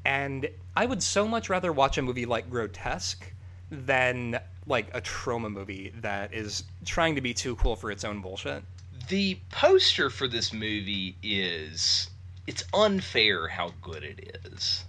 And 0.05 0.51
I 0.75 0.85
would 0.85 1.01
so 1.01 1.29
much 1.29 1.49
rather 1.49 1.73
watch 1.73 1.97
a 1.99 2.03
movie 2.03 2.27
like 2.27 2.51
Grotesque 2.51 3.33
than 3.71 4.41
like 4.67 4.89
a 4.95 5.01
trauma 5.01 5.49
movie 5.49 5.93
that 6.01 6.35
is 6.35 6.65
trying 6.85 7.15
to 7.15 7.21
be 7.21 7.33
too 7.33 7.55
cool 7.55 7.77
for 7.77 7.93
its 7.93 8.03
own 8.03 8.21
bullshit. 8.21 8.65
The 9.09 9.39
poster 9.51 10.11
for 10.11 10.27
this 10.27 10.53
movie 10.53 11.17
is 11.23 12.11
it's 12.47 12.65
unfair 12.75 13.47
how 13.47 13.73
good 13.81 14.03
it 14.03 14.37
is. 14.45 14.85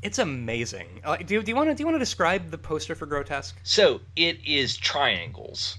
It's 0.00 0.18
amazing. 0.18 1.00
Uh, 1.02 1.16
do, 1.16 1.42
do 1.42 1.50
you 1.50 1.56
want 1.56 1.68
to 1.70 1.74
do 1.74 1.82
you 1.82 1.86
want 1.86 1.96
to 1.96 2.00
describe 2.00 2.50
the 2.50 2.58
poster 2.58 2.94
for 2.94 3.06
Grotesque? 3.06 3.58
So 3.64 4.00
it 4.14 4.44
is 4.44 4.76
triangles. 4.76 5.78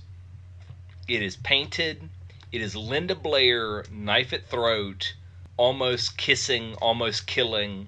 It 1.08 1.22
is 1.22 1.38
painted. 1.38 2.10
It 2.52 2.62
is 2.62 2.76
Linda 2.76 3.16
Blair, 3.16 3.86
knife 3.92 4.34
at 4.34 4.48
throat, 4.48 5.14
almost 5.56 6.18
kissing, 6.18 6.76
almost 6.76 7.28
killing. 7.28 7.88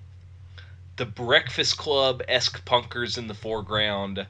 The 0.96 1.06
Breakfast 1.06 1.78
Club 1.78 2.22
esque 2.28 2.64
punkers 2.66 3.18
in 3.18 3.28
the 3.28 3.34
foreground. 3.34 4.26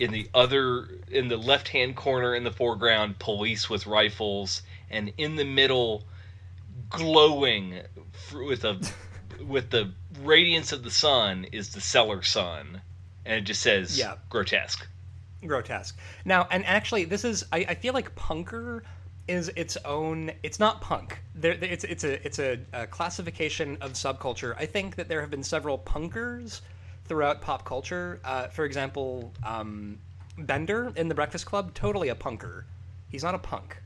In 0.00 0.10
the 0.10 0.28
other, 0.34 0.88
in 1.10 1.28
the 1.28 1.36
left 1.36 1.68
hand 1.68 1.94
corner 1.96 2.34
in 2.34 2.42
the 2.44 2.50
foreground, 2.50 3.18
police 3.18 3.70
with 3.70 3.86
rifles, 3.86 4.62
and 4.90 5.12
in 5.18 5.36
the 5.36 5.44
middle, 5.44 6.04
glowing 6.90 7.80
with 8.32 8.64
a 8.64 8.80
with 9.44 9.70
the 9.70 9.92
radiance 10.22 10.72
of 10.72 10.82
the 10.82 10.90
sun 10.90 11.44
is 11.52 11.70
the 11.70 11.80
cellar 11.80 12.22
sun, 12.22 12.80
and 13.24 13.36
it 13.36 13.42
just 13.42 13.62
says 13.62 13.98
Yeah. 13.98 14.14
grotesque. 14.30 14.86
grotesque. 15.46 15.96
Now, 16.24 16.48
and 16.50 16.64
actually, 16.66 17.04
this 17.04 17.24
is 17.24 17.44
I, 17.52 17.58
I 17.68 17.74
feel 17.74 17.94
like 17.94 18.14
punker 18.16 18.82
is 19.28 19.50
its 19.56 19.76
own. 19.84 20.32
It's 20.42 20.58
not 20.58 20.80
punk. 20.80 21.20
There, 21.34 21.52
it's 21.52 21.84
it's 21.84 22.04
a 22.04 22.24
it's 22.26 22.38
a, 22.38 22.58
a 22.72 22.86
classification 22.86 23.78
of 23.80 23.92
subculture. 23.92 24.54
I 24.58 24.66
think 24.66 24.96
that 24.96 25.08
there 25.08 25.20
have 25.20 25.30
been 25.30 25.42
several 25.44 25.78
punkers 25.78 26.60
throughout 27.06 27.40
pop 27.40 27.64
culture. 27.64 28.20
Uh, 28.24 28.48
for 28.48 28.64
example, 28.64 29.32
um, 29.44 29.98
Bender 30.38 30.92
in 30.96 31.08
the 31.08 31.14
Breakfast 31.14 31.46
Club, 31.46 31.74
totally 31.74 32.08
a 32.08 32.14
punker. 32.14 32.64
He's 33.08 33.22
not 33.22 33.34
a 33.34 33.38
punk. 33.38 33.76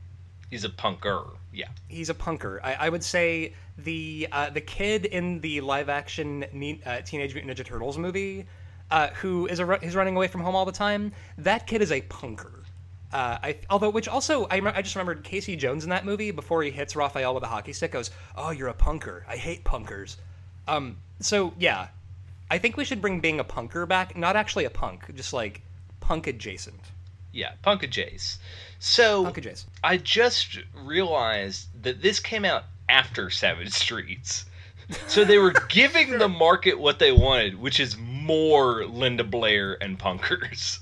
He's 0.49 0.63
a 0.63 0.69
punker. 0.69 1.35
Yeah. 1.53 1.67
He's 1.87 2.09
a 2.09 2.13
punker. 2.13 2.59
I, 2.63 2.73
I 2.73 2.89
would 2.89 3.03
say 3.03 3.53
the 3.77 4.27
uh, 4.31 4.49
the 4.49 4.61
kid 4.61 5.05
in 5.05 5.39
the 5.41 5.61
live 5.61 5.89
action 5.89 6.45
ne- 6.51 6.81
uh, 6.85 7.01
Teenage 7.01 7.35
Mutant 7.35 7.55
Ninja 7.55 7.65
Turtles 7.65 7.97
movie, 7.97 8.45
uh, 8.89 9.09
who 9.09 9.45
is 9.47 9.59
a 9.59 9.65
ru- 9.65 9.77
who's 9.77 9.95
running 9.95 10.15
away 10.15 10.27
from 10.27 10.41
home 10.41 10.55
all 10.55 10.65
the 10.65 10.71
time. 10.71 11.11
That 11.37 11.67
kid 11.67 11.81
is 11.81 11.91
a 11.91 12.01
punker. 12.01 12.63
Uh, 13.11 13.37
I, 13.41 13.57
although, 13.69 13.89
which 13.89 14.07
also 14.07 14.45
I, 14.45 14.59
rem- 14.59 14.73
I 14.75 14.81
just 14.81 14.95
remembered 14.95 15.23
Casey 15.23 15.55
Jones 15.55 15.83
in 15.83 15.89
that 15.89 16.05
movie 16.05 16.29
before 16.31 16.61
he 16.61 16.69
hits 16.69 16.95
Raphael 16.95 17.33
with 17.33 17.43
a 17.43 17.47
hockey 17.47 17.73
stick 17.73 17.91
goes, 17.91 18.11
"Oh, 18.35 18.51
you're 18.51 18.69
a 18.69 18.73
punker. 18.73 19.23
I 19.27 19.35
hate 19.35 19.63
punkers." 19.63 20.17
Um, 20.67 20.97
so 21.19 21.53
yeah, 21.59 21.87
I 22.49 22.57
think 22.57 22.77
we 22.77 22.85
should 22.85 23.01
bring 23.01 23.19
being 23.19 23.39
a 23.39 23.43
punker 23.43 23.87
back. 23.87 24.15
Not 24.15 24.35
actually 24.35 24.65
a 24.65 24.69
punk, 24.69 25.13
just 25.15 25.33
like 25.33 25.61
punk 25.99 26.27
adjacent. 26.27 26.81
Yeah, 27.31 27.51
Punk 27.61 27.83
adjacent. 27.83 28.41
So 28.79 29.23
Punk 29.23 29.37
adjacent. 29.37 29.71
I 29.83 29.97
just 29.97 30.59
realized 30.73 31.67
that 31.83 32.01
this 32.01 32.19
came 32.19 32.45
out 32.45 32.63
after 32.87 33.29
Savage 33.29 33.71
Streets. 33.71 34.45
So 35.07 35.23
they 35.23 35.37
were 35.37 35.53
giving 35.69 36.17
the 36.17 36.27
market 36.27 36.79
what 36.79 36.97
they 36.97 37.11
wanted, 37.11 37.59
which 37.59 37.79
is 37.79 37.95
more 37.97 38.85
Linda 38.85 39.23
Blair 39.23 39.77
and 39.81 39.99
punkers. 39.99 40.79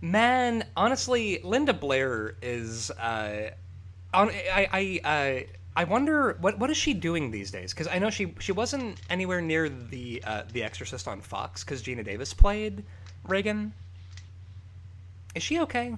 Man, 0.00 0.64
honestly, 0.76 1.40
Linda 1.44 1.74
Blair 1.74 2.36
is. 2.40 2.90
Uh, 2.90 3.50
on, 4.14 4.30
I 4.30 5.00
I 5.04 5.08
uh, 5.08 5.52
I 5.74 5.84
wonder 5.84 6.36
what 6.40 6.58
what 6.58 6.70
is 6.70 6.76
she 6.76 6.92
doing 6.94 7.30
these 7.30 7.50
days? 7.50 7.72
Because 7.72 7.88
I 7.88 7.98
know 7.98 8.10
she 8.10 8.34
she 8.40 8.52
wasn't 8.52 9.00
anywhere 9.08 9.40
near 9.40 9.68
the 9.68 10.22
uh, 10.26 10.42
the 10.52 10.62
Exorcist 10.62 11.08
on 11.08 11.20
Fox 11.22 11.64
because 11.64 11.82
Geena 11.82 12.04
Davis 12.04 12.34
played 12.34 12.84
Regan. 13.26 13.72
Is 15.34 15.42
she 15.42 15.60
okay? 15.60 15.94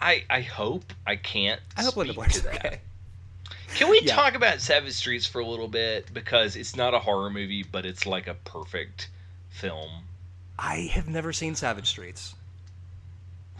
I 0.00 0.24
I 0.28 0.42
hope 0.42 0.92
I 1.06 1.16
can't. 1.16 1.60
I 1.76 1.82
hope 1.82 1.96
Linda 1.96 2.12
Blair's 2.12 2.44
okay. 2.44 2.80
Can 3.74 3.88
we 3.88 4.00
Yeah. 4.04 4.14
talk 4.16 4.34
about 4.34 4.60
Savage 4.60 4.92
Streets 4.92 5.26
for 5.26 5.40
a 5.40 5.46
little 5.46 5.68
bit 5.68 6.12
because 6.12 6.56
it's 6.56 6.76
not 6.76 6.92
a 6.92 6.98
horror 6.98 7.30
movie, 7.30 7.62
but 7.62 7.86
it's 7.86 8.04
like 8.04 8.26
a 8.26 8.34
perfect 8.34 9.08
film. 9.48 9.90
I 10.58 10.90
have 10.92 11.08
never 11.08 11.32
seen 11.32 11.54
Savage 11.54 11.88
Streets. 11.88 12.34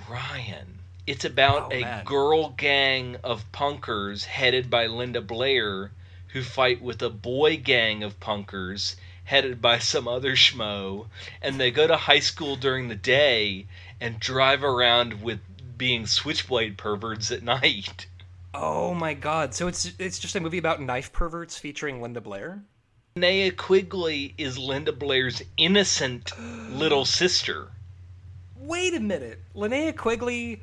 Ryan. 0.08 0.79
It's 1.06 1.24
about 1.24 1.72
Oh, 1.72 1.76
a 1.76 1.80
man. 1.80 2.04
girl 2.04 2.48
gang 2.50 3.16
of 3.24 3.50
punkers 3.52 4.24
headed 4.24 4.70
by 4.70 4.86
Linda 4.86 5.20
Blair 5.20 5.90
who 6.28 6.42
fight 6.42 6.80
with 6.80 7.02
a 7.02 7.10
boy 7.10 7.56
gang 7.56 8.02
of 8.04 8.20
punkers 8.20 8.94
headed 9.24 9.60
by 9.60 9.78
some 9.78 10.06
other 10.06 10.32
schmo. 10.36 11.06
And 11.42 11.58
they 11.60 11.70
go 11.70 11.86
to 11.86 11.96
high 11.96 12.20
school 12.20 12.54
during 12.56 12.88
the 12.88 12.94
day 12.94 13.66
and 14.00 14.20
drive 14.20 14.62
around 14.62 15.22
with 15.22 15.40
being 15.76 16.06
switchblade 16.06 16.76
perverts 16.78 17.30
at 17.32 17.42
night. 17.56 18.06
Oh 18.52 18.94
my 18.94 19.14
god! 19.14 19.54
So 19.54 19.68
it's 19.68 19.92
it's 19.98 20.18
just 20.18 20.34
a 20.34 20.40
movie 20.40 20.58
about 20.58 20.80
knife 20.82 21.12
perverts 21.12 21.56
featuring 21.58 22.02
Linda 22.02 22.20
Blair. 22.20 22.62
Linnea 23.16 23.56
Quigley 23.56 24.34
is 24.38 24.58
Linda 24.58 24.92
Blair's 24.92 25.42
innocent 25.56 26.32
little 26.70 27.04
sister. 27.04 27.68
Wait 28.56 28.94
a 28.94 29.00
minute, 29.00 29.38
Linnea 29.54 29.96
Quigley 29.96 30.60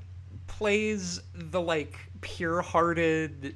plays 0.48 1.22
the 1.34 1.62
like 1.62 1.98
pure-hearted, 2.22 3.56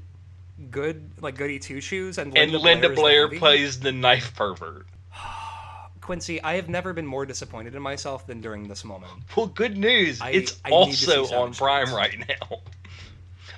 good 0.69 1.09
like 1.21 1.35
goody 1.37 1.59
two 1.59 1.81
shoes, 1.81 2.17
and 2.17 2.37
And 2.37 2.51
Linda 2.51 2.59
Linda 2.59 2.89
Blair, 2.89 3.23
the 3.27 3.29
Blair 3.29 3.39
plays 3.39 3.79
the 3.79 3.91
knife 3.91 4.35
pervert. 4.35 4.85
Quincy. 6.01 6.41
I 6.41 6.55
have 6.55 6.67
never 6.69 6.93
been 6.93 7.05
more 7.05 7.25
disappointed 7.25 7.75
in 7.75 7.81
myself 7.81 8.25
than 8.27 8.41
during 8.41 8.67
this 8.67 8.83
moment. 8.83 9.11
Well, 9.35 9.47
good 9.47 9.77
news. 9.77 10.19
I- 10.21 10.31
it's 10.31 10.59
I 10.65 10.69
need 10.69 10.91
to 10.91 10.97
see 10.97 11.15
also 11.17 11.35
on 11.35 11.53
Prime 11.53 11.93
right 11.93 12.17
now. 12.27 12.59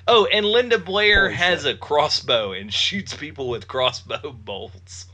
Oh, 0.06 0.26
and 0.30 0.44
Linda 0.44 0.78
Blair 0.78 1.28
Holy 1.30 1.34
has 1.36 1.62
shit. 1.62 1.76
a 1.76 1.78
crossbow 1.78 2.52
and 2.52 2.70
shoots 2.72 3.16
people 3.16 3.48
with 3.48 3.66
crossbow 3.66 4.32
bolts. 4.44 5.06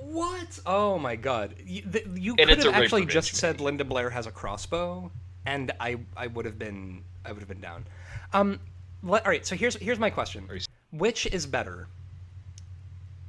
What? 0.00 0.60
Oh 0.64 0.96
my 0.96 1.16
god! 1.16 1.56
You, 1.66 1.82
th- 1.82 2.06
you 2.14 2.36
could 2.36 2.48
have 2.48 2.66
actually 2.66 3.06
just 3.06 3.34
said 3.34 3.60
Linda 3.60 3.84
Blair 3.84 4.10
has 4.10 4.28
a 4.28 4.30
crossbow, 4.30 5.10
and 5.44 5.72
I 5.80 5.96
I 6.16 6.28
would 6.28 6.44
have 6.44 6.56
been 6.56 7.02
I 7.28 7.32
would 7.32 7.40
have 7.40 7.48
been 7.48 7.60
down. 7.60 7.84
Um, 8.32 8.58
let, 9.02 9.24
all 9.24 9.30
right. 9.30 9.46
So 9.46 9.54
here's 9.54 9.76
here's 9.76 9.98
my 9.98 10.10
question: 10.10 10.48
Which 10.90 11.26
is 11.26 11.46
better? 11.46 11.86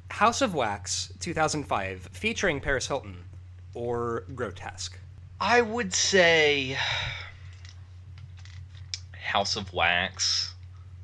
House 0.09 0.41
of 0.41 0.55
Wax 0.55 1.13
2005 1.19 2.09
featuring 2.13 2.59
Paris 2.61 2.87
Hilton, 2.87 3.17
or 3.73 4.23
Grotesque? 4.33 4.97
I 5.39 5.61
would 5.61 5.93
say 5.93 6.77
House 9.13 9.55
of 9.55 9.71
Wax 9.73 10.53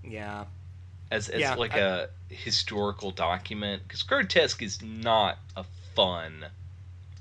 Yeah. 0.04 0.46
as, 1.12 1.30
as 1.30 1.40
Yeah, 1.40 1.54
like 1.56 1.74
I- 1.76 1.80
a 1.80 2.08
historical 2.30 3.12
document 3.12 3.84
because 3.84 4.02
Grotesque 4.04 4.62
is 4.64 4.82
not 4.82 5.38
a 5.56 5.64
fun 5.96 6.46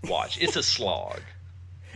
watch. 0.04 0.38
It's 0.40 0.56
a 0.56 0.62
slog. 0.74 1.20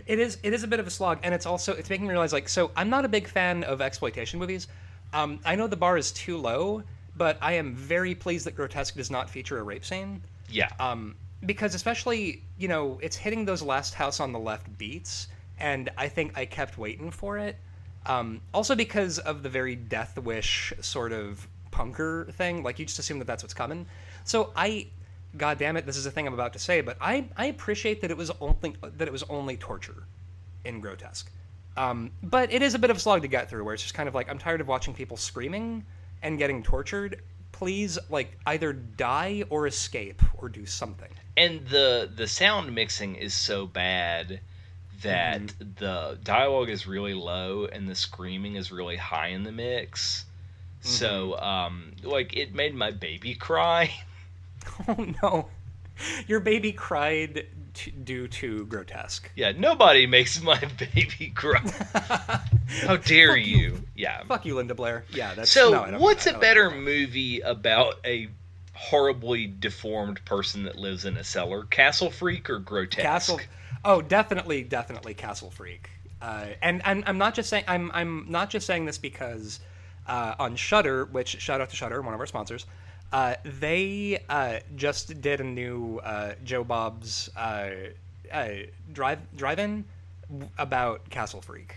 It 0.09 0.19
is 0.19 0.39
it 0.43 0.55
is 0.55 0.65
a 0.65 0.67
bit 0.67 0.81
of 0.81 0.87
a 0.87 0.91
slog, 0.91 1.21
and 1.23 1.35
it's 1.35 1.47
also 1.47 1.75
it's 1.75 1.91
making 1.91 2.07
me 2.07 2.13
realize 2.13 2.33
like 2.33 2.49
so 2.49 2.71
I'm 2.75 2.91
not 2.91 3.05
a 3.05 3.09
big 3.09 3.29
fan 3.29 3.63
of 3.63 3.81
exploitation 3.81 4.41
movies. 4.41 4.67
Um, 5.13 5.39
I 5.45 5.55
know 5.55 5.67
the 5.69 5.77
bar 5.77 5.97
is 5.97 6.11
too 6.11 6.39
low, 6.39 6.83
but 7.15 7.39
I 7.41 7.53
am 7.53 7.75
very 7.75 8.15
pleased 8.15 8.47
that 8.47 8.57
Grotesque 8.57 8.97
does 8.97 9.11
not 9.11 9.31
feature 9.31 9.59
a 9.59 9.63
rape 9.63 9.85
scene. 9.85 10.23
Yeah. 10.51 10.71
Um, 10.81 11.15
because 11.45 11.75
especially 11.75 12.43
you 12.59 12.69
know 12.69 12.99
it's 13.03 13.17
hitting 13.17 13.45
those 13.45 13.63
last 13.63 13.95
house 13.95 14.19
on 14.19 14.33
the 14.33 14.39
left 14.39 14.79
beats, 14.79 15.29
and 15.61 15.91
I 15.97 16.09
think 16.09 16.37
I 16.37 16.47
kept 16.47 16.79
waiting 16.79 17.11
for 17.11 17.39
it. 17.39 17.57
Um, 18.07 18.41
also 18.55 18.75
because 18.75 19.19
of 19.19 19.43
the 19.43 19.51
very 19.51 19.77
Death 19.77 20.19
Wish 20.19 20.73
sort 20.81 21.13
of 21.13 21.47
punker 21.71 22.33
thing, 22.33 22.63
like 22.63 22.79
you 22.79 22.87
just 22.87 22.99
assume 22.99 23.19
that 23.19 23.27
that's 23.27 23.43
what's 23.43 23.55
coming. 23.55 23.87
So 24.25 24.53
I, 24.57 24.87
God 25.37 25.59
damn 25.59 25.77
it, 25.77 25.87
this 25.87 25.97
is 25.97 26.07
a 26.07 26.11
thing 26.11 26.27
I'm 26.27 26.35
about 26.35 26.55
to 26.55 26.59
say, 26.59 26.81
but 26.81 26.97
I 27.01 27.27
I 27.37 27.47
appreciate 27.47 28.01
that 28.01 28.11
it 28.11 28.17
was 28.17 28.31
only 28.41 28.75
that 28.83 29.07
it 29.07 29.13
was 29.13 29.23
only 29.25 29.57
torture 29.57 30.05
in 30.65 30.81
Grotesque. 30.81 31.31
Um, 31.77 32.11
but 32.23 32.53
it 32.53 32.63
is 32.63 32.75
a 32.75 32.79
bit 32.79 32.91
of 32.91 32.97
a 32.97 33.01
slog 33.01 33.23
to 33.23 33.29
get 33.29 33.49
through, 33.49 33.63
where 33.65 33.75
it's 33.75 33.83
just 33.83 33.95
kind 33.95 34.09
of 34.09 34.15
like 34.15 34.29
I'm 34.29 34.39
tired 34.39 34.61
of 34.61 34.67
watching 34.69 34.95
people 34.95 35.17
screaming 35.17 35.85
and 36.23 36.39
getting 36.39 36.63
tortured. 36.63 37.23
Please, 37.53 37.99
like, 38.11 38.37
either 38.47 38.73
die 38.73 39.45
or 39.51 39.67
escape 39.67 40.23
or 40.39 40.49
do 40.49 40.67
something. 40.67 41.11
and 41.37 41.67
the 41.69 42.11
the 42.15 42.27
sound 42.27 42.75
mixing 42.75 43.15
is 43.17 43.35
so 43.35 43.67
bad 43.67 44.41
that 45.03 45.41
the 45.77 46.19
dialogue 46.25 46.69
is 46.69 46.87
really 46.87 47.15
low 47.15 47.67
and 47.67 47.89
the 47.89 47.95
screaming 47.95 48.57
is 48.57 48.73
really 48.73 48.97
high 48.97 49.29
in 49.29 49.45
the 49.45 49.53
mix. 49.53 50.25
So 50.81 51.39
um 51.39 51.93
like 52.03 52.37
it 52.37 52.55
made 52.55 52.75
my 52.75 52.91
baby 52.91 53.35
cry. 53.49 53.93
Oh 54.89 55.07
no, 55.23 55.49
your 56.27 56.41
baby 56.41 56.73
cried 56.73 57.47
t- 57.75 57.91
due 57.91 58.29
to 58.29 58.65
grotesque. 58.67 59.31
Yeah, 59.37 59.53
nobody 59.57 60.07
makes 60.07 60.41
my 60.43 60.59
baby 60.95 61.33
cry. 61.35 61.61
How 62.83 62.97
dare 63.05 63.31
Fuck 63.37 63.47
you. 63.47 63.57
you? 63.57 63.83
Yeah. 63.97 64.23
Fuck 64.25 64.47
you, 64.47 64.55
Linda 64.57 64.75
Blair. 64.75 65.05
Yeah, 65.11 65.35
that's 65.35 65.51
So, 65.51 65.71
no, 65.87 65.99
what's 65.99 66.27
a 66.27 66.39
better 66.39 66.71
movie 66.71 67.41
about 67.41 67.95
a 68.05 68.29
horribly 68.75 69.47
deformed 69.47 70.25
person 70.25 70.63
that 70.65 70.77
lives 70.77 71.05
in 71.05 71.17
a 71.17 71.25
cellar? 71.25 71.65
Castle 71.65 72.11
Freak 72.11 72.49
or 72.51 72.59
Grotesque? 72.59 73.03
Castle? 73.03 73.41
Oh, 73.85 74.01
definitely, 74.03 74.63
definitely 74.63 75.15
Castle 75.15 75.51
Freak. 75.51 75.91
Uh, 76.21 76.47
and 76.63 76.83
and 76.85 77.05
I'm 77.07 77.19
not 77.19 77.35
just 77.35 77.49
saying 77.49 77.65
I'm 77.69 77.91
I'm 77.95 78.27
not 78.29 78.51
just 78.51 78.67
saying 78.67 78.87
this 78.87 78.99
because 78.99 79.61
uh, 80.07 80.35
on 80.39 80.57
Shudder, 80.57 81.05
which 81.05 81.41
shout 81.41 81.61
out 81.61 81.71
to 81.71 81.77
Shudder, 81.77 82.03
one 82.03 82.13
of 82.15 82.19
our 82.21 82.27
sponsors, 82.27 82.67
uh, 83.13 83.35
they 83.45 84.23
uh, 84.29 84.59
just 84.77 85.21
did 85.21 85.41
a 85.41 85.45
new 85.45 86.01
uh, 86.05 86.33
Joe 86.45 86.65
Bob's 86.65 87.31
uh, 87.37 87.71
uh, 88.33 88.49
drive 88.93 89.21
drive-in 89.37 89.85
about 90.59 91.09
Castle 91.11 91.41
Freak. 91.41 91.77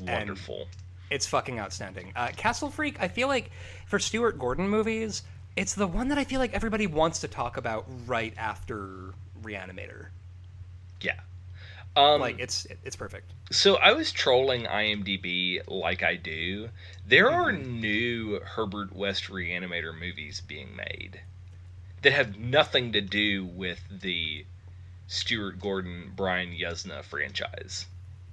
Wonderful. 0.00 0.66
It's 1.10 1.26
fucking 1.26 1.60
outstanding. 1.60 2.12
Uh, 2.16 2.28
Castle 2.36 2.70
Freak, 2.70 2.96
I 3.00 3.08
feel 3.08 3.28
like 3.28 3.50
for 3.86 3.98
Stuart 3.98 4.38
Gordon 4.38 4.68
movies, 4.68 5.22
it's 5.56 5.74
the 5.74 5.86
one 5.86 6.08
that 6.08 6.18
I 6.18 6.24
feel 6.24 6.40
like 6.40 6.52
everybody 6.54 6.86
wants 6.86 7.20
to 7.20 7.28
talk 7.28 7.56
about 7.56 7.86
right 8.06 8.34
after 8.36 9.14
Reanimator. 9.42 10.06
Yeah. 11.00 11.20
Um, 11.96 12.20
Like 12.20 12.38
it's 12.40 12.66
it's 12.84 12.96
perfect. 12.96 13.30
So 13.52 13.76
I 13.76 13.92
was 13.92 14.10
trolling 14.12 14.64
IMDb 14.64 15.60
like 15.68 16.02
I 16.02 16.16
do. 16.16 16.68
There 17.06 17.30
are 17.30 17.52
Mm-hmm. 17.52 17.80
new 17.80 18.40
Herbert 18.40 18.94
West 18.94 19.24
Reanimator 19.28 19.92
movies 19.98 20.40
being 20.40 20.74
made 20.76 21.20
that 22.02 22.12
have 22.12 22.38
nothing 22.38 22.92
to 22.92 23.00
do 23.00 23.44
with 23.44 23.80
the 23.90 24.44
Stuart 25.06 25.60
Gordon 25.60 26.12
Brian 26.16 26.50
Yuzna 26.50 27.04
franchise. 27.04 27.86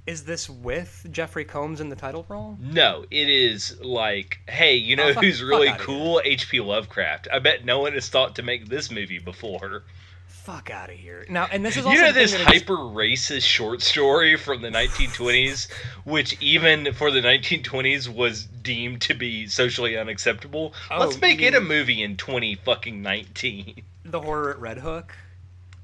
Is 0.07 0.23
this 0.23 0.49
with 0.49 1.05
Jeffrey 1.11 1.45
Combs 1.45 1.79
in 1.79 1.89
the 1.89 1.95
title 1.95 2.25
role? 2.27 2.57
No, 2.59 3.05
it 3.11 3.29
is 3.29 3.79
like, 3.81 4.39
hey, 4.49 4.75
you 4.75 4.95
know 4.95 5.09
Oh, 5.09 5.13
fuck- 5.13 5.23
who's 5.23 5.43
really 5.43 5.71
cool? 5.77 6.19
H.P. 6.25 6.59
Lovecraft. 6.61 7.27
I 7.31 7.37
bet 7.37 7.63
no 7.65 7.79
one 7.79 7.93
has 7.93 8.09
thought 8.09 8.35
to 8.37 8.41
make 8.41 8.67
this 8.67 8.89
movie 8.89 9.19
before. 9.19 9.83
Fuck 10.43 10.71
out 10.71 10.89
of 10.89 10.95
here. 10.95 11.23
Now, 11.29 11.47
and 11.51 11.63
this 11.63 11.77
is 11.77 11.85
also 11.85 11.95
You 11.95 12.01
know 12.01 12.11
this 12.11 12.33
hyper 12.33 12.75
racist 12.75 13.43
short 13.43 13.81
story 13.83 14.35
from 14.37 14.63
the 14.63 14.69
1920s, 14.69 15.71
which 16.03 16.35
even 16.41 16.93
for 16.93 17.11
the 17.11 17.19
1920s 17.21 18.07
was 18.11 18.45
deemed 18.45 19.01
to 19.01 19.13
be 19.13 19.45
socially 19.45 19.95
unacceptable. 19.97 20.73
Oh, 20.89 20.99
Let's 20.99 21.21
make 21.21 21.43
it 21.43 21.53
a 21.53 21.61
movie 21.61 22.01
in 22.01 22.17
20 22.17 22.55
fucking 22.55 23.03
19. 23.03 23.83
the 24.05 24.19
horror 24.19 24.49
at 24.51 24.59
Red 24.59 24.79
Hook, 24.79 25.15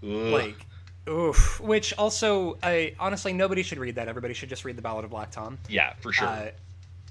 Ugh. 0.04 0.10
like, 0.10 0.66
oof. 1.08 1.60
Which 1.60 1.94
also, 1.96 2.58
I 2.64 2.96
honestly 3.00 3.34
nobody 3.34 3.62
should 3.62 3.78
read 3.78 3.94
that. 3.96 4.08
Everybody 4.08 4.34
should 4.34 4.50
just 4.50 4.66
read 4.66 4.76
the 4.76 4.82
Ballad 4.82 5.06
of 5.06 5.12
Black 5.12 5.30
Tom. 5.30 5.60
yeah, 5.70 5.94
for 6.00 6.12
sure. 6.12 6.28
Uh, 6.28 6.50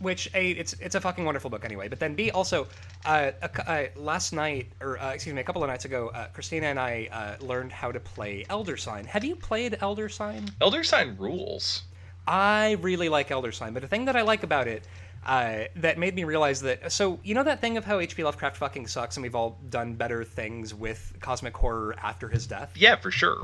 which 0.01 0.31
a 0.35 0.51
it's 0.51 0.75
it's 0.75 0.95
a 0.95 1.01
fucking 1.01 1.25
wonderful 1.25 1.51
book 1.51 1.65
anyway. 1.65 1.89
But 1.89 2.01
then 2.01 2.15
B 2.15 2.31
also, 2.31 2.67
uh, 3.05 3.33
a 3.43 3.71
uh, 3.71 3.87
last 3.97 4.33
night 4.33 4.69
or 4.81 4.99
uh, 4.99 5.13
excuse 5.13 5.35
me, 5.35 5.41
a 5.41 5.45
couple 5.45 5.63
of 5.63 5.69
nights 5.71 5.85
ago, 5.85 6.11
uh, 6.15 6.29
Christina 6.29 6.67
and 6.67 6.79
I 6.79 7.09
uh, 7.13 7.45
learned 7.45 7.73
how 7.73 7.93
to 7.93 8.01
play 8.01 8.45
Elder 8.49 8.77
Sign. 8.77 9.05
Have 9.05 9.25
you 9.25 9.37
played 9.37 9.79
Elder 9.81 10.09
Sign? 10.09 10.49
Elder 10.61 10.85
Sign 10.85 11.17
rules. 11.19 11.83
I 12.27 12.73
really 12.81 13.09
like 13.09 13.31
Elder 13.31 13.53
Sign, 13.53 13.73
but 13.73 13.83
the 13.83 13.89
thing 13.89 14.05
that 14.07 14.17
I 14.17 14.23
like 14.23 14.43
about 14.43 14.67
it 14.67 14.83
uh, 15.25 15.65
that 15.77 15.99
made 15.99 16.15
me 16.15 16.25
realize 16.25 16.61
that 16.63 16.91
so 16.93 17.19
you 17.25 17.35
know 17.35 17.43
that 17.43 17.61
thing 17.61 17.77
of 17.77 17.85
how 17.85 17.99
H.P. 17.99 18.23
Lovecraft 18.23 18.57
fucking 18.57 18.87
sucks, 18.87 19.17
and 19.17 19.23
we've 19.23 19.35
all 19.35 19.59
done 19.71 19.95
better 19.95 20.25
things 20.25 20.73
with 20.73 21.15
cosmic 21.21 21.57
horror 21.57 21.97
after 22.03 22.29
his 22.29 22.47
death. 22.47 22.73
Yeah, 22.77 22.97
for 22.97 23.11
sure. 23.11 23.41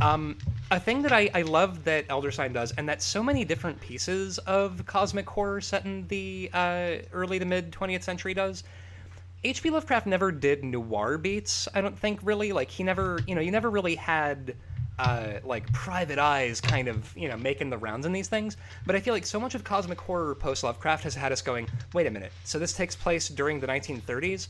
Um, 0.00 0.38
a 0.70 0.80
thing 0.80 1.02
that 1.02 1.12
I, 1.12 1.28
I 1.34 1.42
love 1.42 1.84
that 1.84 2.06
Elder 2.08 2.30
Sign 2.30 2.52
does, 2.52 2.72
and 2.72 2.88
that 2.88 3.02
so 3.02 3.22
many 3.22 3.44
different 3.44 3.80
pieces 3.80 4.38
of 4.38 4.84
cosmic 4.86 5.28
horror 5.28 5.60
set 5.60 5.84
in 5.84 6.06
the 6.08 6.50
uh, 6.54 6.92
early 7.12 7.38
to 7.38 7.44
mid 7.44 7.72
20th 7.72 8.02
century 8.02 8.32
does. 8.32 8.64
H.P. 9.42 9.70
Lovecraft 9.70 10.06
never 10.06 10.30
did 10.30 10.62
noir 10.64 11.16
beats, 11.16 11.66
I 11.74 11.80
don't 11.80 11.98
think, 11.98 12.20
really. 12.22 12.52
Like, 12.52 12.70
he 12.70 12.82
never, 12.82 13.20
you 13.26 13.34
know, 13.34 13.40
you 13.40 13.50
never 13.50 13.70
really 13.70 13.94
had, 13.94 14.54
uh, 14.98 15.38
like, 15.44 15.70
private 15.72 16.18
eyes 16.18 16.60
kind 16.60 16.88
of, 16.88 17.16
you 17.16 17.26
know, 17.26 17.38
making 17.38 17.70
the 17.70 17.78
rounds 17.78 18.04
in 18.04 18.12
these 18.12 18.28
things. 18.28 18.58
But 18.84 18.96
I 18.96 19.00
feel 19.00 19.14
like 19.14 19.24
so 19.24 19.40
much 19.40 19.54
of 19.54 19.64
cosmic 19.64 19.98
horror 19.98 20.34
post 20.34 20.62
Lovecraft 20.62 21.04
has 21.04 21.14
had 21.14 21.32
us 21.32 21.40
going, 21.40 21.68
wait 21.94 22.06
a 22.06 22.10
minute, 22.10 22.32
so 22.44 22.58
this 22.58 22.74
takes 22.74 22.94
place 22.94 23.28
during 23.28 23.60
the 23.60 23.66
1930s? 23.66 24.48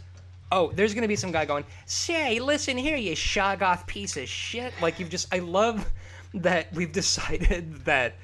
Oh, 0.53 0.70
there's 0.72 0.94
gonna 0.94 1.09
be 1.09 1.16
some 1.16 1.32
guy 1.32 1.44
going, 1.44 1.64
"Say, 1.86 2.38
listen 2.40 2.76
here, 2.76 2.96
you 2.96 3.12
Shoggoth 3.12 3.86
piece 3.86 4.16
of 4.16 4.28
shit!" 4.28 4.72
Like 4.80 4.98
you've 4.98 5.11
just, 5.11 5.32
I 5.34 5.38
love 5.38 5.90
that 6.34 6.72
we've 6.72 6.92
decided 7.03 7.84
that 7.84 8.14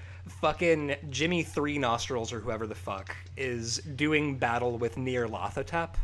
fucking 0.40 0.96
Jimmy 1.10 1.42
Three 1.42 1.78
Nostrils 1.78 2.32
or 2.32 2.40
whoever 2.40 2.66
the 2.66 2.74
fuck 2.74 3.14
is 3.36 3.78
doing 3.78 4.36
battle 4.38 4.76
with 4.78 4.96
Nyarlathotep. 4.96 5.94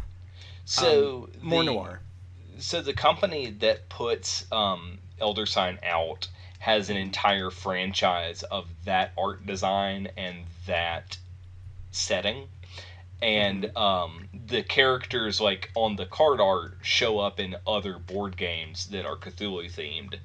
So 0.64 1.28
Um, 1.40 1.48
more 1.48 1.64
the- 1.64 1.72
noir. 1.72 2.00
So 2.58 2.80
the 2.80 2.92
company 2.92 3.50
that 3.50 3.88
puts 3.88 4.44
um, 4.52 4.98
Elder 5.20 5.46
Sign 5.46 5.78
out 5.82 6.28
has 6.60 6.90
an 6.90 6.96
entire 6.96 7.50
franchise 7.50 8.44
of 8.44 8.68
that 8.84 9.12
art 9.18 9.44
design 9.46 10.08
and 10.16 10.44
that 10.66 11.16
setting. 11.90 12.46
And 13.22 13.76
um, 13.76 14.28
the 14.48 14.62
characters, 14.62 15.40
like 15.40 15.70
on 15.74 15.96
the 15.96 16.06
card 16.06 16.40
art, 16.40 16.78
show 16.82 17.18
up 17.20 17.40
in 17.40 17.56
other 17.66 17.98
board 17.98 18.36
games 18.36 18.86
that 18.88 19.06
are 19.06 19.16
Cthulhu 19.16 19.70
themed. 19.72 20.18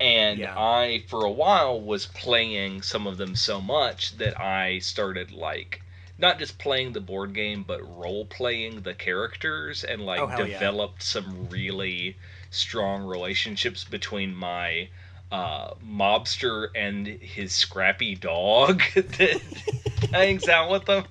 And 0.00 0.40
Yeah. 0.40 0.54
I, 0.56 1.04
for 1.08 1.24
a 1.24 1.30
while, 1.30 1.80
was 1.80 2.06
playing 2.06 2.82
some 2.82 3.06
of 3.06 3.16
them 3.18 3.36
so 3.36 3.60
much 3.60 4.16
that 4.18 4.40
I 4.40 4.78
started 4.80 5.32
like 5.32 5.82
not 6.18 6.38
just 6.38 6.58
playing 6.58 6.92
the 6.92 7.00
board 7.00 7.34
game, 7.34 7.64
but 7.64 7.80
role 7.82 8.26
playing 8.26 8.82
the 8.82 8.94
characters 8.94 9.84
and 9.84 10.04
like 10.04 10.20
Oh, 10.20 10.26
hell 10.26 10.46
yeah. 10.46 10.58
developed 10.58 11.02
some 11.02 11.48
really 11.48 12.18
strong 12.50 13.04
relationships 13.04 13.84
between 13.84 14.34
my 14.34 14.88
uh, 15.30 15.74
mobster 15.84 16.68
and 16.74 17.06
his 17.06 17.52
scrappy 17.52 18.14
dog 18.14 18.82
that 18.94 19.40
hangs 20.12 20.48
out 20.48 20.70
with 20.70 20.84
them. 20.86 21.04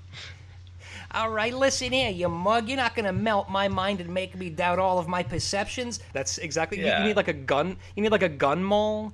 All 1.14 1.30
right, 1.30 1.54
listen 1.54 1.92
here, 1.92 2.10
you 2.10 2.30
mug. 2.30 2.68
You're 2.68 2.78
not 2.78 2.96
gonna 2.96 3.14
melt 3.14 3.50
my 3.50 3.68
mind 3.68 4.00
and 4.02 4.14
make 4.14 4.36
me 4.36 4.50
doubt 4.50 4.80
all 4.80 4.98
of 4.98 5.08
my 5.08 5.24
perceptions. 5.24 6.00
That's 6.14 6.38
exactly. 6.38 6.80
you- 6.80 6.88
You, 6.88 7.00
need 7.04 7.16
like 7.18 7.28
a 7.28 7.34
gun. 7.34 7.78
You 7.96 8.04
need 8.04 8.12
like 8.12 8.24
a 8.24 8.30
gun 8.30 8.64
mole, 8.64 9.14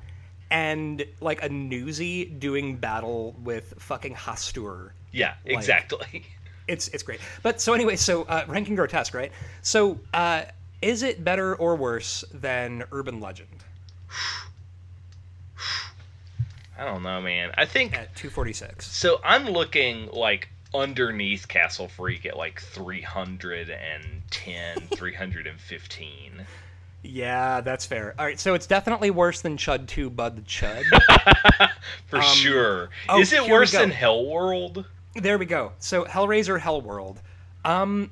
and 0.51 1.03
like 1.21 1.43
a 1.43 1.49
newsy 1.49 2.25
doing 2.25 2.77
battle 2.77 3.35
with 3.43 3.73
fucking 3.79 4.15
Hastur. 4.15 4.91
Yeah, 5.11 5.33
exactly. 5.45 6.23
It's 6.67 6.89
it's 6.89 7.01
great. 7.01 7.21
But 7.43 7.61
so 7.61 7.73
anyway, 7.73 7.95
so 7.95 8.23
uh, 8.23 8.43
ranking 8.45 8.75
grotesque, 8.75 9.13
right? 9.13 9.31
So 9.61 10.01
uh, 10.13 10.43
is 10.81 11.01
it 11.01 11.23
better 11.23 11.55
or 11.55 11.77
worse 11.77 12.25
than 12.33 12.83
Urban 12.91 13.21
Legend 13.21 13.63
I 16.77 16.83
don't 16.83 17.03
know, 17.03 17.21
man. 17.21 17.51
I 17.57 17.63
think 17.65 17.93
at 17.93 18.13
246? 18.17 18.85
so. 18.85 19.21
I'm 19.23 19.45
looking 19.45 20.09
like 20.11 20.49
underneath 20.79 21.47
Castle 21.47 21.87
Freak 21.87 22.25
at 22.25 22.37
like 22.37 22.59
310, 22.61 24.87
315. 24.95 26.45
Yeah, 27.03 27.61
that's 27.61 27.85
fair. 27.85 28.15
All 28.17 28.25
right, 28.25 28.39
so 28.39 28.53
it's 28.53 28.67
definitely 28.67 29.11
worse 29.11 29.41
than 29.41 29.57
Chud 29.57 29.87
2 29.87 30.09
Bud 30.09 30.35
the 30.35 30.41
Chud. 30.41 30.83
For 32.07 32.21
sure. 32.21 32.89
oh, 33.07 33.21
Is 33.21 33.31
it 33.33 33.47
worse 33.49 33.71
than 33.71 33.91
Hellworld? 33.91 34.85
There 35.15 35.37
we 35.37 35.45
go. 35.45 35.71
So 35.79 36.05
Hellraiser 36.05 36.59
Hellworld. 36.59 37.17
Um 37.65 38.11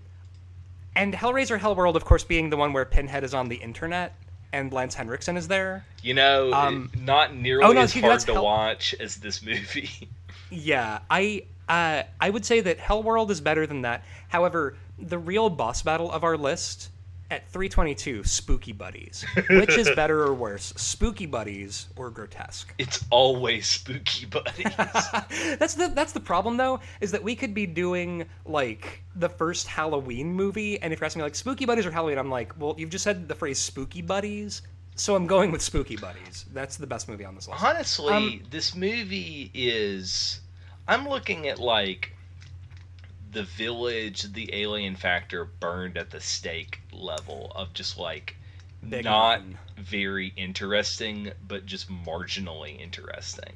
and 0.95 1.13
Hellraiser 1.13 1.59
Hellworld 1.59 1.95
of 1.95 2.05
course 2.05 2.23
being 2.23 2.49
the 2.49 2.57
one 2.57 2.73
where 2.73 2.85
Pinhead 2.85 3.23
is 3.23 3.33
on 3.33 3.49
the 3.49 3.57
internet 3.57 4.15
and 4.53 4.71
Lance 4.71 4.95
Henriksen 4.95 5.35
is 5.35 5.47
there. 5.49 5.85
You 6.01 6.13
know, 6.13 6.53
Um, 6.53 6.89
not 6.97 7.35
nearly 7.35 7.65
oh, 7.65 7.73
no, 7.73 7.81
as 7.81 7.93
hard 7.93 8.19
to 8.21 8.33
Hell- 8.33 8.43
watch 8.45 8.95
as 8.99 9.17
this 9.17 9.43
movie. 9.43 10.09
Yeah, 10.51 10.99
I 11.09 11.41
uh 11.69 12.03
I 12.19 12.29
would 12.29 12.45
say 12.45 12.61
that 12.61 12.77
Hellworld 12.77 13.29
is 13.29 13.41
better 13.41 13.65
than 13.67 13.81
that. 13.83 14.03
However, 14.29 14.77
the 14.99 15.17
real 15.17 15.49
boss 15.49 15.81
battle 15.81 16.11
of 16.11 16.23
our 16.23 16.37
list 16.37 16.89
at 17.31 17.49
322 17.49 18.23
Spooky 18.23 18.71
Buddies. 18.71 19.25
Which 19.49 19.75
is 19.79 19.89
better 19.95 20.21
or 20.23 20.33
worse? 20.35 20.71
Spooky 20.77 21.25
Buddies 21.25 21.87
or 21.95 22.11
Grotesque? 22.11 22.71
it's 22.77 23.03
always 23.09 23.65
spooky 23.65 24.27
buddies. 24.27 24.67
that's 25.57 25.73
the 25.73 25.91
that's 25.95 26.11
the 26.13 26.19
problem 26.19 26.55
though 26.57 26.79
is 27.01 27.11
that 27.11 27.23
we 27.23 27.35
could 27.35 27.53
be 27.55 27.65
doing 27.65 28.25
like 28.45 29.01
the 29.15 29.27
first 29.27 29.65
Halloween 29.65 30.33
movie, 30.33 30.79
and 30.81 30.93
if 30.93 30.99
you're 30.99 31.05
asking 31.05 31.21
me 31.21 31.23
like 31.23 31.35
Spooky 31.35 31.65
Buddies 31.65 31.85
or 31.87 31.91
Halloween, 31.91 32.19
I'm 32.19 32.29
like, 32.29 32.53
well, 32.59 32.75
you've 32.77 32.91
just 32.91 33.03
said 33.03 33.27
the 33.27 33.33
phrase 33.35 33.57
Spooky 33.57 34.03
Buddies, 34.03 34.61
so 34.95 35.15
I'm 35.15 35.25
going 35.25 35.51
with 35.51 35.63
Spooky 35.63 35.95
Buddies. 35.95 36.45
That's 36.53 36.77
the 36.77 36.85
best 36.87 37.09
movie 37.09 37.25
on 37.25 37.33
this 37.33 37.47
list. 37.47 37.63
Honestly, 37.63 38.13
Um, 38.13 38.43
this 38.51 38.75
movie 38.75 39.49
is. 39.55 40.41
I'm 40.87 41.07
looking 41.07 41.47
at 41.47 41.59
like 41.59 42.13
the 43.31 43.43
village, 43.43 44.23
the 44.33 44.49
alien 44.53 44.95
factor 44.95 45.45
burned 45.45 45.97
at 45.97 46.09
the 46.11 46.21
stake 46.21 46.79
level 46.93 47.51
of 47.55 47.73
just 47.73 47.97
like 47.97 48.35
Big 48.87 49.03
not 49.03 49.39
one. 49.39 49.57
very 49.77 50.33
interesting, 50.37 51.31
but 51.47 51.65
just 51.65 51.89
marginally 51.89 52.79
interesting. 52.79 53.53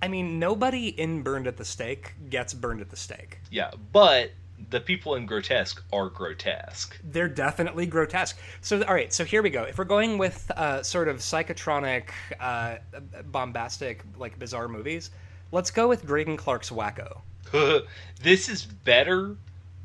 I 0.00 0.08
mean, 0.08 0.38
nobody 0.38 0.88
in 0.88 1.22
Burned 1.22 1.46
at 1.46 1.56
the 1.56 1.64
Stake 1.64 2.14
gets 2.30 2.54
burned 2.54 2.80
at 2.80 2.90
the 2.90 2.96
stake. 2.96 3.38
Yeah, 3.50 3.72
but 3.92 4.30
the 4.70 4.80
people 4.80 5.14
in 5.16 5.26
grotesque 5.26 5.82
are 5.92 6.08
grotesque. 6.08 6.96
They're 7.02 7.28
definitely 7.28 7.86
grotesque. 7.86 8.38
So, 8.60 8.82
all 8.84 8.94
right, 8.94 9.12
so 9.12 9.24
here 9.24 9.42
we 9.42 9.50
go. 9.50 9.64
If 9.64 9.78
we're 9.78 9.84
going 9.84 10.18
with 10.18 10.50
uh, 10.52 10.82
sort 10.82 11.08
of 11.08 11.16
psychotronic, 11.16 12.10
uh, 12.38 12.76
bombastic, 13.24 14.04
like 14.16 14.38
bizarre 14.38 14.68
movies, 14.68 15.10
let's 15.52 15.70
go 15.70 15.88
with 15.88 16.04
Greydon 16.06 16.36
Clark's 16.38 16.70
Wacko. 16.70 17.20
this 18.22 18.48
is 18.48 18.64
better, 18.64 19.36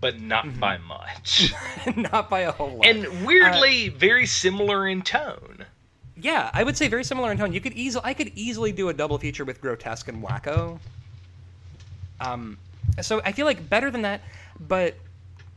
but 0.02 0.20
not 0.20 0.46
Mm-hmm. 0.46 0.60
by 0.60 0.78
much. 0.80 1.54
Not 1.96 2.30
by 2.30 2.42
a 2.42 2.52
whole 2.52 2.76
lot. 2.78 2.86
and 2.86 3.26
weirdly, 3.26 3.90
very 3.90 4.26
similar 4.26 4.88
in 4.88 5.02
tone. 5.02 5.66
Yeah, 6.18 6.50
I 6.54 6.64
would 6.64 6.78
say 6.78 6.88
very 6.88 7.04
similar 7.04 7.32
in 7.32 7.38
tone. 7.38 7.54
You 7.54 7.62
could 7.62 7.74
easily, 7.74 8.04
I 8.06 8.14
could 8.14 8.32
easily 8.36 8.72
do 8.72 8.90
a 8.90 8.94
double 8.94 9.18
feature 9.18 9.46
with 9.46 9.62
grotesque 9.62 10.08
and 10.10 10.22
wacko. 10.24 10.80
Um, 12.20 12.58
so 13.02 13.22
I 13.26 13.32
feel 13.32 13.46
like 13.46 13.70
better 13.70 13.90
than 13.92 14.04
that, 14.04 14.22
but 14.60 14.96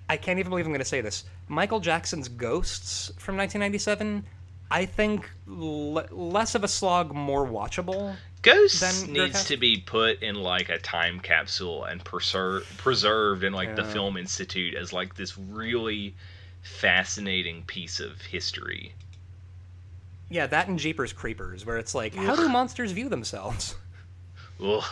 I 0.09 0.17
can't 0.17 0.39
even 0.39 0.51
believe 0.51 0.65
I'm 0.67 0.73
going 0.73 0.79
to 0.81 0.85
say 0.85 1.01
this. 1.01 1.25
Michael 1.49 1.81
Jackson's 1.81 2.29
Ghosts 2.29 3.09
from 3.19 3.37
1997, 3.37 4.25
I 4.71 4.85
think 4.87 5.31
l- 5.49 6.05
less 6.11 6.55
of 6.55 6.65
a 6.65 6.69
slog, 6.69 7.13
more 7.15 7.47
watchable. 7.47 8.17
Ghosts 8.43 9.03
Then 9.03 9.13
needs 9.13 9.45
to 9.45 9.57
be 9.57 9.79
put 9.79 10.23
in 10.23 10.37
like 10.37 10.69
a 10.69 10.79
time 10.79 11.21
capsule 11.21 11.85
and 11.85 12.05
preser- 12.05 12.63
preserved 12.77 13.43
in 13.43 13.53
like 13.53 13.75
the 13.75 13.85
Film 13.85 14.17
Institute 14.17 14.75
as 14.75 14.93
like 14.93 15.17
this 15.17 15.37
really 15.37 16.15
fascinating 16.63 17.63
piece 17.65 17.99
of 18.01 18.21
history. 18.23 18.93
Yeah, 20.29 20.47
that 20.47 20.69
and 20.69 20.79
Jeepers 20.79 21.13
Creepers, 21.13 21.65
where 21.65 21.79
it's 21.79 21.95
like, 21.95 22.15
how 22.15 22.35
do 22.37 22.49
monsters 22.49 22.93
view 22.93 23.09
themselves? 23.09 23.77
Ugh. 24.63 24.85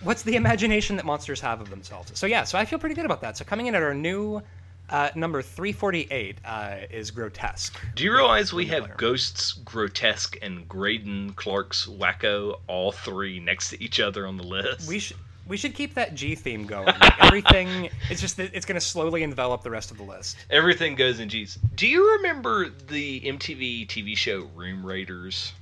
What's 0.00 0.22
the 0.22 0.36
imagination 0.36 0.96
that 0.96 1.06
monsters 1.06 1.40
have 1.40 1.60
of 1.60 1.70
themselves? 1.70 2.12
So 2.18 2.26
yeah, 2.26 2.44
so 2.44 2.58
I 2.58 2.66
feel 2.66 2.78
pretty 2.78 2.94
good 2.94 3.06
about 3.06 3.22
that. 3.22 3.36
So 3.36 3.44
coming 3.44 3.66
in 3.66 3.74
at 3.74 3.82
our 3.82 3.94
new 3.94 4.42
uh, 4.90 5.10
number 5.14 5.42
348 5.42 6.38
uh, 6.44 6.76
is 6.90 7.10
grotesque. 7.10 7.80
Do 7.94 8.04
you 8.04 8.12
realize 8.12 8.52
we 8.52 8.66
have 8.66 8.84
Player. 8.84 8.94
Ghosts, 8.96 9.52
Grotesque, 9.64 10.36
and 10.42 10.68
Greydon 10.68 11.34
Clark's 11.34 11.86
Wacko 11.86 12.60
all 12.66 12.92
three 12.92 13.40
next 13.40 13.70
to 13.70 13.82
each 13.82 14.00
other 14.00 14.26
on 14.26 14.36
the 14.36 14.44
list? 14.44 14.88
We 14.88 14.98
should 14.98 15.16
we 15.46 15.56
should 15.56 15.74
keep 15.74 15.94
that 15.94 16.14
G 16.14 16.34
theme 16.34 16.66
going. 16.66 16.86
Like, 16.86 17.14
everything 17.24 17.90
it's 18.10 18.20
just 18.20 18.36
that 18.36 18.50
it's 18.52 18.66
going 18.66 18.78
to 18.78 18.84
slowly 18.84 19.22
envelop 19.22 19.62
the 19.62 19.70
rest 19.70 19.90
of 19.90 19.96
the 19.96 20.02
list. 20.02 20.36
Everything 20.50 20.94
goes 20.94 21.20
in 21.20 21.28
G's. 21.28 21.58
Do 21.74 21.86
you 21.86 22.16
remember 22.16 22.68
the 22.88 23.20
MTV 23.20 23.86
TV 23.88 24.16
show 24.16 24.48
Room 24.54 24.84
Raiders? 24.84 25.52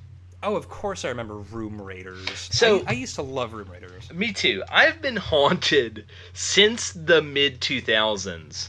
Oh, 0.43 0.57
of 0.57 0.68
course 0.68 1.07
I 1.07 1.09
remember 1.09 1.37
Room 1.37 1.81
Raiders. 1.81 2.49
So- 2.53 2.81
I, 2.87 2.91
I 2.91 2.93
used 2.93 3.14
to 3.14 3.22
love 3.22 3.55
Room 3.55 3.70
Raiders. 3.70 4.12
Me 4.12 4.33
too. 4.33 4.62
I've 4.70 5.01
been 5.01 5.16
haunted 5.16 6.05
since 6.35 6.93
the 6.93 7.22
mid 7.22 7.61
2000s 7.61 8.68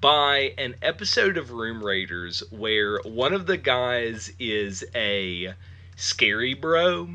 by 0.00 0.54
an 0.58 0.74
episode 0.82 1.36
of 1.36 1.50
Room 1.50 1.84
Raiders 1.84 2.42
where 2.50 3.00
one 3.02 3.32
of 3.32 3.46
the 3.46 3.56
guys 3.56 4.30
is 4.38 4.84
a 4.94 5.54
scary 5.96 6.54
bro. 6.54 7.08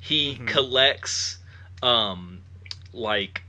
He 0.00 0.36
collects 0.46 1.38
um 1.82 2.40
like 2.92 3.42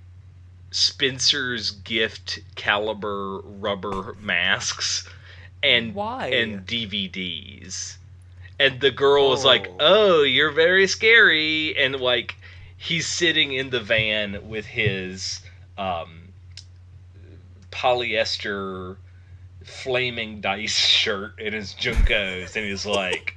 Spencer's 0.72 1.72
gift 1.72 2.40
caliber 2.56 3.40
rubber 3.40 4.16
masks 4.20 5.08
and 5.64 5.96
Why? 5.96 6.28
and 6.28 6.66
DVDs. 6.66 7.98
And 8.60 8.80
the 8.80 8.92
girl 8.92 9.30
was 9.30 9.44
like, 9.44 9.68
Oh. 9.80 10.20
"Oh, 10.20 10.24
you're 10.24 10.52
very 10.52 10.88
scary." 10.88 11.78
And 11.78 12.00
like 12.00 12.36
he's 12.78 13.08
sitting 13.08 13.54
in 13.54 13.70
the 13.70 13.80
van 13.80 14.48
with 14.48 14.66
his 14.66 15.42
um 15.78 16.25
polyester 17.76 18.96
flaming 19.64 20.42
dice 20.42 20.76
shirt 20.78 21.34
and 21.40 21.54
his 21.54 21.74
JNCOs 21.74 22.56
and 22.56 22.66
he's 22.66 22.86
like, 22.86 23.36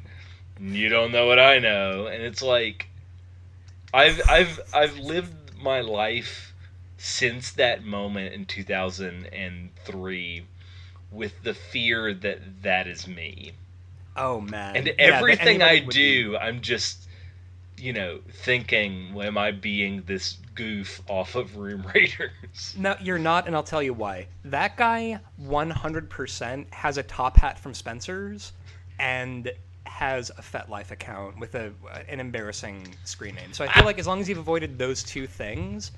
"You 0.61 0.89
don't 0.89 1.11
know 1.13 1.27
what 1.27 1.39
I 1.41 1.59
know." 1.59 2.07
And 2.07 2.23
it's 2.23 2.43
like 2.43 2.89
I've 3.93 4.21
I've 4.29 4.61
I've 4.73 4.97
lived 4.99 5.35
my 5.61 5.81
life 5.81 6.55
since 6.99 7.51
that 7.53 7.85
moment 7.85 8.35
in 8.35 8.45
2003 8.45 10.45
with 11.11 11.43
the 11.43 11.55
fear 11.55 12.13
that 12.15 12.63
that 12.63 12.87
is 12.87 13.09
me. 13.09 13.53
Oh 14.17 14.41
man. 14.41 14.77
And 14.77 14.87
Yeah, 14.87 14.93
everything 14.99 15.63
I 15.63 15.77
anybody 15.77 15.87
be- 15.87 15.93
do, 16.23 16.37
I'm 16.37 16.61
just, 16.61 17.08
you 17.79 17.93
know, 17.93 18.21
thinking, 18.31 19.15
well, 19.15 19.27
am 19.27 19.39
I 19.39 19.51
being 19.51 20.03
this 20.07 20.39
goof 20.55 21.01
off 21.09 21.35
of 21.35 21.57
Room 21.57 21.85
Raiders? 21.95 22.75
No, 22.77 22.97
you're 23.01 23.19
not, 23.19 23.47
and 23.47 23.55
I'll 23.55 23.63
tell 23.63 23.83
you 23.83 23.95
why. 23.95 24.27
That 24.45 24.77
guy 24.77 25.21
100% 25.43 26.73
has 26.73 26.99
a 26.99 27.03
top 27.03 27.37
hat 27.37 27.59
from 27.59 27.75
Spencer's 27.75 28.53
and 28.99 29.51
has 29.85 30.31
a 30.31 30.43
FetLife 30.43 30.91
account 30.91 31.39
with 31.39 31.55
a 31.55 31.73
uh, 31.91 32.01
an 32.09 32.21
embarrassing 32.21 32.95
screen 33.05 33.35
name. 33.35 33.53
So 33.53 33.65
I 33.65 33.73
feel 33.73 33.85
like 33.85 33.99
as 33.99 34.07
long 34.07 34.21
as 34.21 34.29
you've 34.29 34.39
avoided 34.39 34.79
those 34.79 35.03
two 35.03 35.27
things, 35.27 35.93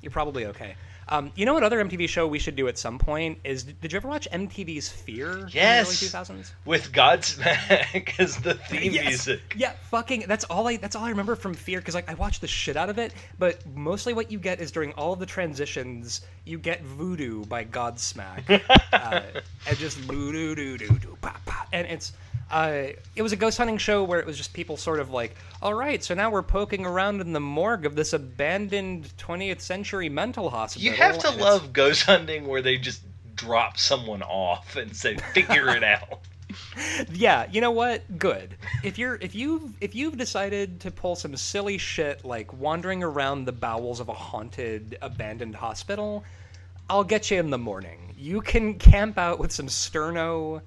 you're 0.00 0.12
probably 0.12 0.46
okay. 0.46 0.76
Um, 1.08 1.32
you 1.34 1.44
know 1.46 1.54
what 1.54 1.62
other 1.62 1.82
MTV 1.84 2.08
show 2.08 2.26
we 2.26 2.38
should 2.38 2.56
do 2.56 2.68
at 2.68 2.78
some 2.78 2.98
point 2.98 3.38
is 3.44 3.64
did 3.64 3.92
you 3.92 3.96
ever 3.96 4.08
watch 4.08 4.28
MTV's 4.32 4.88
Fear 4.88 5.48
Yes. 5.50 6.02
in 6.02 6.08
the 6.10 6.18
early 6.18 6.40
2000s? 6.42 6.52
With 6.64 6.92
Godsmack 6.92 8.18
as 8.20 8.36
the 8.42 8.54
theme 8.54 8.92
Yes. 8.92 9.06
music. 9.08 9.40
Yeah, 9.56 9.72
fucking. 9.90 10.24
That's 10.28 10.44
all 10.44 10.68
I. 10.68 10.76
That's 10.76 10.94
all 10.96 11.04
I 11.04 11.10
remember 11.10 11.34
from 11.36 11.54
Fear 11.54 11.80
because 11.80 11.94
like 11.94 12.08
I 12.10 12.14
watched 12.14 12.40
the 12.40 12.46
shit 12.46 12.76
out 12.76 12.88
of 12.88 12.98
it. 12.98 13.12
But 13.38 13.64
mostly 13.74 14.14
what 14.14 14.30
you 14.30 14.38
get 14.38 14.60
is 14.60 14.70
during 14.70 14.92
all 14.92 15.12
of 15.12 15.18
the 15.18 15.26
transitions, 15.26 16.22
you 16.44 16.58
get 16.58 16.82
Voodoo 16.82 17.44
by 17.46 17.64
Godsmack, 17.64 18.62
uh, 18.92 19.20
and 19.68 19.78
just 19.78 19.98
voodoo 19.98 20.54
doo 20.54 20.78
doo 20.78 20.98
doo 20.98 21.18
pa 21.20 21.36
pa, 21.44 21.66
and 21.72 21.86
it's. 21.86 22.12
Uh, 22.52 22.88
it 23.16 23.22
was 23.22 23.32
a 23.32 23.36
ghost 23.36 23.56
hunting 23.56 23.78
show 23.78 24.04
where 24.04 24.20
it 24.20 24.26
was 24.26 24.36
just 24.36 24.52
people 24.52 24.76
sort 24.76 25.00
of 25.00 25.10
like, 25.10 25.34
all 25.62 25.72
right, 25.74 26.04
so 26.04 26.14
now 26.14 26.30
we're 26.30 26.42
poking 26.42 26.84
around 26.84 27.20
in 27.22 27.32
the 27.32 27.40
morgue 27.40 27.86
of 27.86 27.94
this 27.96 28.12
abandoned 28.12 29.08
20th 29.18 29.62
century 29.62 30.08
mental 30.10 30.50
hospital. 30.50 30.84
You 30.84 30.92
have 30.92 31.18
to 31.20 31.28
and 31.28 31.36
it's- 31.36 31.50
love 31.52 31.72
ghost 31.72 32.02
hunting 32.04 32.46
where 32.46 32.60
they 32.60 32.76
just 32.76 33.00
drop 33.34 33.78
someone 33.78 34.22
off 34.22 34.76
and 34.76 34.94
say, 34.94 35.16
figure 35.32 35.70
it 35.70 35.82
out. 35.84 36.20
yeah 37.10 37.46
you 37.50 37.62
know 37.62 37.70
what 37.70 38.02
good 38.18 38.54
if 38.84 38.98
you're 38.98 39.14
if 39.22 39.34
you've 39.34 39.62
if 39.80 39.94
you've 39.94 40.18
decided 40.18 40.78
to 40.80 40.90
pull 40.90 41.16
some 41.16 41.34
silly 41.34 41.78
shit 41.78 42.26
like 42.26 42.52
wandering 42.52 43.02
around 43.02 43.46
the 43.46 43.52
bowels 43.52 44.00
of 44.00 44.10
a 44.10 44.12
haunted 44.12 44.98
abandoned 45.00 45.54
hospital 45.54 46.22
i'll 46.90 47.04
get 47.04 47.30
you 47.30 47.38
in 47.40 47.48
the 47.48 47.56
morning 47.56 48.14
you 48.18 48.42
can 48.42 48.74
camp 48.74 49.16
out 49.16 49.38
with 49.38 49.50
some 49.50 49.66
sterno 49.66 50.60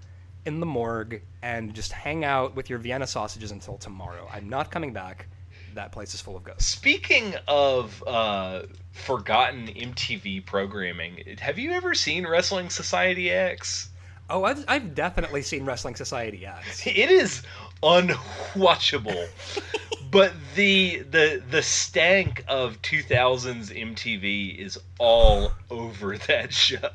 in 0.46 0.60
the 0.60 0.66
morgue 0.66 1.22
and 1.42 1.74
just 1.74 1.92
hang 1.92 2.24
out 2.24 2.56
with 2.56 2.70
your 2.70 2.80
vienna 2.80 3.08
sausages 3.08 3.52
until 3.52 3.78
tomorrow 3.78 4.28
i'm 4.32 4.48
not 4.50 4.72
coming 4.72 4.94
back 4.94 5.28
that 5.74 5.92
place 5.92 6.14
is 6.14 6.22
full 6.22 6.38
of 6.38 6.44
ghosts 6.44 6.66
Speaking 6.66 7.36
of 7.50 8.02
uh, 8.08 8.62
forgotten 8.94 9.68
MTV 9.68 10.46
programming, 10.46 11.22
have 11.40 11.60
you 11.60 11.72
ever 11.72 11.94
seen 11.94 12.26
Wrestling 12.26 12.70
Society 12.70 13.30
X? 13.30 13.90
oh 14.30 14.44
i've, 14.44 14.64
I've 14.68 14.96
definitely 14.96 15.42
seen 15.42 15.66
wrestling 15.66 15.96
society 15.96 16.46
X. 16.46 16.86
It 16.88 17.12
is 17.12 17.44
unwatchable. 17.84 19.28
but 20.12 20.34
the 20.56 21.00
the 21.12 21.44
the 21.50 21.62
stank 21.62 22.44
of 22.48 22.82
2000s 22.82 23.70
MTV 23.76 24.58
is 24.58 24.80
all 25.00 25.52
over 25.70 26.18
that 26.18 26.54
show. 26.54 26.90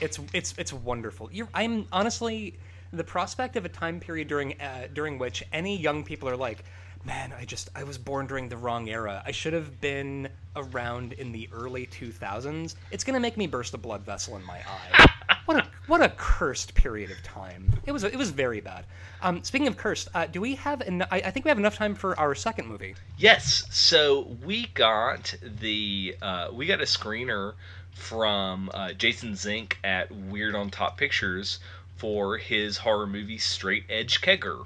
it's 0.00 0.20
it's 0.32 0.54
it's 0.58 0.72
wonderful. 0.72 1.28
You're, 1.32 1.48
I'm 1.54 1.86
honestly 1.92 2.54
the 2.92 3.04
prospect 3.04 3.56
of 3.56 3.64
a 3.64 3.68
time 3.68 4.00
period 4.00 4.28
during 4.28 4.60
uh, 4.60 4.88
during 4.92 5.18
which 5.18 5.42
any 5.52 5.76
young 5.76 6.04
people 6.04 6.28
are 6.28 6.36
like, 6.36 6.64
man, 7.04 7.32
I 7.38 7.44
just 7.44 7.70
I 7.74 7.84
was 7.84 7.98
born 7.98 8.26
during 8.26 8.48
the 8.48 8.56
wrong 8.56 8.88
era. 8.88 9.22
I 9.24 9.30
should 9.30 9.52
have 9.52 9.80
been 9.80 10.28
around 10.56 11.12
in 11.14 11.32
the 11.32 11.48
early 11.52 11.86
2000s. 11.86 12.74
It's 12.90 13.04
gonna 13.04 13.20
make 13.20 13.36
me 13.36 13.46
burst 13.46 13.74
a 13.74 13.78
blood 13.78 14.02
vessel 14.02 14.36
in 14.36 14.44
my 14.44 14.58
eye. 14.58 15.06
What 15.46 15.64
a 15.64 15.68
what 15.88 16.00
a 16.00 16.10
cursed 16.10 16.74
period 16.74 17.10
of 17.10 17.20
time. 17.24 17.72
It 17.84 17.90
was 17.90 18.04
it 18.04 18.14
was 18.14 18.30
very 18.30 18.60
bad. 18.60 18.84
Um, 19.20 19.42
speaking 19.42 19.66
of 19.66 19.76
cursed, 19.76 20.06
uh, 20.14 20.26
do 20.26 20.40
we 20.40 20.54
have? 20.54 20.80
En- 20.80 21.02
I, 21.10 21.16
I 21.16 21.30
think 21.32 21.44
we 21.44 21.48
have 21.48 21.58
enough 21.58 21.74
time 21.74 21.96
for 21.96 22.16
our 22.20 22.36
second 22.36 22.68
movie. 22.68 22.94
Yes, 23.18 23.64
so 23.70 24.36
we 24.44 24.68
got 24.74 25.34
the 25.42 26.14
uh, 26.22 26.50
we 26.52 26.66
got 26.66 26.80
a 26.80 26.84
screener 26.84 27.54
from 27.94 28.70
uh, 28.72 28.92
Jason 28.92 29.34
Zink 29.34 29.78
at 29.82 30.12
Weird 30.12 30.54
on 30.54 30.70
Top 30.70 30.96
Pictures 30.96 31.58
for 32.00 32.38
his 32.38 32.78
horror 32.78 33.06
movie 33.06 33.36
Straight 33.36 33.84
Edge 33.90 34.22
Kegger, 34.22 34.64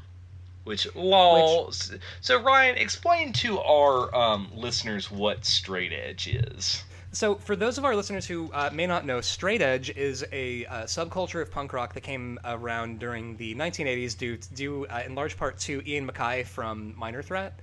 which 0.62 0.87
lol. 0.95 1.72
So 2.20 2.41
Ryan, 2.41 2.76
explain 2.76 3.32
to 3.35 3.59
our 3.59 4.14
um, 4.14 4.53
listeners 4.55 5.11
what 5.11 5.45
Straight 5.45 5.93
Edge 5.93 6.28
is. 6.28 6.85
So, 7.11 7.37
for 7.37 7.55
those 7.55 7.78
of 7.78 7.85
our 7.85 7.95
listeners 7.95 8.26
who 8.26 8.51
uh, 8.53 8.70
may 8.72 8.89
not 8.89 9.07
know, 9.07 9.20
straight 9.20 9.62
edge 9.62 9.89
is 9.91 10.24
a 10.32 10.66
uh, 10.66 10.82
subculture 10.82 11.41
of 11.41 11.49
punk 11.49 11.72
rock 11.72 11.95
that 11.95 12.01
came 12.01 12.41
around 12.45 12.99
during 12.99 13.37
the 13.37 13.55
1980s, 13.55 14.18
due, 14.18 14.37
due 14.53 14.87
uh, 14.87 15.03
in 15.07 15.14
large 15.14 15.37
part 15.37 15.57
to 15.61 15.80
Ian 15.87 16.09
MacKaye 16.09 16.45
from 16.45 16.93
Minor 16.99 17.22
Threat, 17.22 17.61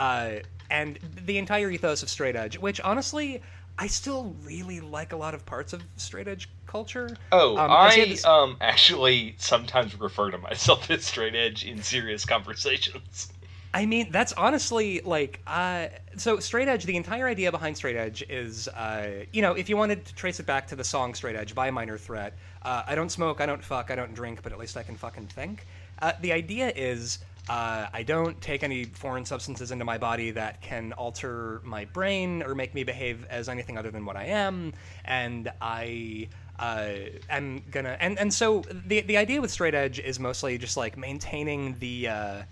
uh, 0.00 0.30
and 0.70 0.98
the 1.24 1.38
entire 1.38 1.70
ethos 1.70 2.02
of 2.02 2.08
straight 2.08 2.34
edge. 2.34 2.58
Which, 2.58 2.80
honestly, 2.80 3.42
I 3.80 3.86
still 3.86 4.36
really 4.44 4.78
like 4.80 5.12
a 5.12 5.16
lot 5.16 5.34
of 5.34 5.46
parts 5.46 5.72
of 5.72 5.82
straight 5.96 6.28
edge 6.28 6.48
culture. 6.66 7.16
Oh, 7.32 7.56
Um, 7.56 7.70
I 7.70 7.90
see 7.90 8.04
this- 8.10 8.24
um 8.26 8.58
actually 8.60 9.34
sometimes 9.38 9.98
refer 9.98 10.30
to 10.30 10.38
myself 10.38 10.90
as 10.90 11.04
straight 11.06 11.34
edge 11.34 11.64
in 11.64 11.82
serious 11.82 12.24
conversations. 12.26 13.32
I 13.72 13.86
mean, 13.86 14.10
that's 14.10 14.32
honestly 14.32 15.00
like 15.04 15.40
uh, 15.46 15.86
so. 16.16 16.40
Straight 16.40 16.66
Edge. 16.66 16.84
The 16.84 16.96
entire 16.96 17.28
idea 17.28 17.52
behind 17.52 17.76
Straight 17.76 17.94
Edge 17.96 18.22
is, 18.28 18.66
uh, 18.66 19.24
you 19.32 19.42
know, 19.42 19.52
if 19.54 19.68
you 19.68 19.76
wanted 19.76 20.04
to 20.06 20.14
trace 20.14 20.40
it 20.40 20.46
back 20.46 20.66
to 20.68 20.76
the 20.76 20.82
song 20.82 21.14
Straight 21.14 21.36
Edge 21.36 21.54
by 21.54 21.70
Minor 21.70 21.96
Threat, 21.96 22.36
uh, 22.62 22.82
I 22.84 22.96
don't 22.96 23.10
smoke, 23.10 23.40
I 23.40 23.46
don't 23.46 23.62
fuck, 23.62 23.92
I 23.92 23.94
don't 23.94 24.12
drink, 24.12 24.42
but 24.42 24.50
at 24.52 24.58
least 24.58 24.76
I 24.76 24.82
can 24.82 24.96
fucking 24.96 25.28
think. 25.28 25.66
Uh, 26.02 26.12
the 26.20 26.32
idea 26.32 26.72
is. 26.74 27.20
Uh, 27.50 27.88
I 27.92 28.04
don't 28.04 28.40
take 28.40 28.62
any 28.62 28.84
foreign 28.84 29.24
substances 29.24 29.72
into 29.72 29.84
my 29.84 29.98
body 29.98 30.30
that 30.30 30.62
can 30.62 30.92
alter 30.92 31.60
my 31.64 31.84
brain 31.84 32.44
or 32.44 32.54
make 32.54 32.76
me 32.76 32.84
behave 32.84 33.26
as 33.28 33.48
anything 33.48 33.76
other 33.76 33.90
than 33.90 34.04
what 34.04 34.14
I 34.14 34.26
am, 34.26 34.72
and 35.04 35.50
I 35.60 36.28
uh, 36.60 36.90
am 37.28 37.64
gonna 37.72 37.96
and 37.98 38.20
and 38.20 38.32
so 38.32 38.62
the 38.86 39.00
the 39.00 39.16
idea 39.16 39.40
with 39.40 39.50
straight 39.50 39.74
edge 39.74 39.98
is 39.98 40.20
mostly 40.20 40.58
just 40.58 40.76
like 40.76 40.96
maintaining 40.96 41.76
the 41.80 42.06
uh, 42.06 42.42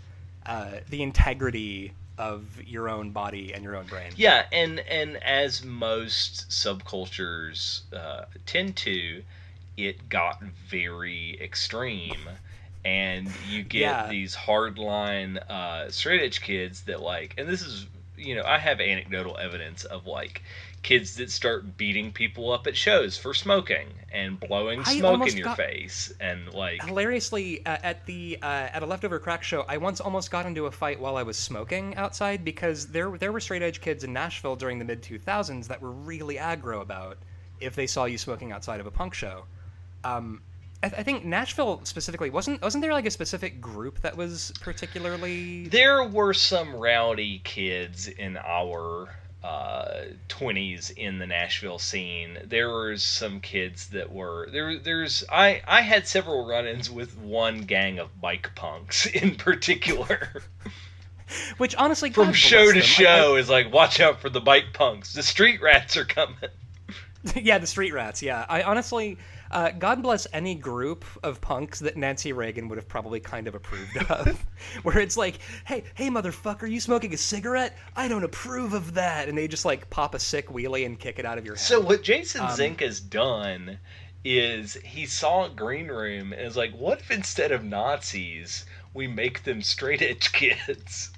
uh, 0.46 0.70
the 0.90 1.05
integrity 1.05 1.92
of 2.18 2.61
your 2.66 2.88
own 2.88 3.11
body 3.11 3.55
and 3.55 3.62
your 3.62 3.76
own 3.76 3.86
brain. 3.86 4.11
Yeah, 4.16 4.46
and 4.51 4.80
and 4.80 5.22
as 5.22 5.64
most 5.64 6.49
subcultures 6.49 7.82
uh, 7.92 8.24
tend 8.46 8.74
to, 8.78 9.22
it 9.76 10.09
got 10.09 10.42
very 10.42 11.38
extreme, 11.40 12.28
and 12.89 13.30
you 13.51 13.62
get 13.62 13.80
Yeah. 13.80 14.09
these 14.09 14.34
hardline 14.34 15.36
uh, 15.51 15.91
straight 15.91 16.22
edge 16.22 16.41
kids 16.41 16.82
that 16.82 17.03
like, 17.03 17.34
and 17.36 17.47
this 17.49 17.61
is 17.62 17.86
you 18.16 18.34
know 18.34 18.43
I 18.45 18.59
have 18.59 18.80
anecdotal 18.80 19.36
evidence 19.36 19.84
of 19.84 20.07
like 20.07 20.43
kids 20.82 21.16
that 21.16 21.30
start 21.30 21.76
beating 21.76 22.12
people 22.12 22.51
up 22.53 22.66
at 22.66 22.76
shows 22.76 23.18
for 23.18 23.34
smoking 23.34 23.89
and 24.12 24.39
blowing 24.41 24.84
smoke 24.84 25.28
in 25.28 25.36
your 25.36 25.47
got- 25.47 25.57
face 25.57 26.12
and 26.20 26.53
like 26.55 26.82
Hilariously, 26.84 27.66
uh, 27.66 27.76
at 27.82 28.07
the 28.07 28.39
uh, 28.43 28.47
at 28.72 28.82
a 28.82 28.86
leftover 28.86 29.18
crack 29.18 29.43
show, 29.43 29.64
I 29.68 29.76
once 29.76 30.01
almost 30.01 30.30
got 30.30 30.47
into 30.47 30.66
a 30.66 30.70
fight 30.70 30.99
while 30.99 31.16
I 31.16 31.22
was 31.24 31.36
smoking 31.36 31.95
outside 31.97 32.43
because 32.45 32.86
there 32.86 33.11
there 33.18 33.32
were 33.32 33.41
straight 33.41 33.62
edge 33.62 33.80
kids 33.82 34.03
in 34.03 34.12
Nashville 34.14 34.57
during 34.57 34.78
the 34.78 34.84
mid 34.86 35.03
two 35.03 35.18
thousands 35.18 35.68
that 35.68 35.82
were 35.82 35.91
really 35.93 36.36
aggro 36.36 36.80
about 36.80 37.18
if 37.61 37.74
they 37.76 37.86
saw 37.86 38.05
you 38.07 38.16
smoking 38.16 38.51
outside 38.53 38.80
of 38.80 38.86
a 38.86 38.91
punk 38.91 39.12
show. 39.14 39.45
Um, 40.05 40.41
I, 40.83 40.87
I 40.87 41.03
think 41.03 41.24
Nashville 41.24 41.81
specifically 41.85 42.31
wasn't 42.31 42.62
wasn't 42.62 42.83
there 42.83 42.93
like 42.93 43.07
a 43.07 43.11
specific 43.11 43.61
group 43.61 44.01
that 44.03 44.16
was 44.16 44.53
particularly 44.61 45.68
there 45.68 46.05
were 46.05 46.35
some 46.35 46.74
rowdy 46.74 47.41
kids 47.45 48.09
in 48.09 48.37
our 48.37 49.09
uh, 49.45 50.03
20s 50.29 50.91
in 50.97 51.18
the 51.18 51.26
Nashville 51.26 51.79
scene. 51.79 52.39
There 52.45 52.70
was 52.70 53.03
some 53.05 53.41
kids 53.41 53.89
that 53.91 54.12
were 54.12 54.49
there. 54.51 54.79
There's 54.79 55.24
I 55.31 55.62
I 55.66 55.83
had 55.83 56.09
several 56.09 56.47
run-ins 56.47 56.91
with 56.91 57.16
one 57.18 57.62
gang 57.62 57.99
of 57.99 58.20
bike 58.20 58.51
punks 58.55 59.07
in 59.22 59.37
particular. 59.37 60.43
which 61.59 61.74
honestly 61.76 62.11
From 62.11 62.33
show 62.33 62.66
to 62.66 62.72
them. 62.72 62.79
I- 62.79 62.83
show 62.83 63.37
is 63.37 63.49
like, 63.49 63.72
watch 63.72 64.01
out 64.01 64.20
for 64.20 64.31
the 64.31 64.41
bike 64.41 64.72
punks. 64.72 65.12
The 65.14 65.22
street 65.22 65.61
rats 65.61 65.97
are 65.97 66.05
coming. 66.05 66.37
yeah, 67.37 67.59
the 67.59 67.66
street 67.66 67.93
rats. 67.93 68.22
Yeah, 68.22 68.47
I 68.49 68.62
honestly, 68.62 69.18
uh, 69.51 69.70
God 69.70 70.03
bless 70.03 70.26
any 70.32 70.55
group 70.55 71.05
of 71.22 71.40
punks 71.40 71.78
that 71.80 71.96
Nancy 71.96 72.32
Reagan 72.32 72.68
would 72.68 72.76
have 72.78 72.88
probably 72.88 73.20
kind 73.20 73.46
of 73.46 73.55
approved 73.55 73.96
of, 74.11 74.44
where 74.82 74.99
it's 74.99 75.16
like, 75.16 75.38
hey, 75.64 75.84
hey, 75.94 76.09
motherfucker, 76.09 76.70
you 76.70 76.80
smoking 76.80 77.14
a 77.14 77.16
cigarette? 77.16 77.76
I 77.96 78.09
don't 78.09 78.24
approve 78.24 78.72
of 78.72 78.94
that, 78.94 79.28
and 79.28 79.36
they 79.36 79.49
just 79.49 79.64
like 79.64 79.88
pop 79.90 80.14
a 80.14 80.18
sick 80.18 80.49
wheelie 80.49 80.86
and 80.86 80.99
kick 80.99 81.18
it 81.18 81.24
out 81.24 81.38
of 81.38 81.44
your 81.44 81.55
head. 81.55 81.64
So 81.64 81.80
what 81.80 82.03
Jason 82.03 82.42
Um, 82.42 82.55
Zink 82.55 82.80
has 82.80 83.01
done 83.01 83.78
is 84.24 84.74
he 84.84 85.07
saw 85.07 85.49
Green 85.49 85.88
Room 85.88 86.32
and 86.32 86.42
is 86.42 86.57
like, 86.57 86.72
what 86.72 87.01
if 87.01 87.11
instead 87.11 87.53
of 87.53 87.64
Nazis 87.64 88.66
we 88.92 89.07
make 89.07 89.44
them 89.44 89.62
straight 89.62 90.03
edge 90.03 90.32
kids? 90.32 91.11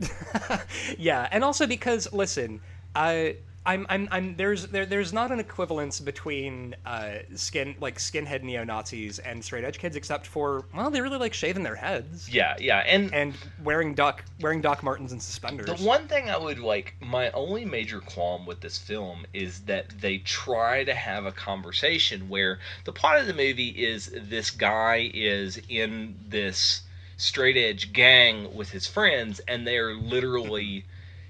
yeah, 0.98 1.28
and 1.30 1.42
also 1.42 1.66
because 1.66 2.12
listen, 2.12 2.60
I 2.94 3.36
I'm, 3.68 3.86
I'm, 3.90 4.08
I'm 4.10 4.34
there's 4.36 4.66
there, 4.68 4.86
there's 4.86 5.12
not 5.12 5.30
an 5.30 5.40
equivalence 5.40 6.00
between 6.00 6.74
uh, 6.86 7.18
skin 7.34 7.74
like 7.80 7.98
skinhead 7.98 8.42
neo 8.42 8.64
Nazis 8.64 9.18
and 9.18 9.44
straight 9.44 9.62
edge 9.62 9.78
kids, 9.78 9.94
except 9.94 10.26
for 10.26 10.64
well, 10.74 10.90
they 10.90 11.02
really 11.02 11.18
like 11.18 11.34
shaving 11.34 11.64
their 11.64 11.74
heads. 11.76 12.30
Yeah, 12.30 12.56
yeah, 12.58 12.78
and 12.78 13.12
and 13.12 13.34
wearing 13.62 13.92
Doc 13.92 14.24
wearing 14.40 14.62
Doc 14.62 14.82
Martens 14.82 15.12
and 15.12 15.22
suspenders. 15.22 15.66
The 15.66 15.86
one 15.86 16.08
thing 16.08 16.30
I 16.30 16.38
would 16.38 16.58
like, 16.58 16.94
my 17.00 17.30
only 17.32 17.66
major 17.66 18.00
qualm 18.00 18.46
with 18.46 18.62
this 18.62 18.78
film 18.78 19.26
is 19.34 19.60
that 19.60 19.90
they 20.00 20.18
try 20.18 20.82
to 20.84 20.94
have 20.94 21.26
a 21.26 21.32
conversation 21.32 22.30
where 22.30 22.60
the 22.86 22.92
plot 22.92 23.20
of 23.20 23.26
the 23.26 23.34
movie 23.34 23.68
is 23.68 24.10
this 24.14 24.50
guy 24.50 25.10
is 25.12 25.60
in 25.68 26.16
this 26.26 26.84
straight 27.18 27.58
edge 27.58 27.92
gang 27.92 28.56
with 28.56 28.70
his 28.70 28.86
friends, 28.86 29.42
and 29.46 29.66
they're 29.66 29.92
literally 29.94 30.86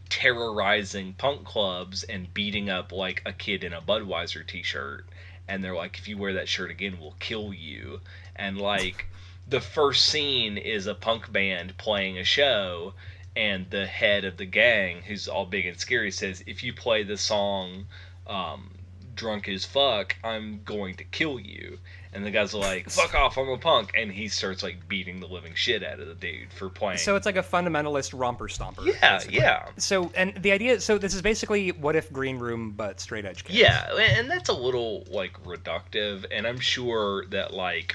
terrorizing 0.09 1.14
punk 1.14 1.44
clubs 1.44 2.02
and 2.04 2.32
beating 2.34 2.70
up 2.70 2.92
like 2.92 3.22
a 3.26 3.32
kid 3.32 3.64
in 3.64 3.72
a 3.72 3.80
Budweiser 3.80 4.46
t-shirt. 4.46 5.06
And 5.48 5.62
they're 5.62 5.74
like 5.74 5.98
if 5.98 6.09
you 6.09 6.18
wear 6.18 6.34
that 6.34 6.48
shirt 6.48 6.70
again 6.70 6.98
we'll 7.00 7.16
kill 7.18 7.52
you. 7.52 8.00
And 8.36 8.59
like 8.59 9.06
the 9.48 9.61
first 9.61 10.04
scene 10.04 10.59
is 10.59 10.86
a 10.86 10.94
punk 10.94 11.32
band 11.32 11.76
playing 11.78 12.18
a 12.18 12.24
show 12.24 12.94
and 13.34 13.70
the 13.70 13.86
head 13.86 14.24
of 14.24 14.36
the 14.36 14.44
gang 14.44 15.02
who's 15.02 15.28
all 15.28 15.46
big 15.46 15.64
and 15.64 15.78
scary 15.78 16.11
says 16.11 16.42
if 16.46 16.62
you 16.62 16.72
play 16.72 17.02
the 17.02 17.16
song 17.16 17.86
um, 18.26 18.70
drunk 19.14 19.48
as 19.48 19.64
fuck 19.64 20.16
i'm 20.24 20.61
going 20.64 20.94
to 20.94 21.04
kill 21.04 21.38
you 21.38 21.78
and 22.18 22.26
the 22.26 22.32
guy's 22.32 22.52
like, 22.52 22.90
"Fuck 22.90 23.14
off! 23.14 23.38
I'm 23.38 23.48
a 23.48 23.56
punk," 23.56 23.92
and 23.96 24.10
he 24.10 24.26
starts 24.26 24.64
like 24.64 24.88
beating 24.88 25.20
the 25.20 25.28
living 25.28 25.54
shit 25.54 25.84
out 25.84 26.00
of 26.00 26.08
the 26.08 26.14
dude 26.14 26.52
for 26.52 26.68
playing. 26.68 26.98
So 26.98 27.14
it's 27.14 27.26
like 27.26 27.36
a 27.36 27.44
fundamentalist 27.44 28.18
romper 28.18 28.48
stomper. 28.48 28.84
Yeah, 28.84 29.18
basically. 29.18 29.36
yeah. 29.36 29.68
So 29.76 30.10
and 30.16 30.34
the 30.34 30.50
idea, 30.50 30.80
so 30.80 30.98
this 30.98 31.14
is 31.14 31.22
basically 31.22 31.70
what 31.70 31.94
if 31.94 32.12
Green 32.12 32.40
Room 32.40 32.72
but 32.72 33.00
straight 33.00 33.24
edge 33.24 33.44
kids. 33.44 33.56
Yeah, 33.56 33.94
and 33.96 34.28
that's 34.28 34.48
a 34.48 34.52
little 34.52 35.04
like 35.08 35.40
reductive, 35.44 36.26
and 36.32 36.44
I'm 36.44 36.58
sure 36.58 37.24
that 37.26 37.54
like 37.54 37.94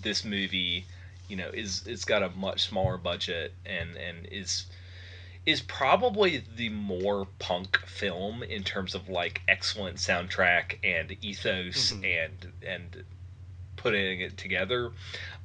this 0.00 0.24
movie, 0.24 0.86
you 1.28 1.36
know, 1.36 1.50
is 1.52 1.84
it's 1.86 2.06
got 2.06 2.22
a 2.22 2.30
much 2.30 2.62
smaller 2.62 2.96
budget 2.96 3.52
and 3.66 3.94
and 3.96 4.26
is 4.32 4.64
is 5.44 5.60
probably 5.60 6.44
the 6.56 6.68
more 6.68 7.26
punk 7.38 7.78
film 7.86 8.42
in 8.42 8.62
terms 8.62 8.94
of 8.94 9.08
like 9.08 9.42
excellent 9.48 9.96
soundtrack 9.96 10.78
and 10.84 11.16
ethos 11.20 11.92
mm-hmm. 11.92 12.04
and 12.04 12.52
and 12.66 13.04
putting 13.76 14.20
it 14.20 14.36
together. 14.36 14.92